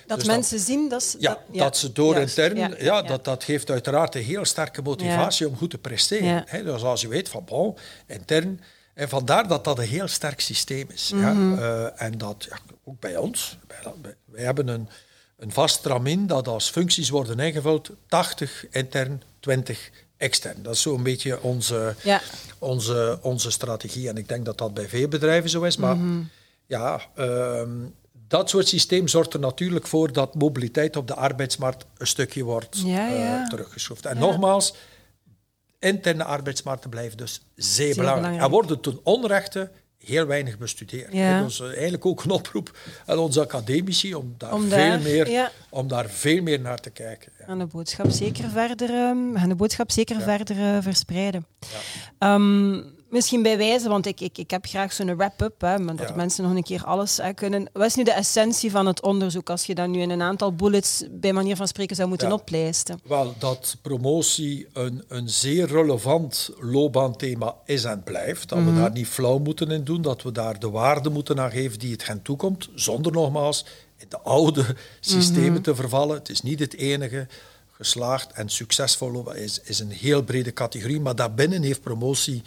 Dat 0.07 0.17
dus 0.17 0.27
mensen 0.27 0.59
zien 0.59 0.89
dat, 0.89 1.03
ze- 1.03 1.17
ja, 1.19 1.33
dat, 1.47 1.57
dat 1.57 1.77
ze 1.77 1.91
door 1.91 2.13
juist, 2.13 2.37
intern, 2.37 2.83
ja. 2.83 3.01
Dat, 3.01 3.25
dat 3.25 3.43
geeft 3.43 3.69
uiteraard 3.69 4.15
een 4.15 4.23
heel 4.23 4.45
sterke 4.45 4.81
motivatie 4.81 5.47
om 5.47 5.57
goed 5.57 5.69
te 5.69 5.77
presteren. 5.77 6.45
Dus 6.65 6.81
als 6.83 7.01
je 7.01 7.07
weet 7.07 7.29
van, 7.29 7.45
bon, 7.45 7.75
intern, 8.05 8.61
en 8.93 9.09
vandaar 9.09 9.47
dat 9.47 9.63
dat 9.63 9.77
een 9.79 9.87
heel 9.87 10.07
sterk 10.07 10.39
systeem 10.39 10.87
is. 10.93 11.11
Mhm. 11.13 11.53
ja. 11.53 11.57
Eh, 11.95 12.05
en 12.05 12.17
dat, 12.17 12.45
ja, 12.49 12.57
ook 12.83 12.99
bij 12.99 13.17
ons, 13.17 13.57
wij 14.25 14.43
hebben 14.43 14.67
een, 14.67 14.89
een 15.37 15.51
vast 15.51 15.85
ramin 15.85 16.27
dat 16.27 16.47
als 16.47 16.69
functies 16.69 17.09
worden 17.09 17.39
ingevuld, 17.39 17.89
80 18.07 18.65
intern, 18.69 19.23
20 19.39 19.89
extern. 20.17 20.63
Dat 20.63 20.73
is 20.73 20.81
zo'n 20.81 21.03
beetje 21.03 21.41
onze, 21.41 21.95
Ja. 22.03 22.21
onze, 22.59 23.19
onze 23.21 23.51
strategie. 23.51 24.09
En 24.09 24.17
ik 24.17 24.27
denk 24.27 24.45
dat 24.45 24.57
dat 24.57 24.73
bij 24.73 24.87
veel 24.87 25.07
bedrijven 25.07 25.49
zo 25.49 25.63
is. 25.63 25.77
Maar 25.77 25.95
Mhm. 25.97 26.21
ja, 26.65 27.01
ehm, 27.15 27.69
dat 28.27 28.49
soort 28.49 28.67
systeem 28.67 29.07
zorgt 29.07 29.33
er 29.33 29.39
natuurlijk 29.39 29.87
voor 29.87 30.11
dat 30.13 30.35
mobiliteit 30.35 30.95
op 30.95 31.07
de 31.07 31.15
arbeidsmarkt 31.15 31.85
een 31.97 32.07
stukje 32.07 32.43
wordt 32.43 32.77
Ja, 32.85 33.41
eh, 33.43 33.49
teruggeschroefd. 33.49 34.05
En 34.05 34.17
nogmaals, 34.17 34.73
interne 35.79 36.23
arbeidsmarkten 36.23 36.89
blijven 36.89 37.17
dus 37.17 37.41
zeer, 37.55 37.95
belangrijk. 37.95 38.15
belangrijk. 38.15 38.43
En 38.45 38.49
worden 38.51 38.79
ten 38.81 38.99
onrechte 39.03 39.69
heel 40.07 40.25
weinig 40.25 40.57
bestudeerd. 40.57 41.13
Ja. 41.13 41.41
Dus 41.43 41.59
eh, 41.59 41.67
eigenlijk 41.67 42.05
ook 42.05 42.23
een 42.23 42.31
oproep 42.31 42.77
aan 43.05 43.17
onze 43.17 43.41
academici 43.41 44.15
om 44.15 44.35
daar, 44.37 44.53
Om 44.53 44.61
veel, 44.61 44.77
daar, 44.77 44.99
meer, 45.01 45.29
ja. 45.29 45.51
om 45.69 45.87
daar 45.87 46.09
veel 46.09 46.41
meer 46.41 46.59
naar 46.59 46.79
te 46.79 46.89
kijken. 46.89 47.31
Ja. 47.47 47.55
De 47.55 47.65
boodschap 47.65 48.09
zeker 48.09 48.49
verder, 48.49 48.87
gaan 49.33 49.49
de 49.49 49.55
boodschap 49.55 49.91
zeker 49.91 50.21
verder 50.21 50.57
eh, 50.57 50.77
verspreiden. 50.81 51.45
Ehm, 52.19 52.81
misschien 53.09 53.41
bij 53.43 53.57
wijze, 53.57 53.89
want 53.89 54.05
ik, 54.05 54.21
ik, 54.21 54.37
ik 54.37 54.51
heb 54.51 54.65
graag 54.65 54.93
zo'n 54.93 55.15
wrap-up, 55.15 55.59
dat 55.59 55.99
Ja. 55.99 56.15
mensen 56.15 56.43
nog 56.43 56.55
een 56.55 56.63
keer 56.63 56.83
alles 56.83 57.19
kunnen. 57.35 57.69
Wat 57.73 57.85
is 57.85 57.95
nu 57.95 58.03
de 58.03 58.11
essentie 58.11 58.71
van 58.71 58.85
het 58.85 59.01
onderzoek 59.01 59.49
als 59.49 59.63
je 59.65 59.75
dat 59.75 59.87
nu 59.87 59.99
in 60.01 60.09
een 60.09 60.21
aantal 60.21 60.53
bullets 60.53 61.03
bij 61.11 61.33
manier 61.33 61.55
van 61.55 61.67
spreken 61.67 61.95
zou 61.95 62.07
moeten 62.09 62.27
Ja. 62.27 62.33
oplijsten? 62.33 62.99
Wel, 63.03 63.33
dat 63.39 63.77
promotie 63.81 64.67
een, 64.73 65.03
een 65.07 65.29
zeer 65.29 65.67
relevant 65.67 66.49
loopbaanthema 66.59 67.55
is 67.65 67.83
en 67.83 68.03
blijft. 68.03 68.49
Dat 68.49 68.63
we 68.63 68.73
daar 68.73 68.91
niet 68.91 69.07
flauw 69.07 69.37
moeten 69.37 69.71
in 69.71 69.83
doen, 69.83 70.01
dat 70.01 70.21
we 70.21 70.31
daar 70.31 70.59
de 70.59 70.69
waarde 70.69 71.09
moeten 71.09 71.39
aan 71.39 71.51
geven 71.51 71.79
die 71.79 71.91
het 71.91 72.07
hen 72.07 72.21
toekomt, 72.21 72.69
zonder 72.75 73.11
nogmaals 73.11 73.65
in 73.97 74.05
de 74.09 74.19
oude 74.19 74.65
systemen 74.99 75.61
te 75.61 75.75
vervallen. 75.75 76.17
Het 76.17 76.29
is 76.29 76.41
niet 76.41 76.59
het 76.59 76.75
enige. 76.75 77.27
Geslaagd 77.71 78.31
en 78.31 78.49
succesvol 78.49 79.33
is, 79.33 79.61
is 79.63 79.79
een 79.79 79.91
heel 79.91 80.23
brede 80.23 80.53
categorie, 80.53 80.99
maar 80.99 81.15
daarbinnen 81.15 81.61
heeft 81.63 81.81
promotie 81.81 82.41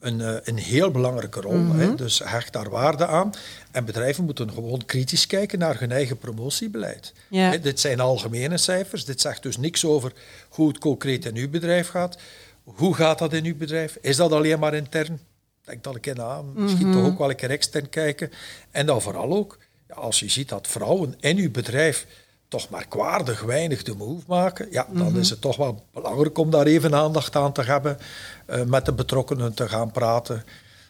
een, 0.00 0.20
eh, 0.20 0.34
een 0.42 0.56
heel 0.56 0.90
belangrijke 0.90 1.40
rol. 1.40 1.72
hè. 1.72 1.94
Dus 1.94 2.18
hecht 2.24 2.52
daar 2.52 2.70
waarde 2.70 3.06
aan. 3.06 3.32
En 3.70 3.84
bedrijven 3.84 4.24
moeten 4.24 4.52
gewoon 4.52 4.84
kritisch 4.84 5.26
kijken 5.26 5.58
naar 5.58 5.80
hun 5.80 5.92
eigen 5.92 6.18
promotiebeleid. 6.18 7.12
Ja. 7.28 7.50
Hè, 7.50 7.60
dit 7.60 7.80
zijn 7.80 8.00
algemene 8.00 8.58
cijfers. 8.58 9.04
Dit 9.04 9.20
zegt 9.20 9.42
dus 9.42 9.56
niks 9.56 9.84
over 9.84 10.12
hoe 10.48 10.68
het 10.68 10.78
concreet 10.78 11.24
in 11.24 11.36
uw 11.36 11.50
bedrijf 11.50 11.88
gaat. 11.88 12.18
Hoe 12.64 12.94
gaat 12.94 13.18
dat 13.18 13.32
in 13.32 13.44
uw 13.44 13.56
bedrijf? 13.56 13.98
Is 14.00 14.16
dat 14.16 14.32
alleen 14.32 14.58
maar 14.58 14.74
intern? 14.74 15.20
Denk 15.64 15.82
dat 15.84 15.96
ik 15.96 16.06
in 16.06 16.20
aan. 16.20 16.52
Misschien 16.54 16.92
toch 16.92 17.04
ook 17.04 17.18
wel 17.18 17.30
een 17.30 17.36
keer 17.36 17.50
extern 17.50 17.88
kijken. 17.88 18.30
En 18.70 18.86
dan 18.86 19.02
vooral 19.02 19.32
ook, 19.36 19.58
als 19.88 20.20
je 20.20 20.28
ziet 20.28 20.48
dat 20.48 20.66
vrouwen 20.66 21.14
in 21.20 21.36
uw 21.36 21.50
bedrijf 21.50 22.06
toch 22.48 22.70
merkwaardig 22.70 23.42
weinig 23.42 23.82
de 23.82 23.94
move 23.94 24.22
maken, 24.26 24.68
ja, 24.70 24.86
dan 24.92 25.18
is 25.18 25.30
het 25.30 25.40
toch 25.40 25.56
wel 25.56 25.84
belangrijk 25.92 26.38
om 26.38 26.50
daar 26.50 26.66
even 26.66 26.94
aandacht 26.94 27.36
aan 27.36 27.52
te 27.52 27.62
hebben, 27.62 27.98
eh, 28.46 28.62
met 28.62 28.84
de 28.84 28.92
betrokkenen 28.92 29.54
te 29.54 29.68
gaan 29.68 29.90
praten. 29.90 30.44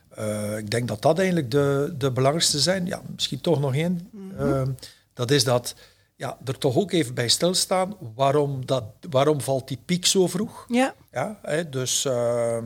Eh, 0.08 0.58
ik 0.58 0.70
denk 0.70 0.88
dat 0.88 1.02
dat 1.02 1.18
eigenlijk 1.18 1.50
de, 1.50 1.94
de 1.98 2.10
belangrijkste 2.10 2.58
zijn. 2.58 2.86
Ja, 2.86 3.02
misschien 3.14 3.40
toch 3.40 3.60
nog 3.60 3.74
één. 3.74 4.10
Eh, 4.38 4.62
dat 5.14 5.30
is 5.30 5.44
dat 5.44 5.74
ja, 6.16 6.38
er 6.44 6.58
toch 6.58 6.76
ook 6.76 6.92
even 6.92 7.14
bij 7.14 7.28
stilstaan. 7.28 7.96
Waarom, 8.14 8.66
dat, 8.66 8.84
waarom 9.10 9.40
valt 9.40 9.68
die 9.68 9.78
piek 9.84 10.06
zo 10.06 10.26
vroeg? 10.26 10.64
Ja, 10.68 10.94
Ja, 11.12 11.38
hè, 11.42 11.68
dus 11.68 12.04
ehm, 12.04 12.64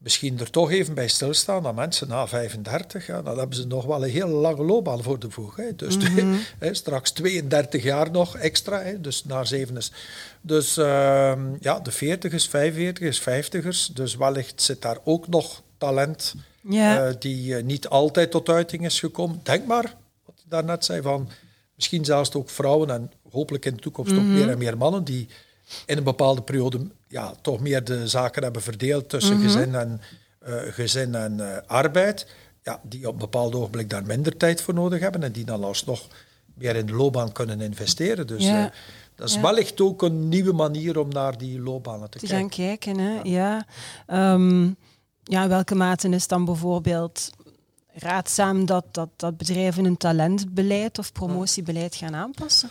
misschien 0.00 0.38
er 0.38 0.50
toch 0.50 0.70
even 0.70 0.94
bij 0.94 1.08
stilstaan 1.08 1.62
dat 1.62 1.74
mensen 1.74 2.08
na 2.08 2.28
35, 2.28 3.06
ja, 3.06 3.22
dan 3.22 3.38
hebben 3.38 3.56
ze 3.56 3.66
nog 3.66 3.84
wel 3.84 4.04
een 4.04 4.10
heel 4.10 4.28
lange 4.28 4.64
loopbaan 4.64 5.02
voor 5.02 5.18
de 5.18 5.30
voeg. 5.30 5.56
Hè. 5.56 5.76
Dus 5.76 5.96
hè, 6.58 6.74
straks 6.74 7.10
32 7.10 7.82
jaar 7.82 8.10
nog 8.10 8.36
extra, 8.36 8.82
hè, 8.82 9.00
dus 9.00 9.24
naar 9.24 9.46
7 9.46 9.76
is. 9.76 9.92
Dus 10.40 10.76
ehm, 10.76 11.40
ja, 11.60 11.80
de 11.80 11.92
40ers, 11.92 12.48
45ers, 12.48 13.20
50ers, 13.20 13.92
dus 13.92 14.16
wellicht 14.16 14.62
zit 14.62 14.82
daar 14.82 14.98
ook 15.04 15.28
nog 15.28 15.62
talent 15.78 16.34
eh, 16.70 17.08
die 17.18 17.56
eh, 17.56 17.62
niet 17.62 17.88
altijd 17.88 18.30
tot 18.30 18.48
uiting 18.48 18.84
is 18.84 18.98
gekomen. 19.00 19.40
Denk 19.42 19.66
maar, 19.66 19.94
wat 20.24 20.34
je 20.42 20.48
daarnet 20.48 20.84
zei, 20.84 21.02
van 21.02 21.28
misschien 21.74 22.04
zelfs 22.04 22.34
ook 22.34 22.50
vrouwen 22.50 22.90
en 22.90 23.12
hopelijk 23.30 23.64
in 23.64 23.74
de 23.74 23.80
toekomst 23.80 24.12
ook 24.12 24.22
meer 24.22 24.50
en 24.50 24.58
meer 24.58 24.76
mannen 24.76 25.04
die 25.04 25.28
in 25.86 25.96
een 25.98 26.04
bepaalde 26.04 26.42
periode 26.42 26.86
ja, 27.08 27.34
toch 27.42 27.60
meer 27.60 27.84
de 27.84 28.08
zaken 28.08 28.42
hebben 28.42 28.62
verdeeld 28.62 29.08
tussen 29.08 29.40
gezin 29.40 29.74
en, 29.74 30.00
eh, 30.40 30.54
gezin 30.70 31.14
en 31.14 31.40
eh, 31.54 31.56
arbeid. 31.66 32.26
Ja, 32.62 32.80
die 32.82 33.06
op 33.06 33.12
een 33.12 33.18
bepaald 33.18 33.54
ogenblik 33.54 33.90
daar 33.90 34.06
minder 34.06 34.36
tijd 34.36 34.62
voor 34.62 34.74
nodig 34.74 35.00
hebben 35.00 35.22
en 35.22 35.32
die 35.32 35.44
dan 35.44 35.64
alsnog 35.64 36.06
meer 36.54 36.76
in 36.76 36.86
de 36.86 36.92
loopbaan 36.94 37.32
kunnen 37.32 37.60
investeren. 37.60 38.26
Dus 38.26 38.44
Ja. 38.44 38.64
eh, 38.64 38.70
dat 39.14 39.28
is 39.28 39.34
Ja. 39.34 39.40
wellicht 39.40 39.80
ook 39.80 40.02
een 40.02 40.28
nieuwe 40.28 40.52
manier 40.52 40.98
om 40.98 41.08
naar 41.08 41.38
die 41.38 41.60
loopbanen 41.60 42.10
te, 42.10 42.18
te 42.18 42.26
kijken. 42.26 42.38
gaan 42.38 42.48
kijken. 42.48 42.98
Hè? 42.98 43.20
Ja. 43.22 43.66
Ehm, 44.06 44.64
ja, 45.22 45.48
welke 45.48 45.74
mate 45.74 46.08
is 46.08 46.26
dan 46.26 46.44
bijvoorbeeld 46.44 47.30
raadzaam 47.92 48.66
dat, 48.66 48.84
dat, 48.90 49.08
dat 49.16 49.36
bedrijven 49.36 49.84
een 49.84 49.96
talentbeleid 49.96 50.98
of 50.98 51.12
promotiebeleid 51.12 51.94
gaan 51.94 52.14
aanpassen? 52.14 52.68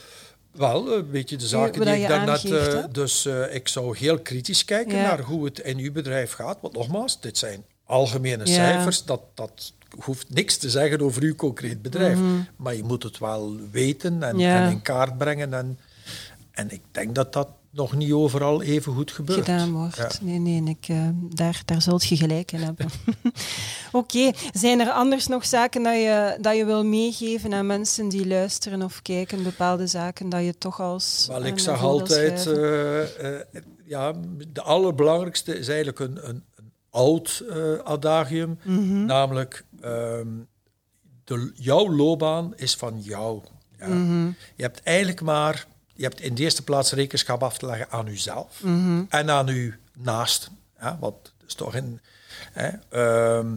Wel, 0.60 0.94
een 0.98 1.12
beetje 1.12 1.38
de 1.38 1.48
zaken 1.48 1.86
die 1.86 1.96
ik 2.02 2.08
daarnet... 2.08 2.30
aangeeft, 2.30 2.74
eh, 2.74 2.84
dus 2.92 3.26
eh, 3.26 3.56
ik 3.56 3.68
zou 3.68 3.98
heel 3.98 4.20
kritisch 4.20 4.66
kijken 4.66 4.96
Ja. 4.96 5.02
naar 5.02 5.22
hoe 5.22 5.46
het 5.46 5.60
in 5.60 5.78
uw 5.78 5.92
bedrijf 5.92 6.32
gaat. 6.32 6.58
Want 6.62 6.74
nogmaals, 6.74 7.22
dit 7.22 7.38
zijn 7.38 7.64
algemene 7.86 8.46
Ja. 8.46 8.54
cijfers. 8.54 9.04
Dat, 9.06 9.22
dat 9.34 9.74
hoeft 10.04 10.30
niks 10.30 10.58
te 10.58 10.70
zeggen 10.70 11.02
over 11.02 11.22
uw 11.22 11.36
concreet 11.36 11.82
bedrijf. 11.82 12.18
Mhm. 12.18 12.40
Maar 12.56 12.76
je 12.76 12.84
moet 12.84 13.04
het 13.04 13.18
wel 13.18 13.56
weten 13.72 14.24
en, 14.24 14.38
Ja. 14.38 14.66
en 14.66 14.72
in 14.72 14.82
kaart 14.82 15.18
brengen. 15.18 15.54
En, 15.54 15.80
en 16.52 16.72
ik 16.72 16.82
denk 16.92 17.16
dat 17.16 17.34
dat 17.34 17.48
nog 17.72 17.96
niet 17.96 18.12
overal 18.12 18.62
even 18.62 18.94
goed 18.94 19.12
gebeurt. 19.12 19.40
gedaan 19.40 19.72
wordt. 19.72 19.96
Ja. 19.96 20.10
Nee, 20.22 20.40
nee, 20.40 20.64
ik, 20.64 20.88
eh, 20.88 21.10
daar, 21.34 21.62
daar 21.66 21.82
zult 21.82 22.06
je 22.06 22.18
gelijk 22.18 22.52
in 22.52 22.60
hebben. 22.60 22.86
Oké, 23.92 24.32
zijn 24.54 24.80
er 24.80 24.90
anders 24.92 25.28
nog 25.28 25.46
zaken 25.46 25.84
dat 25.84 25.94
je, 25.94 26.38
dat 26.42 26.56
je 26.58 26.66
wil 26.66 26.86
meegeven 26.86 27.54
aan 27.54 27.66
mensen 27.66 28.10
die 28.10 28.28
luisteren 28.28 28.82
of 28.82 29.02
kijken, 29.02 29.44
bepaalde 29.44 29.88
zaken 29.88 30.30
dat 30.30 30.44
je 30.44 30.58
toch 30.58 30.80
als... 30.80 31.26
Wel, 31.28 31.44
ik 31.46 31.60
wil 31.60 31.74
altijd, 31.74 32.48
eh, 32.48 33.40
ja, 33.86 34.14
de 34.54 34.62
allerbelangrijkste 34.62 35.58
is 35.58 35.68
eigenlijk 35.68 36.00
een, 36.00 36.30
een, 36.30 36.44
een 36.56 36.72
oud 36.90 37.44
adagium, 37.84 38.60
Mhm. 38.64 39.06
namelijk 39.06 39.66
ehm, 39.82 40.28
de, 41.24 41.52
jouw 41.56 41.92
loopbaan 41.96 42.54
is 42.56 42.76
van 42.76 43.00
jou. 43.02 43.42
Ja. 43.80 43.88
Mhm. 43.88 44.26
Je 44.56 44.64
hebt 44.64 44.82
eigenlijk 44.84 45.22
maar, 45.22 45.68
je 46.00 46.06
hebt 46.06 46.22
in 46.22 46.36
de 46.36 46.42
eerste 46.44 46.64
plaats 46.64 46.92
rekenschap 46.92 47.44
af 47.44 47.58
te 47.58 47.66
leggen 47.66 47.90
aan 47.90 48.08
uzelf 48.08 48.64
Mhm. 48.64 49.04
en 49.10 49.30
aan 49.30 49.48
uw 49.48 49.72
naasten. 49.98 50.58
Ja, 50.80 50.98
wat 51.00 51.34
is 51.48 51.54
toch 51.54 51.76
in. 51.76 52.00
Hè, 52.52 52.70
ehm, 52.90 53.56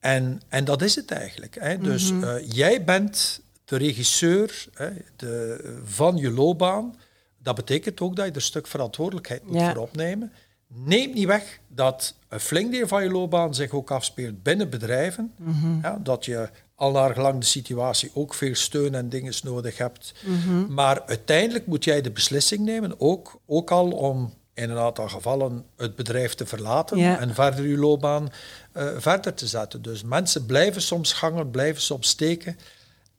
en, 0.00 0.40
en 0.48 0.64
dat 0.64 0.82
is 0.82 0.94
het 0.94 1.10
eigenlijk. 1.10 1.56
Hè. 1.60 1.78
Dus 1.78 2.12
Mhm. 2.12 2.24
eh, 2.24 2.50
jij 2.50 2.84
bent 2.84 3.40
de 3.64 3.76
regisseur 3.76 4.66
hè, 4.74 4.90
de, 5.16 5.80
van 5.84 6.16
je 6.16 6.30
loopbaan. 6.30 6.96
Dat 7.38 7.54
betekent 7.54 8.00
ook 8.00 8.16
dat 8.16 8.24
je 8.24 8.30
er 8.30 8.36
een 8.36 8.42
stuk 8.42 8.66
verantwoordelijkheid 8.66 9.44
moet 9.46 9.54
Ja. 9.60 9.72
voor 9.72 9.82
opnemen. 9.82 10.32
Neem 10.66 11.12
niet 11.14 11.26
weg 11.26 11.58
dat 11.68 12.14
een 12.28 12.40
flink 12.40 12.72
deel 12.72 12.86
van 12.88 13.02
je 13.02 13.10
loopbaan 13.10 13.54
zich 13.54 13.70
ook 13.70 13.90
afspeelt 13.90 14.42
binnen 14.42 14.70
bedrijven. 14.70 15.32
Mhm. 15.36 15.78
Ja, 15.82 15.98
dat 16.02 16.24
je 16.24 16.48
al 16.82 16.90
naar 16.90 17.14
gelang 17.14 17.40
de 17.40 17.46
situatie 17.46 18.10
ook 18.14 18.34
veel 18.34 18.54
steun 18.54 18.94
en 18.94 19.08
dingen 19.08 19.34
nodig 19.42 19.78
hebt. 19.78 20.12
Mhm. 20.24 20.74
Maar 20.74 21.02
uiteindelijk 21.06 21.66
moet 21.66 21.84
jij 21.84 22.00
de 22.00 22.10
beslissing 22.10 22.64
nemen, 22.64 23.00
ook, 23.00 23.40
ook 23.46 23.70
al 23.70 23.90
om 23.90 24.34
in 24.54 24.70
een 24.70 24.78
aantal 24.78 25.08
gevallen 25.08 25.64
het 25.76 25.96
bedrijf 25.96 26.34
te 26.34 26.46
verlaten 26.46 26.98
Ja. 26.98 27.18
en 27.18 27.34
verder 27.34 27.66
je 27.68 27.76
loopbaan 27.76 28.28
eh, 28.72 28.86
verder 28.96 29.34
te 29.34 29.46
zetten. 29.46 29.82
Dus 29.82 30.02
mensen 30.02 30.46
blijven 30.46 30.82
soms 30.82 31.12
gangen, 31.12 31.50
blijven 31.50 31.82
soms 31.82 32.08
steken 32.08 32.58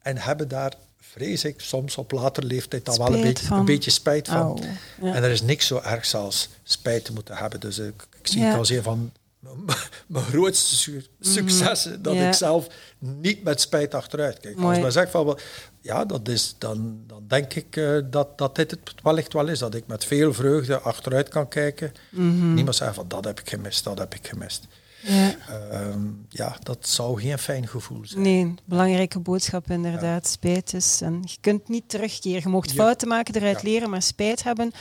en 0.02 0.18
hebben 0.18 0.48
daar, 0.48 0.74
vrees 1.00 1.44
ik, 1.44 1.60
soms 1.62 1.98
op 1.98 2.12
later 2.12 2.44
leeftijd 2.44 2.86
dan 2.86 2.98
wel 2.98 3.14
een 3.14 3.22
beetje, 3.22 3.54
een 3.54 3.66
beetje 3.66 3.92
spijt 3.92 4.28
van. 4.28 4.60
Ja. 5.02 5.14
En 5.14 5.24
er 5.24 5.32
is 5.32 5.42
niks 5.42 5.68
zo 5.68 5.80
ergs 5.84 6.16
als 6.16 6.50
spijt 6.64 7.06
te 7.06 7.14
moeten 7.14 7.36
hebben. 7.36 7.60
Dus 7.60 7.78
ik, 7.80 8.08
ik 8.20 8.28
zie 8.28 8.42
Ja. 8.42 8.48
het 8.48 8.58
als 8.58 8.70
een 8.70 8.84
van 8.84 9.12
mijn 10.08 10.26
grootste 10.26 10.76
su- 10.76 11.06
successen, 11.20 12.02
dat 12.02 12.14
Mhm. 12.14 12.22
Ja. 12.22 12.28
ik 12.28 12.34
zelf 12.36 12.68
niet 13.00 13.44
met 13.44 13.62
spijt 13.62 13.94
achteruit 13.94 14.40
kijk. 14.40 14.56
Mooi. 14.56 14.70
Als 14.74 14.84
men 14.84 14.92
zegt 14.92 15.12
van, 15.12 15.38
ja, 15.82 16.06
dat 16.06 16.28
is, 16.28 16.56
dan, 16.58 16.98
dan 17.08 17.24
denk 17.28 17.54
ik 17.54 17.76
eh, 17.76 17.98
dat, 18.10 18.38
dat 18.38 18.56
dit 18.56 18.72
het 18.72 18.82
wellicht 19.04 19.34
wel 19.34 19.48
is. 19.48 19.60
Dat 19.60 19.76
ik 19.76 19.88
met 19.88 20.06
veel 20.06 20.34
vreugde 20.34 20.80
achteruit 20.80 21.30
kan 21.30 21.48
kijken. 21.48 21.92
Mhm. 22.12 22.54
Niemand 22.54 22.76
zegt 22.76 22.96
van, 22.96 23.08
dat 23.08 23.26
heb 23.26 23.40
ik 23.40 23.50
gemist, 23.50 23.84
dat 23.84 23.98
heb 23.98 24.14
ik 24.16 24.28
gemist. 24.28 24.68
Ja. 25.08 25.36
Ehm, 25.72 26.00
ja, 26.30 26.58
dat 26.62 26.88
zou 26.88 27.22
geen 27.22 27.38
fijn 27.38 27.68
gevoel 27.68 28.02
zijn. 28.06 28.22
Nee, 28.22 28.54
belangrijke 28.66 29.20
boodschap 29.20 29.70
inderdaad. 29.72 30.28
Spijt 30.28 30.74
is. 30.74 31.02
En 31.02 31.20
je 31.26 31.38
kunt 31.42 31.68
niet 31.70 31.90
terugkeren. 31.90 32.42
Je 32.42 32.50
mocht 32.50 32.70
Ja. 32.70 32.76
fouten 32.76 33.08
maken, 33.08 33.36
eruit 33.36 33.64
leren, 33.64 33.90
maar 33.90 34.02
spijt 34.02 34.44
hebben 34.44 34.72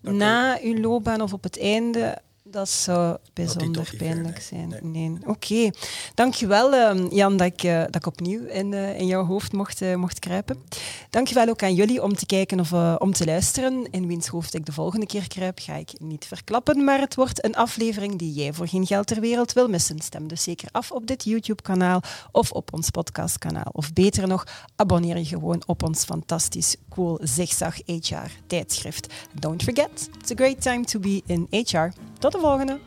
dat 0.00 0.14
na 0.14 0.54
je 0.62 0.80
loopbaan 0.80 1.20
of 1.20 1.32
op 1.32 1.42
het 1.42 1.58
einde 1.60 2.18
Dat 2.50 2.68
zou 2.68 3.16
bijzonder 3.32 3.94
pijnlijk 3.98 4.40
zijn. 4.40 4.74
Nee. 4.82 5.16
Oké. 5.26 5.70
Dankjewel, 6.14 6.72
uh, 6.72 7.10
Jan, 7.10 7.36
dat 7.36 7.46
ik, 7.46 7.62
uh, 7.62 7.80
dat 7.80 7.94
ik 7.94 8.06
opnieuw 8.06 8.44
in, 8.44 8.72
uh, 8.72 8.98
in 8.98 9.06
jouw 9.06 9.24
hoofd 9.24 9.52
mocht, 9.52 9.82
uh, 9.82 9.94
mocht 9.94 10.18
kruipen. 10.18 10.62
Dankjewel 11.10 11.48
ook 11.48 11.62
aan 11.62 11.74
jullie 11.74 12.02
om 12.02 12.16
te 12.16 12.26
kijken 12.26 12.60
of 12.60 12.72
om 12.98 13.12
te 13.12 13.24
luisteren. 13.24 13.88
In 13.90 14.06
wiens 14.06 14.26
hoofd 14.26 14.54
ik 14.54 14.66
de 14.66 14.72
volgende 14.72 15.06
keer 15.06 15.28
kruip, 15.28 15.58
ga 15.58 15.74
ik 15.74 15.90
niet 15.98 16.26
verklappen, 16.26 16.84
maar 16.84 17.00
het 17.00 17.14
wordt 17.14 17.44
een 17.44 17.56
aflevering 17.56 18.18
die 18.18 18.32
jij 18.32 18.52
voor 18.52 18.68
geen 18.68 18.86
geld 18.86 19.06
ter 19.06 19.20
wereld 19.20 19.52
wil 19.52 19.68
missen. 19.68 20.00
Stem 20.00 20.28
dus 20.28 20.42
zeker 20.42 20.68
af 20.72 20.90
op 20.90 21.06
dit 21.06 21.24
YouTube-kanaal 21.24 22.02
of 22.32 22.50
op 22.52 22.72
ons 22.72 22.90
podcastkanaal. 22.90 23.70
Of 23.72 23.92
beter 23.92 24.28
nog, 24.28 24.46
abonneer 24.76 25.18
je 25.18 25.24
gewoon 25.24 25.62
op 25.66 25.82
ons 25.82 26.04
fantastisch 26.04 26.76
cool 26.88 27.18
Zigzag 27.22 27.76
HR 27.86 28.30
tijdschrift. 28.46 29.14
Don't 29.32 29.62
forget, 29.62 30.08
it's 30.20 30.30
a 30.30 30.34
great 30.34 30.62
time 30.62 30.84
to 30.84 30.98
be 30.98 31.22
in 31.26 31.46
HR. 31.50 31.88
Tot 32.18 32.32
de 32.32 32.38
volgende! 32.38 32.78